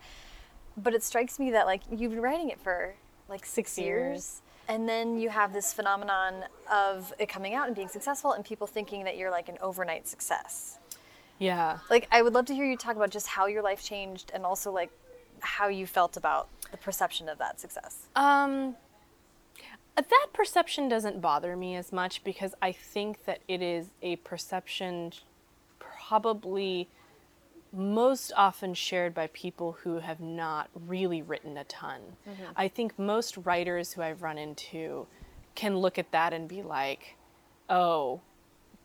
But 0.76 0.94
it 0.94 1.02
strikes 1.04 1.38
me 1.38 1.50
that 1.52 1.66
like 1.66 1.82
you've 1.90 2.10
been 2.10 2.22
writing 2.22 2.48
it 2.50 2.58
for 2.60 2.94
like 3.28 3.44
six, 3.46 3.70
Six 3.72 3.78
years. 3.78 4.06
years. 4.10 4.42
And 4.70 4.88
then 4.88 5.18
you 5.18 5.30
have 5.30 5.52
this 5.52 5.72
phenomenon 5.72 6.44
of 6.72 7.12
it 7.18 7.28
coming 7.28 7.54
out 7.54 7.66
and 7.66 7.74
being 7.74 7.88
successful, 7.88 8.32
and 8.32 8.44
people 8.44 8.68
thinking 8.68 9.02
that 9.02 9.16
you're 9.16 9.30
like 9.30 9.48
an 9.48 9.58
overnight 9.60 10.06
success. 10.06 10.78
Yeah. 11.40 11.78
Like, 11.90 12.06
I 12.12 12.22
would 12.22 12.34
love 12.34 12.46
to 12.46 12.54
hear 12.54 12.64
you 12.64 12.76
talk 12.76 12.94
about 12.94 13.10
just 13.10 13.26
how 13.26 13.46
your 13.46 13.62
life 13.62 13.82
changed, 13.82 14.30
and 14.32 14.46
also 14.46 14.70
like 14.70 14.90
how 15.40 15.66
you 15.66 15.88
felt 15.88 16.16
about 16.16 16.48
the 16.70 16.76
perception 16.76 17.28
of 17.28 17.38
that 17.38 17.58
success. 17.58 18.06
Um, 18.14 18.76
that 19.96 20.26
perception 20.32 20.88
doesn't 20.88 21.20
bother 21.20 21.56
me 21.56 21.74
as 21.74 21.92
much 21.92 22.22
because 22.22 22.54
I 22.62 22.70
think 22.70 23.24
that 23.24 23.40
it 23.48 23.60
is 23.60 23.88
a 24.02 24.16
perception 24.16 25.12
probably 25.80 26.88
most 27.72 28.32
often 28.36 28.74
shared 28.74 29.14
by 29.14 29.28
people 29.28 29.78
who 29.82 29.98
have 29.98 30.20
not 30.20 30.68
really 30.74 31.22
written 31.22 31.56
a 31.56 31.64
ton. 31.64 32.00
Mm-hmm. 32.28 32.42
I 32.56 32.68
think 32.68 32.98
most 32.98 33.36
writers 33.38 33.92
who 33.92 34.02
I've 34.02 34.22
run 34.22 34.38
into 34.38 35.06
can 35.54 35.76
look 35.78 35.98
at 35.98 36.10
that 36.12 36.32
and 36.32 36.48
be 36.48 36.62
like, 36.62 37.16
oh, 37.68 38.20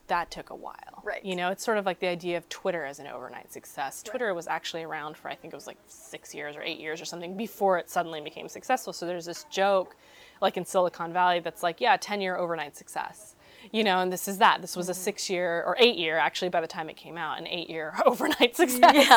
that 0.08 0.30
took 0.30 0.50
a 0.50 0.56
while. 0.56 1.02
Right. 1.04 1.24
You 1.24 1.36
know, 1.36 1.50
it's 1.50 1.64
sort 1.64 1.78
of 1.78 1.86
like 1.86 2.00
the 2.00 2.08
idea 2.08 2.38
of 2.38 2.48
Twitter 2.50 2.86
as 2.86 3.00
an 3.00 3.08
overnight 3.08 3.52
success. 3.52 4.04
Twitter 4.04 4.34
was 4.34 4.48
actually 4.48 4.84
around 4.84 5.18
for 5.18 5.30
I 5.30 5.36
think 5.36 5.54
it 5.54 5.58
was 5.58 5.68
like 5.68 5.78
six 5.88 6.34
years 6.34 6.56
or 6.56 6.62
eight 6.62 6.80
years 6.80 7.02
or 7.02 7.06
something 7.06 7.36
before 7.36 7.78
it 7.78 7.90
suddenly 7.90 8.22
became 8.22 8.48
successful. 8.48 8.94
So 8.94 9.06
there's 9.06 9.26
this 9.26 9.46
joke, 9.50 9.96
like 10.42 10.58
in 10.58 10.66
Silicon 10.66 11.12
Valley, 11.14 11.40
that's 11.40 11.64
like, 11.64 11.82
yeah, 11.82 11.98
10 11.98 12.22
year 12.22 12.38
overnight 12.38 12.76
success. 12.76 13.35
You 13.72 13.84
know, 13.84 14.00
and 14.00 14.12
this 14.12 14.28
is 14.28 14.38
that. 14.40 14.62
This 14.62 14.76
was 14.76 14.90
a 14.90 14.94
six 14.94 15.30
year 15.30 15.64
or 15.66 15.76
eight 15.80 15.98
year, 15.98 16.18
actually, 16.18 16.50
by 16.50 16.62
the 16.62 16.68
time 16.68 16.90
it 16.90 16.96
came 16.98 17.18
out, 17.18 17.38
an 17.40 17.48
eight 17.48 17.70
year 17.70 17.94
overnight 18.06 18.56
success. 18.56 19.12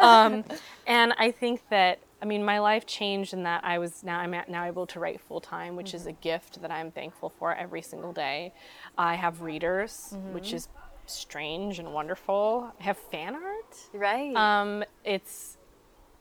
um, 0.00 0.44
and 0.86 1.12
I 1.18 1.30
think 1.30 1.62
that 1.70 2.00
I 2.22 2.26
mean 2.26 2.44
my 2.44 2.58
life 2.58 2.86
changed 2.86 3.32
in 3.32 3.42
that 3.44 3.64
I 3.64 3.78
was 3.78 4.02
now 4.02 4.18
I'm 4.20 4.34
at- 4.34 4.48
now 4.48 4.64
able 4.64 4.86
to 4.88 5.00
write 5.00 5.20
full 5.20 5.40
time, 5.40 5.76
which 5.76 5.94
is 5.94 6.06
a 6.06 6.12
gift 6.12 6.60
that 6.62 6.70
I'm 6.70 6.90
thankful 6.90 7.30
for 7.30 7.54
every 7.54 7.82
single 7.82 8.12
day. 8.12 8.52
I 8.98 9.14
have 9.14 9.42
readers, 9.42 10.14
which 10.32 10.52
is 10.52 10.68
strange 11.06 11.78
and 11.78 11.92
wonderful. 11.92 12.72
I 12.78 12.82
have 12.84 12.96
fan 12.98 13.34
art. 13.34 13.76
Right. 13.92 14.34
Um, 14.36 14.84
it's 15.04 15.56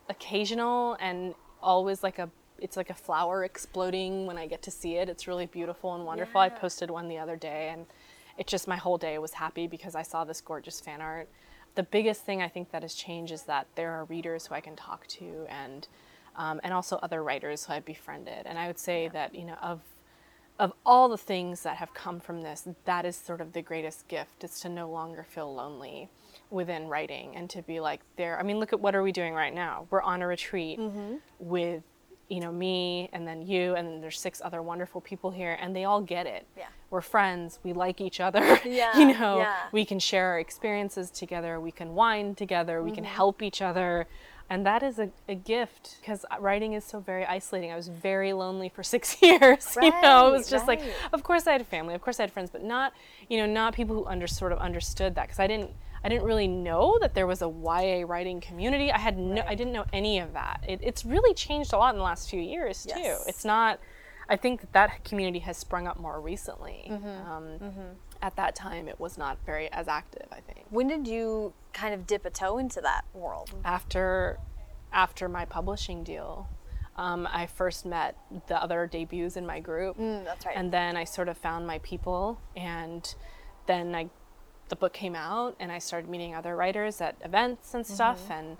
occasional 0.09 0.97
and 0.99 1.35
always 1.61 2.03
like 2.03 2.19
a 2.19 2.29
it's 2.61 2.77
like 2.77 2.89
a 2.89 2.95
flower 2.95 3.43
exploding 3.43 4.25
when 4.25 4.37
I 4.37 4.47
get 4.47 4.61
to 4.63 4.71
see 4.71 4.95
it. 4.95 5.09
It's 5.09 5.27
really 5.27 5.45
beautiful 5.45 5.95
and 5.95 6.05
wonderful. 6.05 6.41
I 6.41 6.49
posted 6.49 6.89
one 6.89 7.07
the 7.07 7.17
other 7.17 7.35
day 7.35 7.69
and 7.71 7.85
it 8.37 8.47
just 8.47 8.67
my 8.67 8.77
whole 8.77 8.97
day 8.97 9.17
was 9.17 9.33
happy 9.33 9.67
because 9.67 9.95
I 9.95 10.01
saw 10.01 10.23
this 10.23 10.39
gorgeous 10.41 10.79
fan 10.79 11.01
art. 11.01 11.29
The 11.75 11.83
biggest 11.83 12.21
thing 12.25 12.41
I 12.41 12.47
think 12.47 12.71
that 12.71 12.81
has 12.81 12.93
changed 12.95 13.33
is 13.33 13.43
that 13.43 13.67
there 13.75 13.91
are 13.91 14.05
readers 14.05 14.47
who 14.47 14.55
I 14.55 14.61
can 14.61 14.75
talk 14.75 15.05
to 15.07 15.45
and 15.49 15.87
um, 16.35 16.61
and 16.63 16.73
also 16.73 16.97
other 16.97 17.21
writers 17.21 17.65
who 17.65 17.73
I've 17.73 17.85
befriended. 17.85 18.45
And 18.45 18.57
I 18.57 18.67
would 18.67 18.79
say 18.79 19.09
that 19.09 19.35
you 19.35 19.45
know 19.45 19.57
of 19.61 19.81
of 20.57 20.73
all 20.85 21.07
the 21.07 21.17
things 21.17 21.63
that 21.63 21.77
have 21.77 21.93
come 21.93 22.19
from 22.19 22.41
this, 22.41 22.67
that 22.83 23.05
is 23.05 23.15
sort 23.15 23.39
of 23.39 23.53
the 23.53 23.61
greatest 23.61 24.07
gift. 24.07 24.43
Is 24.43 24.59
to 24.61 24.69
no 24.69 24.89
longer 24.89 25.23
feel 25.23 25.53
lonely 25.53 26.09
within 26.49 26.87
writing 26.87 27.35
and 27.35 27.49
to 27.49 27.61
be 27.61 27.79
like 27.79 28.01
there. 28.15 28.39
I 28.39 28.43
mean, 28.43 28.59
look 28.59 28.73
at 28.73 28.79
what 28.79 28.95
are 28.95 29.03
we 29.03 29.11
doing 29.11 29.33
right 29.33 29.53
now? 29.53 29.87
We're 29.89 30.01
on 30.01 30.21
a 30.21 30.27
retreat 30.27 30.79
with 31.39 31.83
you 32.29 32.39
know 32.39 32.51
me 32.51 33.09
and 33.11 33.27
then 33.27 33.41
you 33.41 33.75
and 33.75 33.87
then 33.87 34.01
there's 34.01 34.19
six 34.19 34.39
other 34.43 34.61
wonderful 34.61 35.01
people 35.01 35.31
here 35.31 35.57
and 35.61 35.75
they 35.75 35.83
all 35.85 36.01
get 36.01 36.27
it. 36.27 36.45
Yeah. 36.57 36.65
We're 36.91 37.01
friends. 37.01 37.59
We 37.63 37.73
like 37.73 37.99
each 38.01 38.19
other. 38.19 38.59
Yeah, 38.65 38.97
you 38.97 39.17
know, 39.17 39.39
yeah. 39.39 39.55
we 39.71 39.83
can 39.85 39.99
share 39.99 40.27
our 40.29 40.39
experiences 40.39 41.09
together. 41.11 41.59
We 41.59 41.71
can 41.71 41.95
wine 41.95 42.35
together. 42.35 42.81
We 42.83 42.91
can 42.91 43.03
Mm-hmm. 43.03 43.13
help 43.15 43.41
each 43.41 43.61
other. 43.61 44.07
And 44.51 44.65
that 44.65 44.81
is 44.81 44.97
a, 44.97 45.09
a 45.27 45.35
gift 45.35 45.97
because 46.01 46.25
writing 46.39 46.73
is 46.73 46.83
so 46.83 46.99
very 46.99 47.23
isolating. 47.25 47.71
I 47.71 47.75
was 47.75 47.87
very 47.87 48.33
lonely 48.33 48.69
for 48.69 48.81
six 48.95 49.21
years. 49.21 49.77
you 49.81 49.91
know, 50.01 50.29
it 50.29 50.31
was 50.31 50.51
Right, 50.51 50.57
just 50.57 50.67
like, 50.67 50.81
of 51.13 51.21
course 51.23 51.45
I 51.47 51.51
had 51.51 51.61
a 51.61 51.65
family, 51.65 51.93
of 51.95 52.01
course 52.01 52.19
I 52.19 52.23
had 52.23 52.31
friends, 52.31 52.49
but 52.51 52.63
not, 52.63 52.93
you 53.29 53.37
know, 53.37 53.45
not 53.45 53.73
people 53.75 53.95
who 53.95 54.05
under 54.05 54.25
sort 54.27 54.51
of 54.51 54.57
understood 54.59 55.15
that 55.15 55.25
because 55.27 55.39
I 55.39 55.45
didn't, 55.47 55.71
I 56.03 56.09
didn't 56.09 56.23
really 56.25 56.47
know 56.47 56.97
that 57.01 57.13
there 57.13 57.27
was 57.27 57.41
a 57.41 57.49
YA 57.49 58.05
writing 58.07 58.39
community. 58.41 58.91
I 58.91 58.97
had 58.97 59.17
no, 59.17 59.43
I 59.47 59.55
didn't 59.55 59.73
know 59.73 59.85
any 59.91 60.19
of 60.19 60.33
that. 60.33 60.63
It, 60.67 60.79
it's 60.81 61.03
really 61.05 61.33
changed 61.33 61.73
a 61.73 61.77
lot 61.77 61.93
in 61.93 61.97
the 61.97 62.03
last 62.03 62.29
few 62.29 62.39
years 62.41 62.85
too. 62.85 62.99
Yes. 62.99 63.23
It's 63.27 63.45
not. 63.45 63.79
I 64.31 64.35
think 64.37 64.61
that 64.61 64.73
that 64.73 65.03
community 65.03 65.39
has 65.39 65.57
sprung 65.57 65.87
up 65.87 65.99
more 65.99 66.21
recently. 66.21 66.87
Mm-hmm. 66.89 67.31
Um, 67.31 67.95
At 68.21 68.35
that 68.35 68.55
time, 68.55 68.87
it 68.87 68.99
was 68.99 69.17
not 69.17 69.37
very 69.45 69.71
as 69.71 69.87
active. 69.87 70.27
I 70.31 70.39
think 70.41 70.67
When 70.69 70.87
did 70.87 71.07
you 71.07 71.53
kind 71.73 71.93
of 71.95 72.05
dip 72.05 72.25
a 72.25 72.29
toe 72.29 72.57
into 72.59 72.79
that 72.81 73.05
world? 73.13 73.51
after 73.65 74.37
after 74.91 75.29
my 75.29 75.45
publishing 75.45 76.03
deal, 76.03 76.47
um, 76.95 77.27
I 77.31 77.45
first 77.45 77.85
met 77.85 78.17
the 78.47 78.61
other 78.61 78.87
debuts 78.87 79.37
in 79.37 79.45
my 79.45 79.59
group. 79.59 79.97
Mm, 79.97 80.25
that's 80.25 80.45
right. 80.45 80.55
And 80.57 80.71
then 80.71 80.97
I 80.97 81.03
sort 81.05 81.29
of 81.29 81.37
found 81.37 81.65
my 81.67 81.79
people, 81.79 82.39
and 82.55 83.13
then 83.67 83.95
I, 83.95 84.09
the 84.69 84.75
book 84.75 84.93
came 84.93 85.15
out, 85.15 85.55
and 85.59 85.71
I 85.71 85.79
started 85.79 86.09
meeting 86.09 86.35
other 86.35 86.55
writers 86.55 87.01
at 87.01 87.15
events 87.23 87.73
and 87.73 87.85
stuff. 87.85 88.23
Mm-hmm. 88.23 88.31
And 88.33 88.57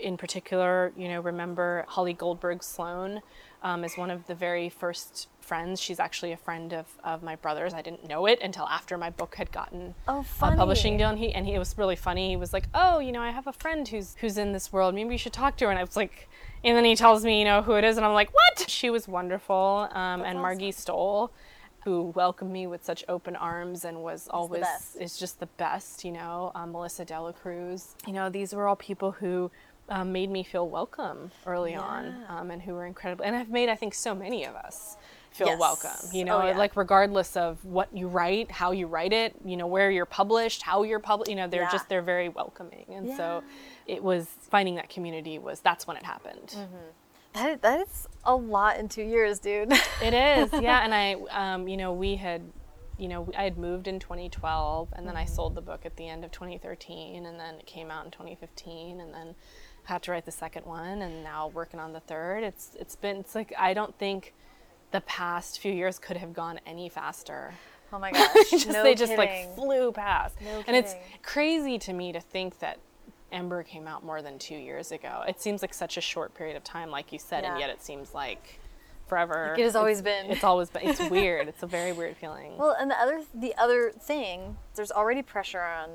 in 0.00 0.16
particular, 0.16 0.92
you 0.96 1.08
know, 1.08 1.20
remember 1.20 1.84
Holly 1.88 2.12
Goldberg 2.12 2.62
Sloan 2.62 3.20
um, 3.62 3.84
is 3.84 3.96
one 3.96 4.10
of 4.10 4.26
the 4.26 4.34
very 4.34 4.68
first 4.68 5.28
friends. 5.40 5.80
She's 5.80 6.00
actually 6.00 6.32
a 6.32 6.36
friend 6.36 6.72
of, 6.72 6.86
of 7.04 7.22
my 7.22 7.36
brother's. 7.36 7.74
I 7.74 7.82
didn't 7.82 8.08
know 8.08 8.26
it 8.26 8.40
until 8.42 8.66
after 8.66 8.96
my 8.96 9.10
book 9.10 9.36
had 9.36 9.52
gotten 9.52 9.94
Oh, 10.08 10.24
a 10.40 10.56
publishing 10.56 10.96
deal. 10.96 11.08
And 11.10 11.18
he 11.18 11.32
and 11.32 11.46
he 11.46 11.54
it 11.54 11.58
was 11.58 11.76
really 11.76 11.96
funny. 11.96 12.30
He 12.30 12.36
was 12.36 12.52
like, 12.52 12.68
"Oh, 12.74 12.98
you 12.98 13.12
know, 13.12 13.20
I 13.20 13.30
have 13.30 13.46
a 13.46 13.52
friend 13.52 13.86
who's 13.86 14.16
who's 14.20 14.38
in 14.38 14.52
this 14.52 14.72
world. 14.72 14.94
Maybe 14.94 15.10
you 15.10 15.18
should 15.18 15.32
talk 15.32 15.56
to 15.58 15.66
her." 15.66 15.70
And 15.70 15.78
I 15.78 15.84
was 15.84 15.96
like, 15.96 16.28
and 16.64 16.76
then 16.76 16.84
he 16.84 16.96
tells 16.96 17.24
me, 17.24 17.38
you 17.38 17.44
know, 17.44 17.62
who 17.62 17.72
it 17.74 17.84
is, 17.84 17.96
and 17.96 18.06
I'm 18.06 18.14
like, 18.14 18.32
"What?" 18.32 18.68
She 18.68 18.90
was 18.90 19.06
wonderful. 19.06 19.88
Um, 19.92 20.22
and 20.22 20.40
Margie 20.40 20.72
Stohl, 20.72 21.30
who 21.84 22.02
welcomed 22.14 22.52
me 22.52 22.66
with 22.66 22.84
such 22.84 23.04
open 23.08 23.34
arms 23.36 23.84
and 23.84 24.02
was 24.02 24.28
always 24.28 24.60
is 25.00 25.18
just 25.18 25.40
the 25.40 25.46
best. 25.46 26.04
You 26.04 26.12
know, 26.12 26.52
um, 26.54 26.72
Melissa 26.72 27.04
de 27.04 27.20
la 27.20 27.32
Cruz. 27.32 27.94
You 28.06 28.12
know, 28.12 28.28
these 28.30 28.54
were 28.54 28.66
all 28.68 28.76
people 28.76 29.12
who. 29.12 29.50
Um, 29.88 30.12
made 30.12 30.30
me 30.30 30.44
feel 30.44 30.68
welcome 30.68 31.32
early 31.44 31.74
on, 31.74 32.14
um, 32.28 32.52
and 32.52 32.62
who 32.62 32.72
were 32.72 32.86
incredible, 32.86 33.24
and 33.24 33.34
I've 33.34 33.50
made 33.50 33.68
I 33.68 33.74
think 33.74 33.94
so 33.94 34.14
many 34.14 34.46
of 34.46 34.54
us 34.54 34.96
feel 35.32 35.48
Yes. 35.48 35.58
welcome. 35.58 36.08
You 36.12 36.22
Oh, 36.22 36.26
know, 36.40 36.46
yeah. 36.46 36.56
like 36.56 36.76
regardless 36.76 37.36
of 37.36 37.62
what 37.64 37.94
you 37.94 38.06
write, 38.06 38.52
how 38.52 38.70
you 38.70 38.86
write 38.86 39.12
it, 39.12 39.34
you 39.44 39.56
know, 39.56 39.66
where 39.66 39.90
you're 39.90 40.06
published, 40.06 40.62
how 40.62 40.84
you're 40.84 41.00
published, 41.00 41.30
you 41.30 41.36
know, 41.36 41.48
they're 41.48 41.62
Yeah. 41.62 41.72
just 41.72 41.88
they're 41.88 42.00
very 42.00 42.28
welcoming. 42.28 42.86
And 42.90 43.10
so 43.16 43.42
it 43.86 44.02
was 44.04 44.28
finding 44.50 44.76
that 44.76 44.88
community 44.88 45.36
was 45.38 45.58
that's 45.60 45.84
when 45.86 45.96
it 45.96 46.04
happened. 46.04 46.54
That, 47.34 47.60
that 47.62 47.80
is 47.80 48.08
a 48.24 48.34
lot 48.34 48.78
in 48.78 48.88
two 48.88 49.02
years, 49.02 49.38
dude. 49.38 49.72
It 50.02 50.14
is. 50.14 50.60
Yeah, 50.60 50.84
and 50.84 50.94
I 50.94 51.14
um, 51.30 51.68
you 51.68 51.76
know, 51.76 51.92
we 51.92 52.16
had 52.16 52.42
you 52.98 53.08
know, 53.08 53.28
I 53.36 53.42
had 53.44 53.58
moved 53.58 53.88
in 53.88 53.98
2012 53.98 54.90
and 54.92 55.06
then 55.08 55.16
I 55.16 55.24
sold 55.24 55.54
the 55.54 55.60
book 55.60 55.84
at 55.84 55.96
the 55.96 56.08
end 56.08 56.24
of 56.24 56.30
2013 56.30 57.26
and 57.26 57.40
then 57.40 57.56
it 57.56 57.66
came 57.66 57.90
out 57.90 58.04
in 58.04 58.10
2015 58.10 59.00
and 59.00 59.12
then 59.12 59.34
had 59.84 60.02
to 60.04 60.12
write 60.12 60.24
the 60.24 60.32
second 60.32 60.66
one 60.66 61.02
and 61.02 61.24
now 61.24 61.48
working 61.48 61.80
on 61.80 61.92
the 61.92 62.00
third. 62.00 62.44
It's 62.44 62.76
it's 62.78 62.94
been 62.94 63.16
it's 63.16 63.34
like 63.34 63.52
I 63.58 63.74
don't 63.74 63.96
think 63.98 64.34
the 64.92 65.00
past 65.00 65.58
few 65.58 65.72
years 65.72 65.98
could 65.98 66.16
have 66.16 66.32
gone 66.32 66.60
any 66.66 66.88
faster. 66.88 67.54
oh 67.92 67.98
my 67.98 68.12
gosh. 68.12 68.32
just, 68.50 68.68
no 68.68 68.82
they 68.82 68.94
just 68.94 69.16
like 69.16 69.54
flew 69.56 69.90
past. 69.90 70.40
No 70.40 70.62
and 70.66 70.76
it's 70.76 70.94
crazy 71.22 71.78
to 71.80 71.92
me 71.92 72.12
to 72.12 72.20
think 72.20 72.58
that 72.60 72.78
Ember 73.32 73.62
came 73.62 73.86
out 73.88 74.04
more 74.04 74.22
than 74.22 74.38
two 74.38 74.54
years 74.56 74.92
ago. 74.92 75.22
It 75.26 75.40
seems 75.40 75.62
like 75.62 75.74
such 75.74 75.96
a 75.96 76.00
short 76.00 76.34
period 76.34 76.56
of 76.56 76.64
time, 76.64 76.90
like 76.90 77.12
you 77.12 77.18
said, 77.18 77.44
and 77.44 77.58
yet 77.58 77.70
it 77.70 77.82
seems 77.82 78.14
like 78.14 78.60
forever. 79.06 79.54
it 79.58 79.62
has 79.62 79.74
always 79.76 80.00
It's- 80.00 80.22
been. 80.22 80.30
It's 80.32 80.44
always 80.44 80.70
been. 80.70 80.82
It's 80.88 81.00
weird. 81.10 81.48
It's 81.48 81.62
a 81.62 81.66
very 81.66 81.92
weird 81.92 82.16
feeling. 82.16 82.56
Well, 82.56 82.76
and 82.78 82.90
the 82.90 82.98
other 83.00 83.22
the 83.34 83.54
other 83.56 83.90
thing, 83.90 84.56
there's 84.74 84.92
already 84.92 85.22
pressure 85.22 85.62
on 85.62 85.90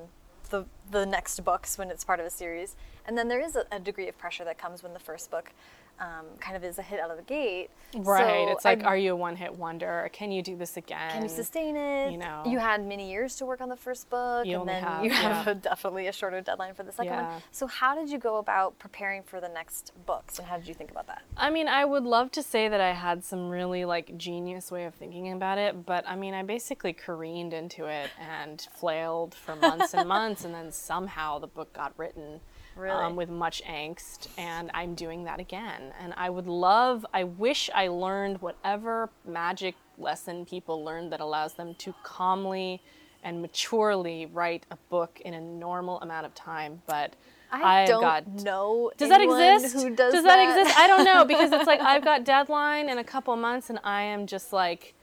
the 0.49 0.65
the 0.91 1.05
next 1.05 1.39
books 1.43 1.77
when 1.77 1.89
it's 1.91 2.03
part 2.03 2.19
of 2.19 2.25
a 2.25 2.29
series, 2.29 2.75
and 3.05 3.17
then 3.17 3.27
there 3.27 3.39
is 3.41 3.55
a, 3.55 3.65
a 3.71 3.79
degree 3.79 4.07
of 4.07 4.17
pressure 4.17 4.43
that 4.45 4.57
comes 4.57 4.81
when 4.83 4.93
the 4.93 4.99
first 4.99 5.29
book 5.31 5.51
um, 5.99 6.25
kind 6.39 6.55
of 6.55 6.63
is 6.63 6.77
a 6.77 6.81
hit 6.81 6.99
out 6.99 7.09
of 7.09 7.17
the 7.17 7.23
gate. 7.23 7.69
right. 7.95 8.45
So 8.47 8.51
it's 8.53 8.65
like, 8.65 8.83
I- 8.83 8.87
are 8.87 8.97
you 8.97 9.13
a 9.13 9.15
one-hit 9.15 9.57
wonder? 9.57 10.09
Can 10.13 10.31
you 10.31 10.41
do 10.41 10.55
this 10.55 10.77
again? 10.77 11.11
can 11.11 11.23
you 11.23 11.29
sustain 11.29 11.75
it? 11.75 12.11
you 12.11 12.17
know. 12.17 12.43
you 12.45 12.59
had 12.59 12.85
many 12.85 13.09
years 13.09 13.35
to 13.37 13.45
work 13.45 13.61
on 13.61 13.69
the 13.69 13.75
first 13.75 14.09
book, 14.09 14.45
You 14.45 14.59
and 14.59 14.69
then 14.69 14.83
have- 14.83 15.03
you 15.03 15.09
have 15.11 15.45
yeah. 15.47 15.51
a, 15.51 15.55
definitely 15.55 16.07
a 16.07 16.11
shorter 16.11 16.41
deadline 16.41 16.73
for 16.75 16.83
the 16.83 16.91
second 16.91 17.13
Yeah. 17.13 17.31
one. 17.33 17.41
So, 17.51 17.65
how 17.67 17.95
did 17.95 18.09
you 18.09 18.19
go 18.19 18.37
about 18.37 18.77
preparing 18.79 19.23
for 19.23 19.41
the 19.41 19.49
next 19.49 19.91
books, 20.05 20.37
and 20.39 20.47
how 20.47 20.57
did 20.57 20.67
you 20.67 20.73
think 20.73 20.91
about 20.91 21.07
that? 21.07 21.21
I 21.35 21.49
mean, 21.49 21.67
I 21.67 21.83
would 21.85 22.03
love 22.03 22.31
to 22.33 22.43
say 22.43 22.67
that 22.67 22.81
I 22.81 22.93
had 22.93 23.23
some 23.23 23.49
really 23.49 23.85
like 23.85 24.15
genius 24.17 24.71
way 24.71 24.85
of 24.85 24.93
thinking 24.95 25.31
about 25.31 25.57
it, 25.57 25.85
but 25.85 26.07
I 26.07 26.15
mean, 26.15 26.33
I 26.33 26.43
basically 26.43 26.93
careened 26.93 27.53
into 27.53 27.85
it 27.87 28.09
and 28.19 28.67
flailed 28.75 29.33
for 29.33 29.55
months 29.55 29.93
and 29.93 30.07
months, 30.17 30.45
and 30.45 30.53
then 30.53 30.71
somehow 30.71 31.39
the 31.39 31.47
book 31.47 31.73
got 31.73 31.93
written. 31.97 32.41
Really? 32.77 33.03
Um, 33.03 33.15
with 33.15 33.29
much 33.29 33.61
angst, 33.63 34.27
and 34.37 34.69
I'm 34.73 34.95
doing 34.95 35.23
that 35.25 35.39
again. 35.39 35.93
And 35.99 36.13
I 36.15 36.29
would 36.29 36.47
love, 36.47 37.05
I 37.13 37.23
wish 37.23 37.69
I 37.73 37.87
learned 37.87 38.41
whatever 38.41 39.09
magic 39.25 39.75
lesson 39.97 40.45
people 40.45 40.83
learn 40.83 41.09
that 41.09 41.19
allows 41.19 41.53
them 41.53 41.75
to 41.75 41.93
calmly 42.03 42.81
and 43.23 43.41
maturely 43.41 44.27
write 44.27 44.65
a 44.71 44.77
book 44.89 45.19
in 45.25 45.33
a 45.33 45.41
normal 45.41 45.99
amount 46.01 46.25
of 46.25 46.35
time. 46.35 46.81
But 46.85 47.15
I 47.51 47.81
I've 47.81 47.87
don't 47.87 48.01
got 48.01 48.27
know. 48.43 48.91
does 48.97 49.09
that 49.09 49.21
exist? 49.21 49.75
Who 49.75 49.95
does, 49.95 50.13
that, 50.13 50.23
that 50.23 50.59
exist? 50.59 50.79
I 50.79 50.87
don't 50.87 51.03
know 51.03 51.25
because 51.25 51.51
it's 51.51 51.67
like 51.67 51.79
I've 51.81 52.03
got 52.03 52.23
deadline 52.23 52.89
in 52.89 52.97
a 52.97 53.03
couple 53.03 53.35
months, 53.35 53.69
and 53.69 53.79
I 53.83 54.03
am 54.03 54.27
just 54.27 54.53
like, 54.53 54.93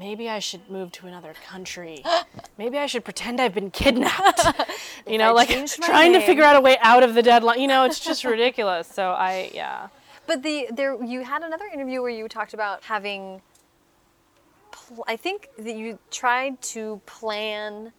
maybe 0.00 0.30
I 0.30 0.38
should 0.38 0.68
move 0.68 0.90
to 0.92 1.06
another 1.06 1.34
country. 1.46 2.02
maybe 2.58 2.78
I 2.78 2.86
should 2.86 3.04
pretend 3.04 3.40
I've 3.40 3.54
been 3.54 3.70
kidnapped. 3.70 4.40
you 5.06 5.18
know, 5.18 5.32
like 5.32 5.50
trying 5.66 6.14
to 6.14 6.20
figure 6.20 6.42
out 6.42 6.56
a 6.56 6.60
way 6.60 6.78
out 6.80 7.04
of 7.04 7.14
the 7.14 7.22
deadline. 7.22 7.60
You 7.60 7.68
know, 7.68 7.84
it's 7.84 8.00
just 8.00 8.24
ridiculous. 8.24 8.88
So 8.88 9.10
I, 9.10 9.50
yeah. 9.54 9.88
But 10.26 10.42
the 10.42 10.68
there 10.72 11.02
you 11.04 11.22
had 11.22 11.42
another 11.42 11.66
interview 11.72 12.00
where 12.00 12.10
you 12.10 12.26
talked 12.26 12.54
about 12.54 12.82
having. 12.82 13.42
Pl- 14.72 15.04
I 15.06 15.16
think 15.16 15.48
that 15.58 15.76
you 15.76 15.98
tried 16.10 16.60
to 16.62 17.00
plan 17.06 17.92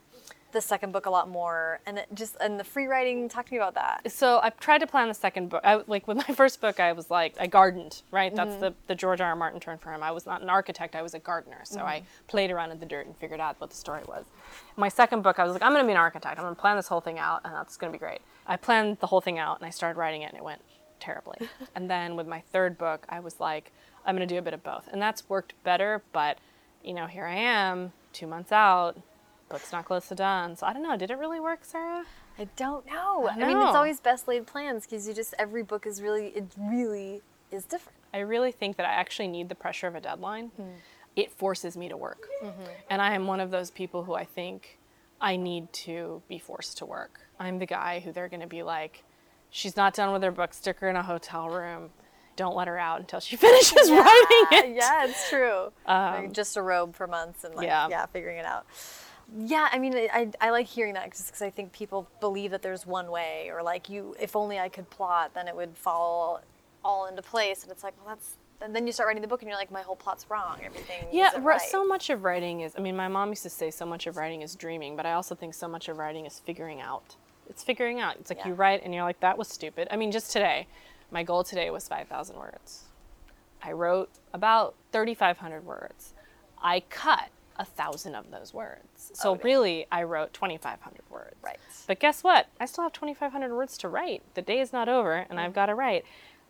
the 0.51 0.61
second 0.61 0.91
book 0.91 1.05
a 1.05 1.09
lot 1.09 1.29
more, 1.29 1.79
and 1.85 1.97
it 1.97 2.07
just 2.13 2.37
and 2.41 2.59
the 2.59 2.63
free 2.63 2.85
writing. 2.85 3.29
Talk 3.29 3.47
to 3.47 3.53
me 3.53 3.57
about 3.57 3.75
that. 3.75 4.11
So 4.11 4.39
I 4.41 4.49
tried 4.49 4.79
to 4.79 4.87
plan 4.87 5.07
the 5.07 5.13
second 5.13 5.49
book. 5.49 5.61
I, 5.63 5.81
like 5.87 6.07
with 6.07 6.17
my 6.27 6.33
first 6.35 6.61
book, 6.61 6.79
I 6.79 6.91
was 6.93 7.09
like 7.09 7.35
I 7.39 7.47
gardened. 7.47 8.01
Right, 8.11 8.33
that's 8.35 8.51
mm-hmm. 8.51 8.61
the 8.61 8.73
the 8.87 8.95
George 8.95 9.21
R. 9.21 9.29
R. 9.29 9.35
Martin 9.35 9.59
term 9.59 9.77
for 9.77 9.93
him. 9.93 10.03
I 10.03 10.11
was 10.11 10.25
not 10.25 10.41
an 10.41 10.49
architect. 10.49 10.95
I 10.95 11.01
was 11.01 11.13
a 11.13 11.19
gardener. 11.19 11.61
So 11.63 11.81
I 11.81 11.99
mm-hmm. 11.99 12.05
played 12.27 12.51
around 12.51 12.71
in 12.71 12.79
the 12.79 12.85
dirt 12.85 13.05
and 13.05 13.15
figured 13.17 13.39
out 13.39 13.59
what 13.59 13.69
the 13.69 13.75
story 13.75 14.03
was. 14.07 14.25
My 14.75 14.89
second 14.89 15.21
book, 15.21 15.39
I 15.39 15.43
was 15.43 15.53
like, 15.53 15.63
I'm 15.63 15.71
going 15.71 15.83
to 15.83 15.87
be 15.87 15.93
an 15.93 15.97
architect. 15.97 16.37
I'm 16.37 16.45
going 16.45 16.55
to 16.55 16.61
plan 16.61 16.75
this 16.75 16.87
whole 16.87 17.01
thing 17.01 17.19
out, 17.19 17.41
and 17.43 17.53
that's 17.53 17.77
going 17.77 17.91
to 17.91 17.97
be 17.97 17.99
great. 17.99 18.21
I 18.47 18.57
planned 18.57 18.99
the 18.99 19.07
whole 19.07 19.21
thing 19.21 19.39
out, 19.39 19.59
and 19.59 19.65
I 19.65 19.69
started 19.69 19.99
writing 19.99 20.21
it, 20.21 20.29
and 20.29 20.37
it 20.37 20.43
went 20.43 20.61
terribly. 20.99 21.37
and 21.75 21.89
then 21.89 22.15
with 22.15 22.27
my 22.27 22.41
third 22.51 22.77
book, 22.77 23.05
I 23.09 23.19
was 23.19 23.39
like, 23.39 23.71
I'm 24.05 24.15
going 24.15 24.27
to 24.27 24.33
do 24.33 24.39
a 24.39 24.41
bit 24.41 24.53
of 24.53 24.63
both, 24.63 24.87
and 24.91 25.01
that's 25.01 25.29
worked 25.29 25.53
better. 25.63 26.01
But 26.11 26.37
you 26.83 26.93
know, 26.93 27.07
here 27.07 27.25
I 27.25 27.35
am, 27.35 27.93
two 28.13 28.27
months 28.27 28.51
out. 28.51 28.97
Book's 29.51 29.71
not 29.71 29.85
close 29.85 30.07
to 30.07 30.15
done. 30.15 30.55
So 30.55 30.65
I 30.65 30.73
don't 30.73 30.83
know. 30.83 30.97
Did 30.97 31.11
it 31.11 31.17
really 31.17 31.39
work, 31.39 31.59
Sarah? 31.63 32.03
I 32.39 32.47
don't 32.55 32.85
know. 32.85 33.27
I 33.27 33.33
I, 33.33 33.47
mean, 33.47 33.57
it's 33.57 33.75
always 33.75 33.99
best 33.99 34.27
laid 34.27 34.47
plans 34.47 34.85
because 34.85 35.07
you 35.07 35.13
just 35.13 35.33
every 35.37 35.63
book 35.63 35.85
is 35.85 36.01
really 36.01 36.27
it 36.27 36.45
really 36.57 37.21
is 37.51 37.65
different. 37.65 37.97
I 38.13 38.19
really 38.19 38.51
think 38.51 38.77
that 38.77 38.85
I 38.85 38.93
actually 38.93 39.27
need 39.27 39.49
the 39.49 39.55
pressure 39.55 39.87
of 39.87 39.95
a 39.95 40.01
deadline. 40.01 40.47
Hmm. 40.57 40.63
It 41.15 41.31
forces 41.31 41.75
me 41.75 41.89
to 41.89 41.97
work. 41.97 42.27
Mm-hmm. 42.43 42.63
And 42.89 43.01
I 43.01 43.13
am 43.13 43.27
one 43.27 43.39
of 43.39 43.51
those 43.51 43.69
people 43.69 44.03
who 44.03 44.13
I 44.13 44.23
think 44.23 44.79
I 45.19 45.35
need 45.35 45.71
to 45.73 46.21
be 46.27 46.39
forced 46.39 46.77
to 46.79 46.85
work. 46.85 47.19
I'm 47.39 47.59
the 47.59 47.65
guy 47.65 47.99
who 47.99 48.11
they're 48.11 48.29
going 48.29 48.41
to 48.41 48.47
be 48.47 48.63
like, 48.63 49.03
she's 49.49 49.75
not 49.75 49.93
done 49.93 50.13
with 50.13 50.23
her 50.23 50.31
book, 50.31 50.53
stick 50.53 50.79
her 50.79 50.89
in 50.89 50.95
a 50.95 51.03
hotel 51.03 51.49
room. 51.49 51.89
Don't 52.37 52.55
let 52.55 52.67
her 52.67 52.77
out 52.77 53.01
until 53.01 53.19
she 53.19 53.35
finishes 53.37 53.91
writing 53.91 54.47
it. 54.51 54.75
yeah, 54.75 55.05
it's 55.05 55.29
true. 55.29 55.71
Like, 55.85 56.19
um, 56.25 56.31
just 56.31 56.55
a 56.57 56.61
robe 56.61 56.95
for 56.95 57.07
months 57.07 57.43
and 57.43 57.53
like 57.55 57.67
yeah. 57.67 57.87
yeah, 57.89 58.05
figuring 58.07 58.37
it 58.37 58.45
out. 58.45 58.65
Yeah, 59.37 59.69
I 59.71 59.79
mean, 59.79 59.95
I, 59.95 60.29
I 60.41 60.49
like 60.49 60.67
hearing 60.67 60.93
that 60.95 61.11
just 61.11 61.27
because 61.27 61.41
I 61.41 61.49
think 61.49 61.71
people 61.71 62.07
believe 62.19 62.51
that 62.51 62.61
there's 62.61 62.85
one 62.85 63.09
way, 63.09 63.49
or 63.51 63.63
like 63.63 63.89
you, 63.89 64.15
if 64.19 64.35
only 64.35 64.59
I 64.59 64.67
could 64.67 64.89
plot, 64.89 65.31
then 65.33 65.47
it 65.47 65.55
would 65.55 65.75
fall 65.77 66.41
all 66.83 67.07
into 67.07 67.21
place. 67.21 67.63
And 67.63 67.71
it's 67.71 67.83
like, 67.83 67.93
well, 67.97 68.15
that's. 68.15 68.37
And 68.61 68.75
then 68.75 68.85
you 68.85 68.93
start 68.93 69.07
writing 69.07 69.23
the 69.23 69.27
book, 69.27 69.41
and 69.41 69.49
you're 69.49 69.57
like, 69.57 69.71
my 69.71 69.81
whole 69.81 69.95
plot's 69.95 70.29
wrong. 70.29 70.59
Everything. 70.63 71.07
Yeah, 71.11 71.31
right. 71.39 71.61
so 71.61 71.83
much 71.83 72.11
of 72.11 72.23
writing 72.23 72.61
is, 72.61 72.75
I 72.77 72.81
mean, 72.81 72.95
my 72.95 73.07
mom 73.07 73.29
used 73.29 73.41
to 73.41 73.49
say 73.49 73.71
so 73.71 73.87
much 73.87 74.05
of 74.05 74.17
writing 74.17 74.43
is 74.43 74.55
dreaming, 74.55 74.95
but 74.95 75.05
I 75.07 75.13
also 75.13 75.33
think 75.33 75.55
so 75.55 75.67
much 75.67 75.89
of 75.89 75.97
writing 75.97 76.27
is 76.27 76.39
figuring 76.39 76.79
out. 76.79 77.15
It's 77.49 77.63
figuring 77.63 77.99
out. 77.99 78.17
It's 78.17 78.29
like 78.29 78.45
you 78.45 78.53
write 78.53 78.83
and 78.83 78.93
you're 78.93 79.03
like, 79.03 79.19
that 79.21 79.37
was 79.37 79.47
stupid. 79.47 79.87
I 79.89 79.97
mean, 79.97 80.11
just 80.11 80.31
today, 80.31 80.67
my 81.09 81.23
goal 81.23 81.43
today 81.43 81.71
was 81.71 81.87
5,000 81.87 82.37
words. 82.37 82.83
I 83.63 83.71
wrote 83.71 84.09
about 84.31 84.75
3,500 84.91 85.65
words. 85.65 86.13
I 86.61 86.81
cut 86.81 87.29
a 87.61 87.65
thousand 87.65 88.15
of 88.15 88.31
those 88.31 88.53
words. 88.53 89.11
So 89.13 89.31
Okay. 89.33 89.41
really, 89.43 89.85
I 89.91 90.01
wrote 90.03 90.33
2,500 90.33 91.01
words. 91.09 91.35
Right. 91.43 91.59
But 91.87 91.99
guess 91.99 92.23
what? 92.23 92.47
I 92.59 92.65
still 92.65 92.83
have 92.83 92.91
2,500 92.93 93.53
words 93.55 93.77
to 93.79 93.87
write. 93.87 94.23
The 94.33 94.41
day 94.41 94.59
is 94.59 94.73
not 94.73 94.89
over, 94.89 95.13
and 95.29 95.37
Mm. 95.37 95.43
I've 95.43 95.53
got 95.53 95.67
to 95.67 95.75
write. 95.75 96.03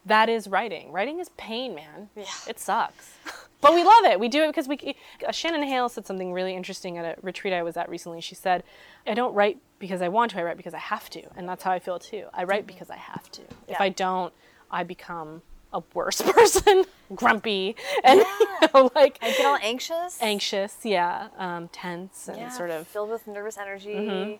that 0.03 0.29
is 0.29 0.47
writing. 0.47 0.91
Writing 0.91 1.19
is 1.19 1.29
pain, 1.37 1.75
man. 1.75 2.09
Yeah. 2.15 2.23
It 2.47 2.59
sucks. 2.59 3.17
but 3.61 3.75
we 3.75 3.83
love 3.83 4.03
it. 4.05 4.19
We 4.19 4.29
do 4.29 4.41
it 4.43 4.47
because 4.47 4.67
we. 4.67 4.95
Uh, 5.27 5.31
Shannon 5.31 5.61
Hale 5.61 5.89
said 5.89 6.07
something 6.07 6.33
really 6.33 6.55
interesting 6.55 6.97
at 6.97 7.05
a 7.05 7.21
retreat 7.21 7.53
I 7.53 7.61
was 7.61 7.77
at 7.77 7.87
recently. 7.87 8.19
She 8.19 8.33
said, 8.33 8.63
"I 9.05 9.13
don't 9.13 9.35
write 9.35 9.59
because 9.77 10.01
I 10.01 10.07
want 10.07 10.31
to. 10.31 10.39
I 10.39 10.43
write 10.43 10.57
because 10.57 10.73
I 10.73 10.79
have 10.79 11.07
to, 11.11 11.21
and 11.35 11.47
that's 11.47 11.61
how 11.61 11.71
I 11.71 11.77
feel 11.77 11.99
too. 11.99 12.25
I 12.33 12.45
write 12.45 12.65
because 12.65 12.89
I 12.89 12.95
have 12.97 13.31
to. 13.33 13.43
If 13.67 13.79
I 13.79 13.89
don't, 13.89 14.33
I 14.71 14.83
become 14.83 15.43
a 15.73 15.81
worse 15.93 16.21
person, 16.33 16.83
grumpy, 17.15 17.75
and 18.03 18.19
you 18.19 18.47
know, 18.73 18.91
like 18.95 19.17
I 19.21 19.31
get 19.31 19.45
all 19.45 19.57
anxious. 19.61 20.17
anxious. 20.21 20.77
Yeah, 20.83 21.27
um, 21.37 21.67
tense, 21.69 22.27
and 22.27 22.37
Yeah, 22.37 22.49
sort 22.49 22.69
of. 22.71 22.87
filled 22.87 23.09
with 23.09 23.27
nervous 23.27 23.57
energy. 23.57 24.39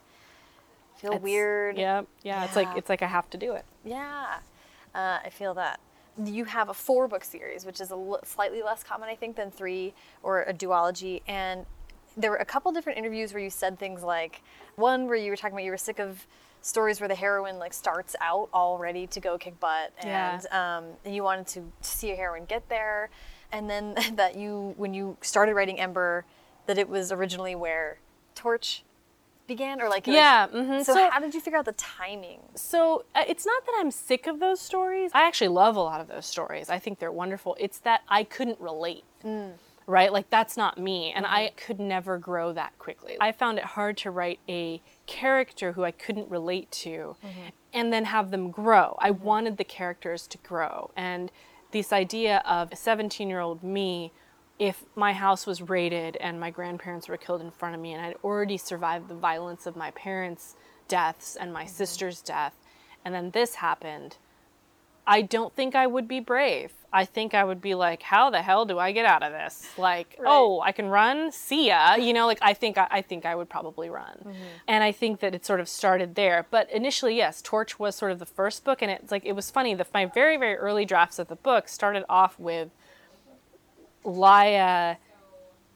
Feel 0.98 1.12
it's- 1.12 1.22
weird. 1.22 1.78
Yeah, 1.78 2.04
yeah. 2.24 2.44
It's 2.46 2.56
like 2.56 2.70
it's 2.78 2.90
like 2.90 3.02
I 3.02 3.08
have 3.08 3.30
to 3.32 3.38
do 3.38 3.54
it. 3.54 3.66
Yeah, 3.84 4.38
uh, 4.94 5.20
I 5.24 5.30
feel 5.30 5.54
that. 5.56 5.80
You 6.22 6.44
have 6.46 6.68
a 6.68 6.74
four 6.74 7.08
book 7.08 7.24
series, 7.24 7.66
which 7.66 7.80
is 7.80 7.90
a 7.90 7.94
l- 7.96 8.20
slightly 8.26 8.62
less 8.62 8.84
common, 8.84 9.08
I 9.10 9.16
think, 9.16 9.38
than 9.38 9.50
three 9.50 9.94
or 10.22 10.42
a 10.44 10.54
duology. 10.54 11.22
And 11.28 11.66
there 12.18 12.30
were 12.30 12.38
a 12.38 12.46
couple 12.46 12.72
different 12.74 13.00
interviews 13.00 13.34
where 13.34 13.42
you 13.42 13.50
said 13.50 13.80
things 13.80 14.04
like 14.04 14.42
one 14.76 15.08
where 15.08 15.16
you 15.16 15.32
were 15.32 15.38
talking 15.38 15.54
about 15.56 15.64
you 15.64 15.72
were 15.72 15.78
sick 15.78 16.00
of 16.00 16.28
stories 16.62 17.00
where 17.02 17.08
the 17.08 17.16
heroine 17.16 17.58
like 17.60 17.74
starts 17.74 18.16
out 18.22 18.50
all 18.54 18.78
ready 18.78 19.08
to 19.08 19.20
go 19.20 19.38
kick 19.38 19.60
butt, 19.60 19.92
Yeah. 20.04 20.40
and 20.52 20.54
um, 20.54 20.92
and 21.06 21.16
you 21.16 21.24
wanted 21.24 21.48
to 21.48 21.72
see 21.82 22.12
a 22.12 22.16
heroine 22.16 22.46
get 22.46 22.68
there, 22.70 23.10
and 23.52 23.70
then 23.70 23.96
that 24.16 24.36
you 24.36 24.74
when 24.78 24.94
you 24.94 25.18
started 25.22 25.54
writing 25.56 25.80
Ember, 25.80 26.26
that 26.68 26.78
it 26.78 26.88
was 26.90 27.12
originally 27.12 27.56
where 27.56 27.98
Torch 28.36 28.84
began, 29.48 29.82
or 29.82 29.90
like 29.90 30.08
like- 30.08 30.16
Yeah, 30.16 30.48
mhm. 30.48 30.86
So, 30.86 30.94
So- 30.94 31.10
how 31.10 31.20
did 31.20 31.34
you 31.34 31.42
figure 31.42 31.58
out 31.60 31.66
the 31.66 31.74
timing? 31.74 32.40
So 32.56 33.04
uh, 33.16 33.24
it's 33.28 33.46
not 33.46 33.66
that 33.66 33.74
I'm 33.80 33.92
sick 33.92 34.28
of 34.28 34.40
those 34.40 34.62
stories. 34.62 35.12
I 35.14 35.24
actually 35.28 35.50
love 35.50 35.76
a 35.76 35.82
lot 35.82 36.00
of 36.00 36.08
those 36.08 36.26
stories. 36.26 36.70
I 36.70 36.80
think 36.80 37.00
they're 37.00 37.12
wonderful. 37.12 37.58
It's 37.60 37.80
that 37.80 38.02
I 38.08 38.24
couldn't 38.24 38.60
relate. 38.62 39.04
Right? 39.88 40.14
Like 40.14 40.30
that's 40.30 40.56
not 40.56 40.78
me. 40.78 41.12
And 41.12 41.26
I 41.26 41.52
could 41.58 41.80
never 41.80 42.18
grow 42.18 42.54
that 42.54 42.78
quickly. 42.80 43.18
I 43.20 43.34
found 43.34 43.58
it 43.58 43.66
hard 43.66 43.98
to 43.98 44.12
write 44.12 44.40
a 44.48 44.80
character 45.12 45.74
who 45.74 45.84
I 45.84 45.92
couldn't 45.92 46.30
relate 46.30 46.72
to 46.72 47.18
mm-hmm. 47.24 47.50
and 47.74 47.92
then 47.92 48.06
have 48.06 48.32
them 48.32 48.50
grow. 48.50 48.98
I 49.00 49.12
mm-hmm. 49.12 49.24
wanted 49.26 49.58
the 49.58 49.66
characters 49.66 50.26
to 50.28 50.38
grow. 50.38 50.92
And 50.96 51.32
this 51.72 51.92
idea 51.92 52.42
of 52.46 52.72
a 52.72 52.76
17 52.78 53.30
year 53.30 53.42
old 53.42 53.62
me 53.62 54.14
if 54.58 54.86
my 54.96 55.12
house 55.12 55.46
was 55.46 55.62
raided 55.62 56.16
and 56.18 56.40
my 56.40 56.50
grandparents 56.50 57.10
were 57.10 57.18
killed 57.18 57.42
in 57.42 57.52
front 57.52 57.76
of 57.76 57.82
me 57.82 57.94
and 57.94 58.06
I'd 58.06 58.16
already 58.24 58.58
survived 58.58 59.10
the 59.10 59.16
violence 59.16 59.66
of 59.66 59.76
my 59.76 59.92
parents' 59.92 60.56
deaths 60.88 61.36
and 61.36 61.52
my 61.52 61.64
mm-hmm. 61.64 61.70
sister's 61.70 62.22
death, 62.22 62.54
and 63.04 63.14
then 63.14 63.32
this 63.32 63.56
happened, 63.56 64.18
I 65.06 65.22
don't 65.22 65.54
think 65.56 65.76
I 65.76 65.88
would 65.88 66.08
be 66.08 66.20
brave. 66.20 66.72
I 66.94 67.06
think 67.06 67.34
I 67.34 67.44
would 67.44 67.62
be 67.62 67.74
like, 67.74 68.02
how 68.02 68.30
the 68.30 68.42
hell 68.42 68.66
do 68.66 68.78
I 68.78 68.92
get 68.92 69.06
out 69.06 69.24
of 69.24 69.32
this? 69.32 69.66
Like, 69.78 70.20
oh, 70.26 70.60
I 70.60 70.74
can 70.74 70.88
run. 70.88 71.32
See 71.32 71.68
ya. 71.68 71.96
You 71.96 72.12
know, 72.12 72.28
like 72.28 72.40
I 72.42 72.54
think 72.54 72.78
I, 72.78 72.88
I 72.92 73.02
think 73.02 73.26
I 73.26 73.34
would 73.34 73.50
probably 73.50 73.90
run. 73.90 74.18
Mm-hmm. 74.20 74.34
And 74.68 74.84
I 74.84 74.92
think 74.92 75.22
that 75.22 75.34
it 75.34 75.46
sort 75.46 75.62
of 75.62 75.70
started 75.70 76.16
there. 76.16 76.46
But 76.52 76.70
initially, 76.70 77.16
yes, 77.16 77.42
Torch 77.42 77.80
was 77.80 77.96
sort 77.96 78.12
of 78.12 78.20
the 78.20 78.26
first 78.26 78.66
book, 78.66 78.82
and 78.82 78.92
it's 78.92 79.12
like 79.12 79.26
it 79.26 79.34
was 79.34 79.50
funny. 79.50 79.74
The 79.74 79.88
my 79.94 80.06
very 80.06 80.36
very 80.36 80.56
early 80.56 80.86
drafts 80.86 81.18
of 81.18 81.28
the 81.30 81.36
book 81.36 81.70
started 81.70 82.04
off 82.10 82.38
with 82.38 82.70
Laia 84.04 84.98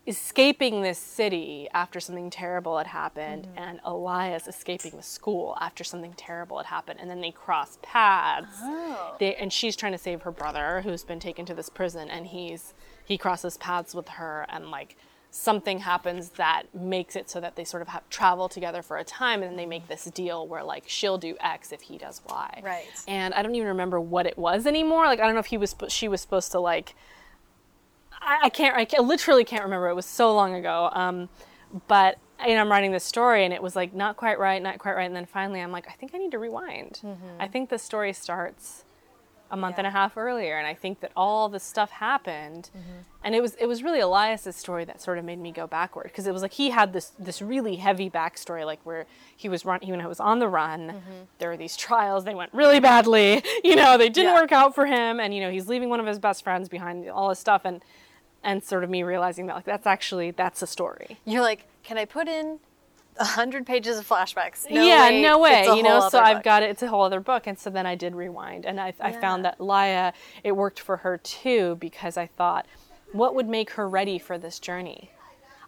escaping 0.07 0.81
this 0.81 0.99
city 0.99 1.67
after 1.73 1.99
something 1.99 2.29
terrible 2.29 2.77
had 2.77 2.87
happened, 2.87 3.45
mm-hmm. 3.45 3.57
and 3.57 3.79
Elias 3.83 4.47
escaping 4.47 4.91
the 4.95 5.03
school 5.03 5.57
after 5.59 5.83
something 5.83 6.13
terrible 6.15 6.57
had 6.57 6.67
happened, 6.67 6.99
and 6.99 7.09
then 7.09 7.21
they 7.21 7.31
cross 7.31 7.79
paths. 7.81 8.59
Oh. 8.61 9.15
They, 9.19 9.35
and 9.35 9.51
she's 9.51 9.75
trying 9.75 9.93
to 9.93 9.97
save 9.97 10.21
her 10.21 10.31
brother, 10.31 10.81
who's 10.81 11.03
been 11.03 11.19
taken 11.19 11.45
to 11.47 11.53
this 11.53 11.69
prison, 11.69 12.09
and 12.09 12.27
he's 12.27 12.73
he 13.03 13.17
crosses 13.17 13.57
paths 13.57 13.93
with 13.95 14.09
her, 14.09 14.45
and 14.49 14.69
like 14.69 14.95
something 15.31 15.79
happens 15.79 16.29
that 16.29 16.63
makes 16.73 17.15
it 17.15 17.29
so 17.29 17.41
that 17.41 17.55
they 17.55 17.65
sort 17.65 17.81
of 17.81 17.89
have 17.89 18.07
travel 18.09 18.47
together 18.47 18.81
for 18.81 18.97
a 18.97 19.03
time, 19.03 19.41
and 19.41 19.51
then 19.51 19.57
they 19.57 19.65
make 19.65 19.83
mm-hmm. 19.83 19.91
this 19.91 20.05
deal 20.05 20.47
where 20.47 20.63
like 20.63 20.83
she'll 20.87 21.17
do 21.17 21.35
X 21.39 21.71
if 21.71 21.81
he 21.81 21.97
does 21.97 22.21
Y. 22.29 22.61
Right. 22.63 22.85
And 23.07 23.33
I 23.33 23.41
don't 23.41 23.55
even 23.55 23.69
remember 23.69 23.99
what 23.99 24.27
it 24.27 24.37
was 24.37 24.67
anymore. 24.67 25.05
Like 25.07 25.19
I 25.19 25.25
don't 25.25 25.33
know 25.33 25.39
if 25.39 25.47
he 25.47 25.57
was 25.57 25.75
she 25.87 26.07
was 26.07 26.21
supposed 26.21 26.51
to 26.51 26.59
like 26.59 26.95
I, 28.25 28.39
I 28.43 28.49
can't. 28.49 28.75
I 28.75 29.01
literally 29.01 29.43
can't 29.43 29.63
remember. 29.63 29.87
It 29.89 29.95
was 29.95 30.05
so 30.05 30.33
long 30.33 30.55
ago. 30.55 30.89
Um, 30.93 31.29
but 31.87 32.17
know, 32.55 32.61
I'm 32.61 32.71
writing 32.71 32.91
this 32.91 33.03
story, 33.03 33.45
and 33.45 33.53
it 33.53 33.61
was 33.61 33.75
like 33.75 33.93
not 33.93 34.17
quite 34.17 34.39
right, 34.39 34.61
not 34.61 34.79
quite 34.79 34.95
right, 34.95 35.05
and 35.05 35.15
then 35.15 35.25
finally, 35.25 35.61
I'm 35.61 35.71
like, 35.71 35.87
I 35.87 35.93
think 35.93 36.13
I 36.13 36.17
need 36.17 36.31
to 36.31 36.39
rewind. 36.39 36.99
Mm-hmm. 37.03 37.39
I 37.39 37.47
think 37.47 37.69
the 37.69 37.77
story 37.77 38.13
starts 38.13 38.83
a 39.51 39.55
month 39.55 39.75
and 39.77 39.85
a 39.85 39.91
half 39.91 40.17
earlier, 40.17 40.57
and 40.57 40.65
I 40.67 40.73
think 40.73 40.99
that 41.01 41.11
all 41.15 41.49
this 41.49 41.63
stuff 41.63 41.91
happened, 41.91 42.71
mm-hmm. 42.75 42.99
and 43.23 43.35
it 43.35 43.41
was 43.41 43.55
it 43.55 43.67
was 43.67 43.83
really 43.83 43.99
Elias's 43.99 44.55
story 44.55 44.85
that 44.85 45.01
sort 45.01 45.17
of 45.17 45.23
made 45.25 45.39
me 45.39 45.51
go 45.51 45.67
backward 45.67 46.05
because 46.05 46.27
it 46.27 46.33
was 46.33 46.41
like 46.41 46.53
he 46.53 46.71
had 46.71 46.93
this 46.93 47.11
this 47.19 47.41
really 47.41 47.75
heavy 47.75 48.09
backstory, 48.09 48.65
like 48.65 48.79
where 48.83 49.05
he 49.35 49.47
was 49.47 49.63
run, 49.63 49.79
he 49.81 49.91
was 49.91 50.19
on 50.19 50.39
the 50.39 50.47
run, 50.47 50.87
mm-hmm. 50.87 51.11
there 51.37 51.49
were 51.49 51.57
these 51.57 51.77
trials, 51.77 52.25
they 52.25 52.35
went 52.35 52.53
really 52.53 52.79
badly, 52.79 53.43
you 53.63 53.75
know, 53.75 53.97
they 53.97 54.09
didn't 54.09 54.33
Yeah. 54.33 54.41
work 54.41 54.51
out 54.51 54.73
for 54.75 54.85
him, 54.85 55.19
and 55.19 55.33
you 55.33 55.41
know, 55.41 55.51
he's 55.51 55.67
leaving 55.67 55.89
one 55.89 55.99
of 55.99 56.05
his 56.05 56.19
best 56.19 56.43
friends 56.43 56.67
behind, 56.67 57.07
all 57.09 57.29
this 57.29 57.39
stuff, 57.39 57.61
and 57.65 57.83
and 58.45 58.63
sort 58.63 58.83
of 58.85 58.89
me 58.89 59.03
realizing 59.03 59.47
that 59.47 59.55
like 59.55 59.65
that's 59.65 59.87
actually 59.87 60.31
that's 60.31 60.61
a 60.61 60.67
story. 60.67 61.17
You're 61.25 61.41
like, 61.41 61.65
can 61.83 61.97
I 61.97 62.05
put 62.05 62.29
in 62.29 62.59
a 63.17 63.25
hundred 63.25 63.65
pages 63.65 63.97
of 63.97 64.07
flashbacks? 64.07 64.65
yeah, 64.69 65.09
way, 65.09 65.21
no 65.21 65.39
way. 65.39 65.65
You 65.65 65.83
know, 65.83 66.07
so 66.07 66.19
I've 66.19 66.37
book. 66.37 66.43
got 66.43 66.63
it. 66.63 66.69
It's 66.69 66.83
a 66.83 66.87
whole 66.87 67.03
other 67.03 67.19
book, 67.19 67.47
and 67.47 67.59
so 67.59 67.69
then 67.69 67.85
I 67.85 67.95
did 67.95 68.15
rewind, 68.15 68.65
and 68.65 68.79
I, 68.79 68.93
I 69.01 69.11
found 69.11 69.43
that 69.43 69.57
Laia, 69.57 70.13
it 70.43 70.55
worked 70.55 70.79
for 70.79 70.97
her 70.97 71.17
too 71.17 71.75
because 71.79 72.15
I 72.15 72.27
thought, 72.27 72.67
what 73.11 73.35
would 73.35 73.49
make 73.49 73.71
her 73.71 73.89
ready 73.89 74.19
for 74.19 74.37
this 74.37 74.59
journey? 74.59 75.09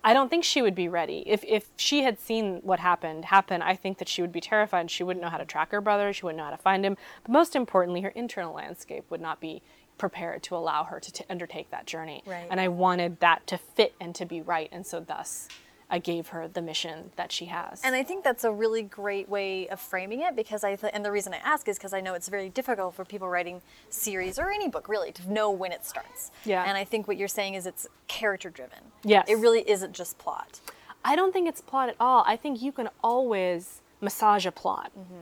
I 0.04 0.14
don't 0.14 0.30
think 0.30 0.44
she 0.44 0.62
would 0.62 0.76
be 0.76 0.88
ready. 0.88 1.24
If 1.26 1.44
if 1.44 1.70
she 1.76 2.04
had 2.04 2.20
seen 2.20 2.62
what 2.64 2.80
happened 2.80 3.26
happen, 3.26 3.62
I 3.62 3.76
think 3.76 3.98
that 3.98 4.08
she 4.08 4.22
would 4.22 4.32
be 4.32 4.40
terrified. 4.40 4.92
She 4.92 5.04
wouldn't 5.04 5.24
know 5.24 5.30
how 5.30 5.38
to 5.38 5.46
track 5.46 5.72
her 5.72 5.82
brother. 5.82 6.14
She 6.14 6.24
wouldn't 6.24 6.38
know 6.38 6.46
how 6.46 6.52
to 6.52 6.58
find 6.58 6.86
him. 6.86 6.96
But 7.24 7.32
most 7.32 7.56
importantly, 7.56 8.02
her 8.02 8.10
internal 8.10 8.54
landscape 8.54 9.06
would 9.10 9.20
not 9.20 9.42
be 9.42 9.64
prepared 9.98 10.44
to 10.44 10.56
allow 10.56 10.84
her 10.86 11.00
to 11.00 11.12
t- 11.12 11.26
undertake 11.30 11.72
that 11.72 11.86
journey. 11.86 12.24
Right. 12.26 12.48
And 12.50 12.60
I 12.60 12.68
wanted 12.68 13.20
that 13.20 13.48
to 13.48 13.58
fit 13.58 13.96
and 14.00 14.14
to 14.16 14.26
be 14.26 14.42
right, 14.42 14.70
and 14.72 14.86
so 14.86 15.00
thus. 15.00 15.48
I 15.90 16.00
gave 16.00 16.28
her 16.28 16.50
the 16.50 16.62
mission 16.62 17.12
that 17.16 17.32
she 17.32 17.46
has. 17.46 17.82
And 17.82 17.96
I 17.96 18.04
think 18.04 18.24
that's 18.24 18.44
a 18.44 18.52
really 18.52 18.82
great 18.82 19.30
way 19.30 19.70
of 19.70 19.80
framing 19.80 20.20
it 20.20 20.36
because 20.36 20.66
I 20.66 20.76
th- 20.76 20.92
and 20.94 21.06
the 21.06 21.12
reason 21.14 21.34
I 21.34 21.38
ask 21.38 21.68
is 21.70 21.78
because 21.78 21.94
I 21.94 22.02
know 22.02 22.14
it's 22.14 22.28
very 22.28 22.50
difficult 22.50 22.94
for 22.94 23.06
people 23.06 23.30
writing 23.30 23.62
series 23.90 24.38
or 24.38 24.52
any 24.52 24.68
book 24.68 24.90
really 24.90 25.14
to 25.14 25.32
know 25.32 25.50
when 25.50 25.72
it 25.72 25.86
starts. 25.86 26.32
Yeah. 26.44 26.66
And 26.68 26.78
I 26.78 26.84
think 26.84 27.08
what 27.08 27.16
you're 27.16 27.30
saying 27.30 27.54
is 27.54 27.66
it's 27.66 27.88
character 28.10 28.50
driven. 28.50 28.80
Yes. 29.04 29.28
It 29.30 29.38
really 29.38 29.62
isn't 29.62 29.94
just 29.94 30.18
plot. 30.18 30.60
I 31.06 31.16
don't 31.16 31.32
think 31.32 31.48
it's 31.48 31.62
plot 31.62 31.88
at 31.88 31.96
all. 32.02 32.26
I 32.28 32.36
think 32.36 32.62
you 32.62 32.74
can 32.74 32.90
always 33.02 33.82
massage 34.02 34.46
a 34.46 34.52
plot. 34.52 34.92
Mm-hmm. 34.98 35.22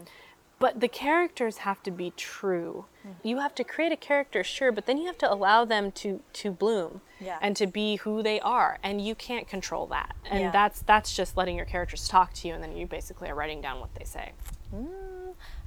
But 0.58 0.80
the 0.80 0.88
characters 0.88 1.58
have 1.58 1.82
to 1.82 1.90
be 1.90 2.12
true. 2.16 2.86
Mm-hmm. 3.06 3.28
You 3.28 3.38
have 3.40 3.54
to 3.56 3.64
create 3.64 3.92
a 3.92 3.96
character, 3.96 4.42
sure, 4.42 4.72
but 4.72 4.86
then 4.86 4.96
you 4.96 5.04
have 5.06 5.18
to 5.18 5.30
allow 5.30 5.64
them 5.66 5.92
to 5.92 6.22
to 6.34 6.50
bloom 6.50 7.02
Yeah. 7.20 7.38
and 7.42 7.54
to 7.56 7.66
be 7.66 7.96
who 7.96 8.22
they 8.22 8.40
are, 8.40 8.78
and 8.82 9.00
you 9.06 9.14
can't 9.14 9.46
control 9.46 9.86
that. 9.88 10.16
And 10.30 10.40
Yeah. 10.40 10.50
that's 10.52 10.80
that's 10.80 11.14
just 11.14 11.36
letting 11.36 11.56
your 11.56 11.66
characters 11.66 12.08
talk 12.08 12.32
to 12.34 12.48
you, 12.48 12.54
and 12.54 12.62
then 12.62 12.74
you 12.76 12.86
basically 12.86 13.28
are 13.28 13.34
writing 13.34 13.60
down 13.60 13.80
what 13.80 13.94
they 13.96 14.04
say. 14.04 14.32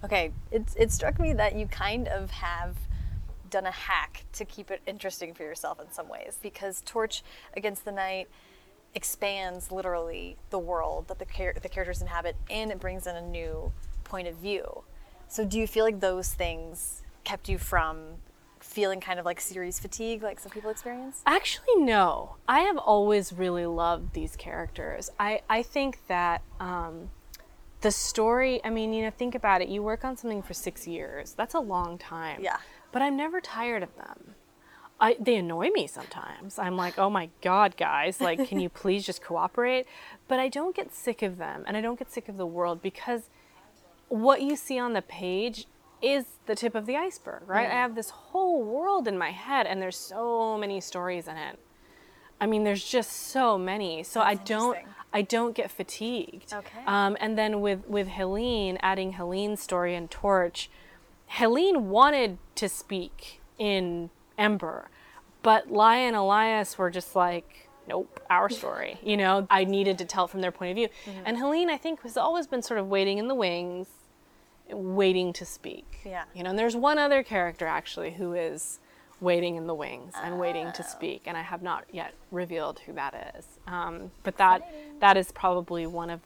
Okay, 0.04 0.32
it, 0.52 0.64
it 0.76 0.92
struck 0.92 1.20
me 1.20 1.34
that 1.34 1.56
you 1.56 1.68
kind 1.68 2.08
of 2.08 2.32
have 2.32 2.76
done 3.50 3.66
a 3.66 3.72
hack 3.72 4.24
to 4.34 4.46
keep 4.46 4.72
it 4.72 4.82
interesting 4.88 5.34
for 5.34 5.44
yourself 5.44 5.80
in 5.80 5.92
some 5.92 6.08
ways 6.08 6.38
because 6.42 6.82
Torch 6.86 7.24
Against 7.56 7.86
the 7.86 7.92
Night 7.92 8.28
expands 8.96 9.72
literally 9.72 10.38
the 10.50 10.60
world 10.60 11.08
that 11.08 11.20
the, 11.20 11.26
char- 11.26 11.54
the 11.62 11.70
characters 11.70 12.02
inhabit 12.02 12.36
and 12.50 12.72
it 12.72 12.80
brings 12.80 13.08
in 13.08 13.16
a 13.16 13.22
new 13.22 13.72
point 14.10 14.28
of 14.28 14.36
view. 14.36 14.84
So, 15.28 15.46
do 15.46 15.60
you 15.60 15.68
feel 15.68 15.86
like 15.86 16.00
those 16.00 16.34
things 16.34 17.04
kept 17.24 17.48
you 17.48 17.58
from 17.58 18.16
feeling 18.60 19.00
kind 19.00 19.20
of 19.20 19.26
like 19.26 19.40
series 19.40 19.80
fatigue, 19.80 20.24
like 20.24 20.40
some 20.40 20.52
people 20.52 20.70
experience? 20.70 21.22
Actually, 21.26 21.76
no. 21.78 22.36
I 22.48 22.62
have 22.62 22.78
always 22.78 23.32
really 23.32 23.66
loved 23.66 24.14
these 24.14 24.36
characters. 24.36 25.10
I, 25.20 25.42
I 25.50 25.64
think 25.64 26.00
that 26.08 26.42
um, 26.60 27.10
the 27.82 27.92
story, 27.92 28.60
I 28.64 28.70
mean, 28.70 28.94
you 28.94 29.04
know, 29.04 29.12
think 29.12 29.36
about 29.36 29.62
it. 29.62 29.70
You 29.70 29.82
work 29.82 30.04
on 30.04 30.18
something 30.18 30.42
for 30.42 30.54
six 30.54 30.88
years, 30.88 31.34
that's 31.34 31.54
a 31.54 31.60
long 31.60 31.98
time. 31.98 32.42
Yeah. 32.42 32.58
But 32.92 33.02
I'm 33.02 33.16
never 33.16 33.40
tired 33.40 33.84
of 33.84 33.96
them. 33.96 34.36
I, 35.02 35.16
they 35.20 35.38
annoy 35.38 35.70
me 35.70 35.88
sometimes. 35.88 36.60
I'm 36.60 36.76
like, 36.76 37.00
oh 37.00 37.10
my 37.10 37.30
God, 37.42 37.78
guys, 37.78 38.20
like, 38.20 38.48
can 38.50 38.60
you 38.60 38.68
please 38.82 39.06
just 39.06 39.22
cooperate? 39.22 39.86
But 40.28 40.40
I 40.40 40.50
don't 40.50 40.76
get 40.76 40.94
sick 40.94 41.22
of 41.22 41.38
them 41.38 41.64
and 41.68 41.78
I 41.78 41.82
don't 41.82 41.98
get 41.98 42.12
sick 42.12 42.28
of 42.28 42.36
the 42.36 42.46
world 42.46 42.82
because 42.82 43.30
what 44.10 44.42
you 44.42 44.56
see 44.56 44.78
on 44.78 44.94
the 44.94 45.02
page 45.02 45.66
is 46.02 46.26
the 46.46 46.56
tip 46.56 46.76
of 46.76 46.86
the 46.86 46.96
iceberg, 46.96 47.44
right? 47.46 47.68
I 47.68 47.74
have 47.74 47.96
this 47.96 48.10
whole 48.10 48.64
world 48.64 49.08
in 49.08 49.18
my 49.18 49.32
head 49.32 49.68
and 49.68 49.82
there's 49.82 49.98
so 49.98 50.58
many 50.58 50.80
stories 50.82 51.28
in 51.28 51.38
it. 51.38 51.60
I 52.42 52.48
mean, 52.48 52.64
there's 52.64 52.84
just 52.84 53.12
so 53.12 53.58
many. 53.58 54.04
So 54.04 54.22
I 54.22 54.36
don't. 54.36 54.78
I 55.12 55.24
don't 55.24 55.56
get 55.56 55.72
fatigued. 55.72 56.54
Okay. 56.54 56.84
Um, 56.86 57.18
and 57.20 57.36
then 57.36 57.62
with 57.62 57.88
with 57.88 58.08
Helene, 58.10 58.78
adding 58.82 59.14
Helene's 59.14 59.60
story 59.60 59.96
and 59.96 60.10
Torch, 60.10 60.70
Helene 61.26 61.90
wanted 61.90 62.38
to 62.56 62.70
speak 62.70 63.42
in 63.58 64.12
Ember, 64.38 64.90
but 65.42 65.70
Laia 65.70 66.08
and 66.08 66.16
Elias 66.16 66.78
were 66.78 66.90
just 66.90 67.16
like, 67.16 67.70
nope, 67.88 68.20
our 68.30 68.50
story. 68.60 69.00
You 69.04 69.18
know, 69.18 69.48
I 69.50 69.64
needed 69.66 69.98
to 69.98 70.06
tell 70.06 70.26
it 70.26 70.32
from 70.32 70.42
their 70.42 70.52
point 70.52 70.72
of 70.72 70.76
view. 70.76 70.90
Mm-hmm. 71.06 71.24
And 71.26 71.38
Helene, 71.38 71.70
I 71.70 71.78
think, 71.78 72.04
has 72.04 72.16
always 72.16 72.48
been 72.48 72.62
sort 72.62 72.80
of 72.80 72.88
waiting 72.88 73.18
in 73.18 73.28
the 73.28 73.36
wings, 73.36 73.88
waiting 74.72 75.34
to 75.34 75.46
speak. 75.46 76.00
Yeah. 76.06 76.24
You 76.34 76.44
know, 76.44 76.52
and 76.52 76.60
there's 76.60 76.76
one 76.76 76.98
other 76.98 77.24
character 77.24 77.66
actually 77.68 78.12
who 78.12 78.34
is 78.34 78.80
waiting 79.22 79.56
in 79.58 79.68
the 79.68 79.74
wings 79.76 80.14
and 80.24 80.40
waiting 80.40 80.68
Oh. 80.68 80.72
to 80.72 80.84
speak, 80.84 81.24
and 81.26 81.36
I 81.38 81.42
have 81.42 81.62
not 81.62 81.84
yet 81.92 82.14
revealed 82.32 82.80
who 82.86 82.94
that 82.94 83.34
is. 83.38 83.46
Um, 83.68 84.12
but 84.24 84.38
that 84.38 84.62
that 85.00 85.18
is 85.18 85.32
probably 85.32 85.86
one 85.88 86.10
of 86.10 86.22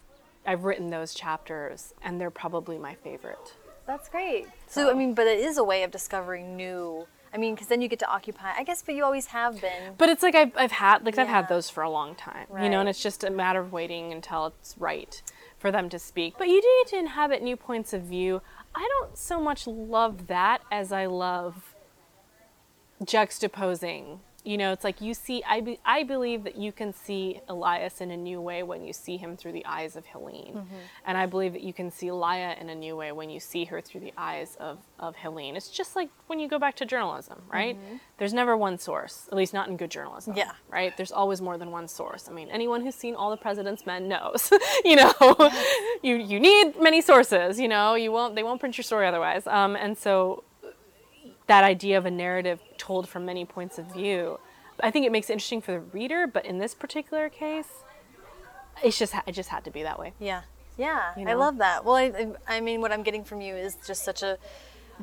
I've 0.46 0.64
written 0.66 0.90
those 0.90 1.14
chapters, 1.14 1.94
and 2.04 2.20
they're 2.20 2.30
probably 2.30 2.78
my 2.78 2.96
favorite. 2.96 3.54
That's 3.88 4.10
great. 4.10 4.48
So, 4.68 4.90
I 4.90 4.94
mean, 4.94 5.14
but 5.14 5.26
it 5.28 5.40
is 5.40 5.58
a 5.58 5.64
way 5.64 5.84
of 5.84 5.92
discovering 5.92 6.56
new. 6.58 7.08
I 7.34 7.38
mean, 7.38 7.56
because 7.56 7.68
then 7.68 7.82
you 7.82 7.88
get 7.88 8.00
to 8.00 8.10
occupy. 8.10 8.52
I 8.56 8.64
guess, 8.64 8.84
but 8.84 8.96
you 8.96 9.04
always 9.04 9.28
have 9.28 9.60
been. 9.60 9.96
But 9.98 10.10
it's 10.10 10.22
like 10.22 10.36
I've, 10.36 10.52
I've 10.56 10.72
had 10.72 11.04
like 11.04 11.18
I've 11.18 11.28
had 11.28 11.50
those 11.50 11.70
for 11.70 11.82
a 11.82 11.90
long 11.90 12.16
time, 12.16 12.46
you 12.62 12.70
know, 12.70 12.80
and 12.80 12.88
it's 12.88 13.02
just 13.02 13.24
a 13.24 13.32
matter 13.32 13.60
of 13.60 13.72
waiting 13.72 14.12
until 14.12 14.48
it's 14.48 14.76
right 14.78 15.22
for 15.58 15.72
them 15.72 15.90
to 15.90 15.98
speak. 15.98 16.36
But 16.38 16.50
you 16.50 16.62
do 16.62 16.68
get 16.84 16.90
to 16.92 17.00
inhabit 17.00 17.42
new 17.42 17.56
points 17.58 17.94
of 17.94 18.04
view. 18.04 18.42
I 18.76 18.88
don't 19.00 19.18
so 19.18 19.40
much 19.40 19.66
love 19.66 20.28
that 20.28 20.62
as 20.72 20.92
I 20.92 21.06
love 21.06 21.74
juxtaposing. 23.04 24.20
You 24.44 24.58
know, 24.58 24.74
it's 24.74 24.84
like 24.84 25.00
you 25.00 25.14
see. 25.14 25.42
I 25.48 25.62
be, 25.62 25.80
I 25.86 26.04
believe 26.04 26.44
that 26.44 26.58
you 26.58 26.72
can 26.72 26.94
see 26.94 27.40
Elias 27.48 28.02
in 28.02 28.12
a 28.12 28.18
new 28.18 28.42
way 28.42 28.62
when 28.62 28.84
you 28.84 28.92
see 28.92 29.16
him 29.16 29.38
through 29.38 29.54
the 29.54 29.66
eyes 29.66 29.96
of 29.96 30.06
Helene, 30.08 30.68
and 31.06 31.18
I 31.18 31.26
believe 31.26 31.54
that 31.54 31.62
you 31.64 31.72
can 31.74 31.90
see 31.90 32.08
Laia 32.08 32.60
in 32.60 32.70
a 32.70 32.76
new 32.76 32.96
way 32.96 33.12
when 33.14 33.30
you 33.30 33.40
see 33.40 33.66
her 33.66 33.80
through 33.80 34.02
the 34.02 34.14
eyes 34.18 34.58
of 34.60 34.80
of 35.00 35.16
Helene. 35.16 35.56
It's 35.56 35.70
just 35.70 35.96
like 35.96 36.10
when 36.28 36.40
you 36.40 36.48
go 36.50 36.60
back 36.60 36.76
to 36.78 36.86
journalism, 36.86 37.42
right? 37.52 37.78
There's 38.18 38.34
never 38.34 38.56
one 38.58 38.78
source, 38.78 39.28
at 39.32 39.38
least 39.38 39.54
not 39.54 39.70
in 39.70 39.78
good 39.78 39.92
journalism. 39.92 40.34
Yeah. 40.36 40.52
Right. 40.70 40.96
There's 40.96 41.12
always 41.12 41.42
more 41.42 41.58
than 41.58 41.72
one 41.72 41.88
source. 41.88 42.30
I 42.30 42.32
mean, 42.32 42.50
anyone 42.50 42.82
who's 42.82 42.96
seen 42.96 43.16
All 43.16 43.32
the 43.32 43.38
President's 43.38 43.86
Men 43.86 44.08
knows. 44.08 44.52
you 44.86 44.96
know, 44.96 45.14
you 46.04 46.16
you 46.16 46.40
need 46.40 46.80
many 46.82 47.02
sources. 47.02 47.60
You 47.60 47.68
know, 47.68 47.96
you 47.96 48.12
won't 48.12 48.36
they 48.36 48.44
won't 48.44 48.60
print 48.60 48.78
your 48.78 48.84
story 48.84 49.08
otherwise. 49.08 49.48
Um, 49.48 49.76
and 49.76 49.98
so 49.98 50.44
that 51.48 51.64
idea 51.64 51.98
of 51.98 52.06
a 52.06 52.12
narrative 52.12 52.60
told 52.78 53.08
from 53.08 53.26
many 53.26 53.46
points 53.46 53.78
of 53.78 53.94
view. 53.94 54.40
I 54.80 54.92
think 54.92 55.06
it 55.06 55.12
makes 55.12 55.30
it 55.30 55.34
interesting 55.34 55.62
for 55.62 55.74
the 55.74 55.80
reader, 55.80 56.28
but 56.28 56.46
in 56.46 56.58
this 56.58 56.74
particular 56.74 57.30
case, 57.30 57.70
it's 58.84 58.98
just 58.98 59.14
it 59.28 59.34
just 59.34 59.50
had 59.50 59.64
to 59.66 59.72
be 59.72 59.84
that 59.84 60.00
way. 60.00 60.14
Yeah. 60.20 60.42
Yeah. 60.78 61.12
You 61.18 61.28
I 61.28 61.34
love 61.34 61.58
that. 61.58 61.86
Well, 61.86 61.96
I, 61.96 62.34
I 62.48 62.60
mean, 62.60 62.82
what 62.82 62.92
I'm 62.92 63.04
getting 63.04 63.24
from 63.24 63.42
you 63.42 63.56
is 63.56 63.78
just 63.86 64.04
such 64.04 64.24
a 64.24 64.38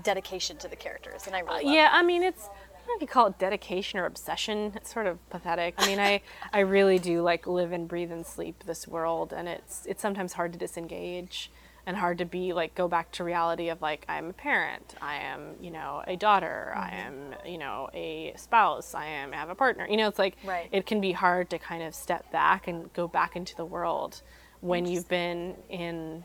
dedication 0.02 0.56
to 0.58 0.68
the 0.68 0.76
characters, 0.76 1.26
and 1.26 1.36
I 1.36 1.40
really 1.40 1.64
love 1.64 1.74
yeah, 1.74 1.90
I 1.92 2.02
mean 2.02 2.22
it's 2.22 2.46
I 2.46 2.86
don't 2.86 2.88
know 2.88 2.94
if 2.96 3.02
you 3.02 3.08
call 3.08 3.26
it 3.28 3.38
dedication 3.38 3.98
or 4.00 4.06
obsession. 4.06 4.72
It's 4.74 4.92
sort 4.92 5.06
of 5.06 5.18
pathetic. 5.30 5.74
I 5.78 5.86
mean, 5.86 6.00
I 6.00 6.22
I 6.52 6.60
really 6.60 6.98
do 6.98 7.22
like 7.22 7.46
live 7.46 7.72
and 7.72 7.86
breathe 7.86 8.10
and 8.10 8.26
sleep 8.26 8.64
this 8.66 8.88
world, 8.88 9.32
and 9.32 9.48
it's 9.48 9.86
it's 9.86 10.02
sometimes 10.02 10.32
hard 10.32 10.52
to 10.52 10.58
disengage 10.58 11.50
and 11.90 11.98
hard 11.98 12.18
to 12.18 12.24
be 12.24 12.52
like 12.52 12.74
go 12.76 12.86
back 12.86 13.10
to 13.10 13.24
reality 13.24 13.68
of 13.68 13.82
like 13.82 14.06
I'm 14.08 14.30
a 14.30 14.32
parent, 14.32 14.94
I 15.02 15.16
am 15.16 15.56
you 15.60 15.72
know 15.72 16.02
a 16.06 16.16
daughter, 16.16 16.72
I 16.76 16.90
mm-hmm. 16.90 17.32
am 17.32 17.34
you 17.44 17.58
know 17.58 17.90
a 17.92 18.32
spouse, 18.36 18.94
I 18.94 19.06
am 19.06 19.34
I 19.34 19.36
have 19.36 19.50
a 19.50 19.56
partner. 19.56 19.86
You 19.90 19.96
know, 19.96 20.08
it's 20.08 20.18
like 20.18 20.36
Right. 20.44 20.68
it 20.70 20.86
can 20.86 21.00
be 21.00 21.12
hard 21.12 21.50
to 21.50 21.58
kind 21.58 21.82
of 21.82 21.94
step 21.94 22.30
back 22.30 22.68
and 22.68 22.92
go 22.94 23.08
back 23.08 23.34
into 23.34 23.56
the 23.56 23.64
world 23.64 24.22
when 24.60 24.86
you've 24.86 25.08
been 25.08 25.56
in 25.68 26.24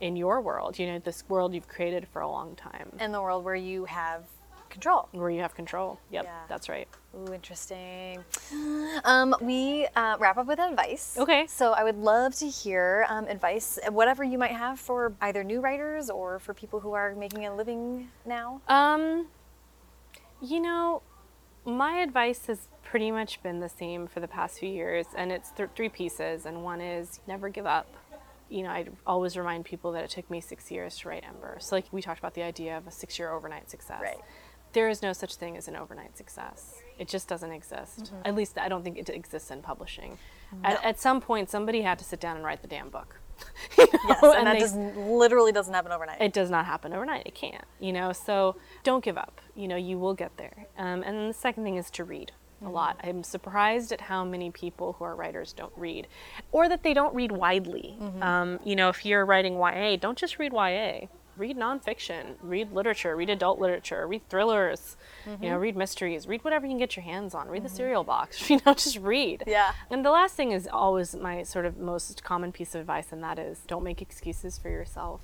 in 0.00 0.16
your 0.16 0.40
world. 0.40 0.76
You 0.78 0.88
know, 0.88 0.98
this 0.98 1.22
world 1.28 1.54
you've 1.54 1.68
created 1.68 2.08
for 2.08 2.20
a 2.20 2.28
long 2.28 2.56
time 2.56 2.90
in 2.98 3.12
the 3.12 3.22
world 3.22 3.44
where 3.44 3.54
you 3.54 3.84
have 3.84 4.24
control. 4.70 5.08
where 5.12 5.30
you 5.30 5.40
have 5.42 5.54
control. 5.54 5.98
Yep, 6.10 6.24
Yeah. 6.24 6.30
that's 6.48 6.68
right. 6.68 6.88
Ooh, 7.14 7.32
interesting. 7.34 8.24
Um, 9.04 9.34
we 9.40 9.86
uh, 9.96 10.16
wrap 10.20 10.36
up 10.38 10.46
with 10.46 10.58
advice. 10.60 11.16
Okay. 11.18 11.46
So 11.48 11.72
I 11.72 11.82
would 11.84 11.96
love 11.98 12.34
to 12.36 12.46
hear 12.48 13.04
um, 13.08 13.26
advice, 13.26 13.78
whatever 13.90 14.22
you 14.24 14.38
might 14.38 14.52
have 14.52 14.78
for 14.78 15.12
either 15.20 15.42
new 15.44 15.60
writers 15.60 16.08
or 16.10 16.38
for 16.38 16.54
people 16.54 16.80
who 16.80 16.92
are 16.92 17.14
making 17.14 17.46
a 17.46 17.54
living 17.54 18.08
now. 18.24 18.60
Um, 18.68 19.26
you 20.40 20.60
know, 20.60 21.02
my 21.64 21.98
advice 21.98 22.46
has 22.46 22.68
pretty 22.82 23.10
much 23.10 23.42
been 23.42 23.60
the 23.60 23.68
same 23.68 24.06
for 24.06 24.20
the 24.20 24.28
past 24.28 24.58
few 24.58 24.68
years, 24.70 25.06
and 25.16 25.30
it's 25.30 25.50
th- 25.52 25.70
three 25.76 25.88
pieces. 25.88 26.46
And 26.46 26.64
one 26.64 26.80
is 26.80 27.20
never 27.26 27.48
give 27.48 27.66
up. 27.66 27.86
You 28.48 28.64
know, 28.64 28.70
I 28.70 28.86
always 29.06 29.36
remind 29.36 29.64
people 29.64 29.92
that 29.92 30.02
it 30.02 30.10
took 30.10 30.28
me 30.28 30.40
six 30.40 30.70
years 30.72 30.96
to 30.98 31.08
write 31.08 31.22
Ember. 31.28 31.58
So, 31.60 31.76
like 31.76 31.84
we 31.92 32.02
talked 32.02 32.18
about 32.18 32.34
the 32.34 32.42
idea 32.42 32.76
of 32.76 32.86
a 32.86 32.90
six-year 32.90 33.30
overnight 33.30 33.70
success. 33.70 34.00
Right. 34.02 34.18
There 34.72 34.88
is 34.88 35.02
no 35.02 35.12
such 35.12 35.34
thing 35.34 35.56
as 35.56 35.68
an 35.68 35.76
overnight 35.76 36.16
success. 36.16 36.82
It 36.98 37.08
just 37.08 37.28
doesn't 37.28 37.50
exist. 37.50 38.04
Mm-hmm. 38.04 38.22
At 38.24 38.34
least 38.34 38.58
I 38.58 38.68
don't 38.68 38.82
think 38.84 38.98
it 38.98 39.08
exists 39.08 39.50
in 39.50 39.62
publishing. 39.62 40.18
At, 40.64 40.84
at 40.84 41.00
some 41.00 41.20
point, 41.20 41.48
somebody 41.50 41.82
had 41.82 41.98
to 41.98 42.04
sit 42.04 42.20
down 42.20 42.36
and 42.36 42.44
write 42.44 42.62
the 42.62 42.68
damn 42.68 42.88
book. 42.90 43.16
You 43.78 43.86
know? 43.86 43.98
Yes, 44.08 44.22
and, 44.36 44.46
that 44.46 44.52
they- 44.54 44.60
doesn't 44.60 44.96
literally 44.98 45.52
doesn't 45.52 45.72
happen 45.72 45.92
overnight. 45.92 46.20
it 46.20 46.32
does 46.32 46.50
not 46.50 46.66
happen 46.66 46.92
overnight. 46.92 47.26
It 47.26 47.34
can't, 47.34 47.64
you 47.78 47.92
know. 47.92 48.12
So 48.12 48.56
don't 48.84 49.02
give 49.02 49.16
up. 49.16 49.40
You 49.54 49.66
know, 49.68 49.76
you 49.76 49.98
will 49.98 50.14
get 50.14 50.36
there. 50.36 50.66
Um, 50.76 51.02
and 51.02 51.16
then 51.16 51.28
the 51.28 51.34
second 51.34 51.64
thing 51.64 51.76
is 51.76 51.90
to 51.92 52.04
read 52.04 52.32
a 52.64 52.68
lot. 52.68 53.00
I'm 53.02 53.22
surprised 53.22 53.92
at 53.92 54.02
how 54.02 54.24
many 54.24 54.50
people 54.50 54.92
who 54.98 55.04
are 55.04 55.14
writers 55.16 55.54
don't 55.54 55.72
read, 55.76 56.06
or 56.52 56.68
that 56.68 56.82
they 56.82 56.92
don't 56.92 57.14
read 57.14 57.32
widely. 57.32 57.96
Um, 58.20 58.60
you 58.64 58.76
know, 58.76 58.90
if 58.90 59.06
you're 59.06 59.24
writing 59.24 59.54
YA, 59.58 59.96
don't 59.96 60.18
just 60.18 60.38
read 60.38 60.52
YA. 60.52 61.06
Read 61.40 61.56
nonfiction. 61.56 62.34
Read 62.42 62.70
literature. 62.70 63.16
Read 63.16 63.30
adult 63.30 63.58
literature. 63.58 64.06
Read 64.06 64.28
thrillers. 64.28 64.96
You 65.24 65.32
know, 65.32 65.54
mm-hmm. 65.54 65.56
read 65.56 65.76
mysteries. 65.76 66.28
Read 66.28 66.44
whatever 66.44 66.66
you 66.66 66.72
can 66.72 66.78
get 66.78 66.96
your 66.96 67.02
hands 67.02 67.34
on. 67.34 67.48
Read 67.48 67.64
the 67.64 67.68
mm-hmm. 67.68 67.76
cereal 67.76 68.04
box. 68.04 68.38
You 68.50 68.60
know, 68.66 68.74
just 68.74 68.98
read. 68.98 69.44
Yeah. 69.46 69.72
And 69.90 70.04
the 70.04 70.10
last 70.10 70.34
thing 70.34 70.52
is 70.52 70.68
always 70.70 71.14
my 71.14 71.44
sort 71.44 71.64
of 71.64 71.78
most 71.78 72.22
common 72.24 72.52
piece 72.52 72.74
of 72.74 72.82
advice, 72.82 73.10
and 73.10 73.22
that 73.22 73.38
is 73.38 73.60
don't 73.66 73.84
make 73.84 74.02
excuses 74.02 74.58
for 74.58 74.68
yourself. 74.68 75.22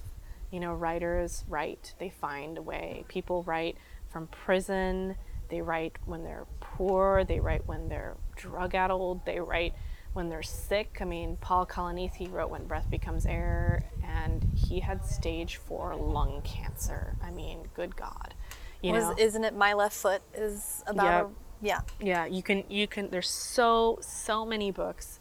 You 0.51 0.61
know, 0.61 0.73
writers 0.73 1.45
write, 1.49 1.95
they 1.99 2.09
find 2.09 2.57
a 2.57 2.63
way. 2.63 3.05
People 3.09 3.43
write 3.43 3.77
from 4.09 4.29
prison, 4.29 5.17
they 5.51 5.61
write 5.61 5.97
when 6.07 6.25
they're 6.25 6.47
poor, 6.61 7.25
they 7.25 7.41
write 7.41 7.67
when 7.67 7.89
they're 7.89 8.17
drug 8.37 8.75
addled, 8.75 9.27
they 9.27 9.41
write 9.41 9.75
when 10.17 10.31
they're 10.31 10.43
sick. 10.43 10.99
I 11.01 11.05
mean, 11.05 11.37
Paul 11.41 11.67
Kalanithi 11.67 12.33
wrote 12.33 12.51
When 12.51 12.67
Breath 12.67 12.91
Becomes 12.91 13.27
Air, 13.27 13.85
and 14.03 14.43
he 14.55 14.81
had 14.81 15.05
stage 15.05 15.57
four 15.57 15.95
lung 15.95 16.41
cancer. 16.43 17.15
I 17.23 17.31
mean, 17.31 17.69
good 17.75 17.95
God. 17.95 18.35
You 18.83 18.93
Was, 18.93 19.05
know? 19.05 19.15
isn't 19.19 19.45
it 19.45 19.55
my 19.55 19.75
left 19.75 19.95
foot 19.95 20.23
is 20.35 20.83
about 20.87 21.05
Yeah. 21.05 21.23
a, 21.23 21.29
yeah 21.63 21.81
yeah 22.01 22.27
you 22.27 22.43
can 22.43 22.63
you 22.69 22.87
can 22.87 23.09
there's 23.09 23.31
so 23.31 23.99
so 24.03 24.45
many 24.45 24.71
books 24.71 25.21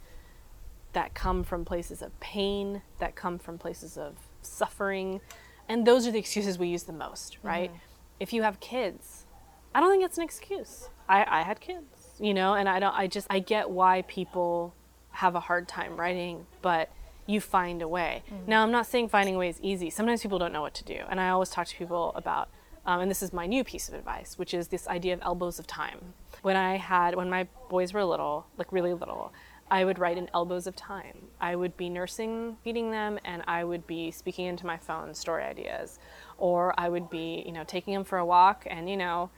that 0.93 1.13
come 1.13 1.43
from 1.43 1.63
places 1.63 2.01
of 2.01 2.17
pain 2.19 2.81
that 2.99 3.15
come 3.15 3.39
from 3.39 3.57
places 3.57 3.97
of 3.97 4.15
suffering 4.41 5.21
and 5.69 5.87
those 5.87 6.05
are 6.05 6.11
the 6.11 6.19
excuses 6.19 6.59
we 6.59 6.67
use 6.67 6.83
the 6.83 6.93
most 6.93 7.35
mm-hmm. 7.37 7.47
right 7.47 7.71
if 8.19 8.33
you 8.33 8.43
have 8.43 8.59
kids 8.59 9.25
i 9.73 9.79
don't 9.79 9.89
think 9.89 10.03
it's 10.03 10.17
an 10.17 10.25
excuse 10.25 10.89
i 11.07 11.25
i 11.39 11.41
had 11.41 11.61
kids 11.61 12.11
you 12.19 12.33
know 12.33 12.53
and 12.53 12.67
i 12.67 12.79
don't 12.79 12.93
i 12.95 13.07
just 13.07 13.25
i 13.29 13.39
get 13.39 13.69
why 13.69 14.01
people 14.03 14.73
have 15.15 15.35
a 15.35 15.39
hard 15.41 15.67
time 15.67 15.97
writing 15.97 16.45
but 16.61 16.89
you 17.25 17.41
find 17.41 17.81
a 17.81 17.87
way 17.87 18.23
now 18.47 18.61
i'm 18.63 18.71
not 18.71 18.85
saying 18.85 19.09
finding 19.09 19.35
a 19.35 19.37
way 19.37 19.49
is 19.49 19.59
easy 19.61 19.89
sometimes 19.89 20.21
people 20.21 20.37
don't 20.37 20.53
know 20.53 20.61
what 20.61 20.73
to 20.73 20.83
do 20.83 21.01
and 21.09 21.19
i 21.19 21.29
always 21.29 21.49
talk 21.49 21.67
to 21.67 21.75
people 21.75 22.11
about 22.15 22.49
um, 22.85 23.01
and 23.01 23.09
this 23.09 23.23
is 23.23 23.33
my 23.33 23.47
new 23.47 23.63
piece 23.63 23.89
of 23.89 23.95
advice, 23.95 24.37
which 24.37 24.53
is 24.53 24.67
this 24.67 24.87
idea 24.87 25.13
of 25.13 25.19
elbows 25.23 25.57
of 25.57 25.65
time. 25.65 26.13
When 26.43 26.55
I 26.55 26.77
had, 26.77 27.15
when 27.15 27.29
my 27.29 27.47
boys 27.69 27.93
were 27.93 28.03
little, 28.03 28.45
like 28.57 28.71
really 28.71 28.93
little, 28.93 29.33
I 29.71 29.83
would 29.83 29.97
write 29.97 30.17
in 30.17 30.29
elbows 30.33 30.67
of 30.67 30.75
time. 30.75 31.29
I 31.41 31.55
would 31.55 31.75
be 31.75 31.89
nursing, 31.89 32.57
feeding 32.63 32.91
them, 32.91 33.17
and 33.25 33.41
I 33.47 33.63
would 33.63 33.87
be 33.87 34.11
speaking 34.11 34.45
into 34.45 34.67
my 34.67 34.77
phone 34.77 35.15
story 35.15 35.43
ideas, 35.43 35.97
or 36.37 36.79
I 36.79 36.89
would 36.89 37.09
be, 37.09 37.43
you 37.45 37.51
know, 37.51 37.63
taking 37.63 37.95
them 37.95 38.03
for 38.03 38.19
a 38.19 38.25
walk, 38.25 38.67
and 38.69 38.87
you 38.87 38.97
know, 38.97 39.31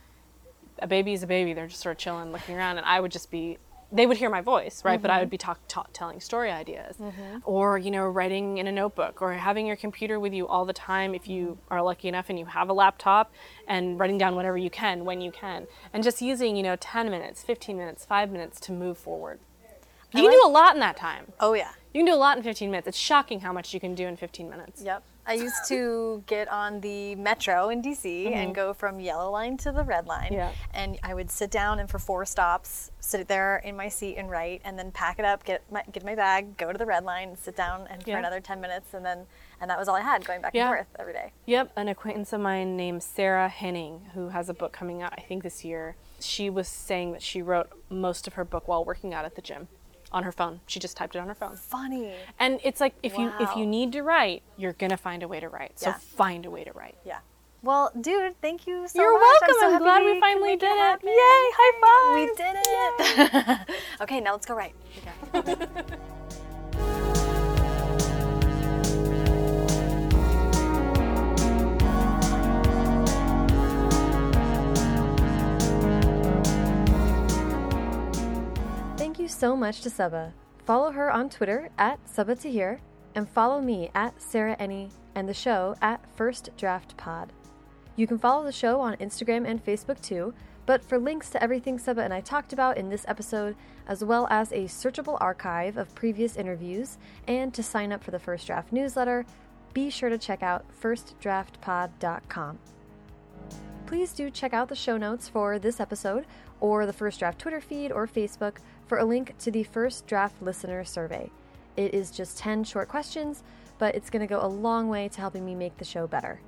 a 0.80 0.88
baby 0.88 1.14
is 1.14 1.24
a 1.24 1.28
baby. 1.28 1.54
They're 1.54 1.68
just 1.68 1.82
sort 1.82 1.96
of 1.96 1.98
chilling, 2.00 2.34
looking 2.34 2.56
around, 2.56 2.78
and 2.78 2.86
I 2.86 3.00
would 3.00 3.12
just 3.12 3.32
be. 3.32 3.58
They 3.92 4.06
would 4.06 4.18
hear 4.18 4.30
my 4.30 4.42
voice, 4.42 4.84
right? 4.84 5.02
But 5.02 5.12
I 5.12 5.20
would 5.20 5.26
mm-hmm. 5.26 5.32
be 5.32 5.38
talk, 5.38 5.60
talk, 5.68 5.90
telling 5.94 6.20
story 6.20 6.52
ideas, 6.52 6.98
mm-hmm. 6.98 7.38
or 7.46 7.78
you 7.78 7.90
know, 7.90 8.06
writing 8.08 8.58
in 8.58 8.68
a 8.68 8.72
notebook, 8.72 9.22
or 9.22 9.34
having 9.34 9.66
your 9.66 9.78
computer 9.78 10.20
with 10.20 10.34
you 10.34 10.48
all 10.48 10.66
the 10.66 10.74
time 10.74 11.16
if 11.16 11.28
you 11.28 11.46
mm-hmm. 11.46 11.74
are 11.74 11.82
lucky 11.82 12.08
enough 12.08 12.26
and 12.30 12.38
you 12.38 12.46
have 12.46 12.70
a 12.70 12.74
laptop, 12.74 13.32
and 13.68 14.00
writing 14.00 14.18
down 14.18 14.36
whatever 14.36 14.58
you 14.58 14.70
can 14.70 15.06
when 15.06 15.22
you 15.22 15.32
can, 15.32 15.68
and 15.94 16.04
just 16.04 16.22
using 16.22 16.56
you 16.56 16.64
know, 16.64 16.76
ten 16.76 17.10
minutes, 17.10 17.44
fifteen 17.44 17.78
minutes, 17.78 18.04
five 18.04 18.32
minutes 18.32 18.60
to 18.62 18.72
move 18.72 18.98
forward. 18.98 19.40
You 20.12 20.22
can 20.22 20.26
like- 20.26 20.34
do 20.34 20.42
a 20.46 20.50
lot 20.50 20.74
in 20.74 20.80
that 20.80 20.98
time. 20.98 21.32
oh 21.40 21.54
yeah 21.54 21.72
You 21.94 22.00
can 22.00 22.06
do 22.06 22.14
a 22.14 22.16
lot 22.16 22.38
in 22.38 22.44
15 22.44 22.72
minutes. 22.72 22.88
It's 22.88 22.98
shocking 22.98 23.42
how 23.42 23.52
much 23.52 23.74
you 23.74 23.80
can 23.80 23.94
do 23.94 24.08
in 24.08 24.16
15 24.16 24.50
minutes. 24.50 24.82
yep 24.82 25.04
I 25.28 25.34
used 25.34 25.68
to 25.68 26.24
get 26.26 26.48
on 26.48 26.80
the 26.82 27.16
metro 27.16 27.70
in 27.70 27.82
DC 27.82 28.32
and 28.32 28.56
go 28.56 28.74
from 28.74 29.00
yellow 29.00 29.30
line 29.30 29.58
to 29.58 29.72
the 29.74 29.84
red 29.84 30.08
line. 30.08 30.26
Mm-hmm. 30.28 30.34
Yeah. 30.36 30.52
And 30.74 30.98
I 31.04 31.14
would 31.14 31.30
sit 31.30 31.52
down 31.52 31.80
and 31.80 31.90
for 31.90 32.00
four 32.00 32.26
stops, 32.26 32.92
sit 33.02 33.28
there 33.28 33.58
in 33.58 33.76
my 33.76 33.90
seat 33.90 34.16
and 34.16 34.30
write, 34.30 34.62
and 34.64 34.80
then 34.80 34.92
pack 34.92 35.20
it 35.20 35.26
up, 35.26 35.44
get 35.44 35.62
my 35.72 35.84
get 35.92 36.06
my 36.06 36.16
bag, 36.16 36.56
go 36.58 36.72
to 36.72 36.78
the 36.78 36.86
red 36.86 37.04
line, 37.04 37.36
sit 37.36 37.56
down, 37.58 37.88
and 37.90 38.02
for 38.04 38.10
Yeah. 38.12 38.20
another 38.20 38.40
ten 38.40 38.62
minutes, 38.62 38.94
and 38.94 39.06
then 39.06 39.28
and 39.60 39.70
that 39.70 39.78
was 39.78 39.88
all 39.88 39.96
I 39.96 40.02
had 40.02 40.24
going 40.26 40.42
back 40.42 40.54
Yeah. 40.54 40.68
and 40.70 40.78
forth 40.78 40.88
every 41.00 41.14
day. 41.14 41.32
Yep, 41.46 41.72
an 41.76 41.88
acquaintance 41.88 42.32
of 42.32 42.40
mine 42.42 42.78
named 42.78 43.04
Sarah 43.04 43.50
Henning, 43.50 44.12
who 44.14 44.30
has 44.30 44.50
a 44.50 44.54
book 44.54 44.72
coming 44.72 45.02
out, 45.02 45.14
I 45.18 45.22
think 45.22 45.44
this 45.44 45.66
year. 45.66 45.96
She 46.20 46.50
was 46.50 46.68
saying 46.68 47.12
that 47.12 47.22
she 47.22 47.42
wrote 47.42 47.70
most 47.90 48.28
of 48.28 48.34
her 48.34 48.46
book 48.46 48.68
while 48.68 48.84
working 48.86 49.14
out 49.14 49.26
at 49.26 49.36
the 49.36 49.42
gym 49.42 49.68
on 50.12 50.24
her 50.24 50.32
phone. 50.32 50.62
She 50.68 50.80
just 50.80 50.96
typed 50.98 51.16
it 51.16 51.20
on 51.20 51.28
her 51.28 51.36
phone. 51.36 51.56
Funny. 51.56 52.14
And 52.40 52.60
it's 52.64 52.80
like 52.80 52.96
if 53.04 53.18
you 53.18 53.32
if 53.40 53.56
you 53.56 53.66
need 53.66 53.92
to 53.94 54.02
write, 54.04 54.44
you're 54.58 54.74
gonna 54.74 54.98
find 54.98 55.24
a 55.24 55.28
way 55.28 55.40
to 55.40 55.50
write. 55.50 55.80
So 55.80 55.90
Yeah. 55.90 55.98
find 55.98 56.46
a 56.46 56.50
way 56.50 56.64
to 56.64 56.72
write. 56.74 56.98
Yeah. 57.06 57.20
Well, 57.64 57.92
dude, 58.00 58.40
thank 58.42 58.68
you 58.68 58.88
so 58.88 59.00
much. 59.00 59.04
You're 59.04 59.14
much. 59.20 59.22
welcome. 59.42 59.48
I'm, 59.50 59.70
so 59.72 59.76
I'm 59.76 59.82
glad 59.82 60.04
we 60.06 60.20
finally 60.20 60.56
did 60.56 60.72
it. 60.72 60.78
happen. 60.78 61.10
Yay, 61.10 61.16
high 61.60 61.74
five. 61.84 62.16
We 62.20 62.36
did 62.36 63.68
it. 63.68 63.78
okay, 64.02 64.20
now 64.22 64.32
let's 64.34 64.46
go 64.46 64.56
right. 64.56 64.74
so 79.38 79.56
much 79.56 79.82
to 79.82 79.90
Sabaa. 79.90 80.32
Follow 80.66 80.92
her 80.92 81.12
on 81.12 81.30
Twitter 81.30 81.70
at 81.78 82.04
Sabaa 82.08 82.42
Tahir 82.42 82.82
and 83.14 83.30
follow 83.30 83.62
me 83.62 83.92
at 83.94 84.20
Sarah 84.20 84.58
Enni 84.58 84.90
and 85.14 85.30
the 85.30 85.34
show 85.34 85.76
at 85.80 86.04
First 86.16 86.50
Draft 86.58 86.98
Pod. 86.98 87.32
You 87.96 88.08
can 88.08 88.18
follow 88.18 88.44
the 88.44 88.52
show 88.52 88.82
on 88.82 88.96
Instagram 88.96 89.48
and 89.48 89.64
Facebook 89.64 90.02
too, 90.02 90.34
but 90.66 90.84
for 90.84 90.98
links 90.98 91.30
to 91.30 91.42
everything 91.42 91.78
Sabaa 91.78 92.04
and 92.04 92.14
I 92.14 92.22
talked 92.22 92.52
about 92.52 92.78
in 92.78 92.90
this 92.90 93.06
episode, 93.08 93.56
as 93.88 94.04
well 94.04 94.28
as 94.32 94.52
a 94.52 94.66
searchable 94.66 95.20
archive 95.22 95.78
of 95.78 95.94
previous 95.94 96.36
interviews, 96.36 96.98
and 97.28 97.54
to 97.54 97.62
sign 97.62 97.92
up 97.92 98.04
for 98.04 98.10
the 98.10 98.20
First 98.20 98.48
Draft 98.48 98.74
newsletter, 98.74 99.24
be 99.72 99.92
sure 99.92 100.10
to 100.10 100.18
check 100.18 100.42
out 100.42 100.66
firstdraftpod.com. 100.82 102.58
Please 103.86 104.12
do 104.14 104.30
check 104.30 104.54
out 104.54 104.68
the 104.68 104.76
show 104.76 104.98
notes 104.98 105.30
for 105.30 105.60
this 105.60 105.80
episode 105.80 106.26
or 106.60 106.86
the 106.86 106.94
First 106.94 107.20
Draft 107.20 107.40
Twitter 107.40 107.62
feed 107.62 107.92
or 107.92 108.06
Facebook 108.08 108.58
for 108.88 108.98
a 108.98 109.06
link 109.06 109.38
to 109.40 109.52
the 109.52 109.64
First 109.64 110.08
Draft 110.08 110.42
Listener 110.42 110.84
Survey. 110.84 111.30
It 111.76 111.94
is 111.94 112.10
just 112.10 112.38
10 112.38 112.64
short 112.64 112.88
questions, 112.88 113.44
but 113.78 113.96
it's 113.96 114.10
going 114.10 114.22
to 114.22 114.34
go 114.34 114.44
a 114.44 114.48
long 114.48 114.90
way 114.90 115.10
to 115.10 115.22
helping 115.22 115.46
me 115.46 115.54
make 115.54 115.78
the 115.78 115.86
show 115.86 116.08
better. 116.08 116.40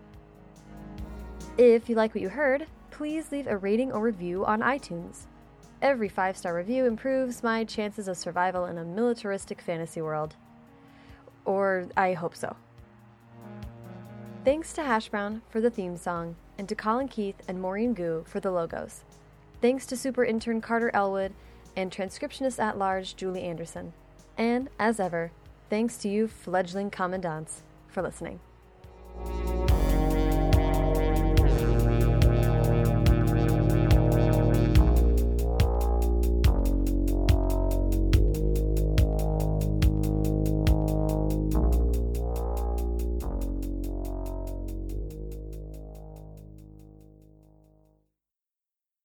If 1.58 1.90
you 1.90 1.96
like 1.96 2.16
what 2.16 2.22
you 2.22 2.30
heard, 2.30 2.68
please 2.92 3.32
leave 3.32 3.48
a 3.48 3.58
rating 3.58 3.92
or 3.92 4.02
review 4.02 4.46
on 4.46 4.62
iTunes. 4.62 5.26
Every 5.82 6.10
five 6.10 6.36
star 6.36 6.56
review 6.56 6.86
improves 6.86 7.44
my 7.44 7.64
chances 7.64 8.08
of 8.08 8.18
survival 8.18 8.66
in 8.66 8.78
a 8.78 8.84
militaristic 8.84 9.62
fantasy 9.62 10.02
world. 10.02 10.36
Or 11.46 11.88
I 11.96 12.14
hope 12.14 12.36
so. 12.36 12.56
Thanks 14.46 14.74
to 14.74 14.84
Hash 14.84 15.10
Brown 15.10 15.42
for 15.50 15.62
the 15.62 15.70
theme 15.70 15.98
song, 15.98 16.36
and 16.58 16.68
to 16.70 16.76
Colin 16.76 17.08
Keith 17.08 17.42
and 17.48 17.62
Maureen 17.62 17.94
Gu 17.94 18.24
for 18.26 18.40
the 18.40 18.52
logos. 18.52 19.04
Thanks 19.62 19.86
to 19.88 19.98
super 19.98 20.24
intern 20.24 20.62
Carter 20.62 20.90
Elwood 20.94 21.34
and 21.76 21.92
transcriptionist 21.92 22.60
at 22.60 22.78
large 22.78 23.16
Julie 23.16 23.44
Anderson. 23.44 23.94
And 24.38 24.70
as 24.80 25.00
ever, 25.00 25.32
thanks 25.70 25.98
to 25.98 26.10
you, 26.10 26.28
fledgling 26.28 26.90
commandants, 26.90 27.64
for 27.88 28.02
listening. 28.02 28.40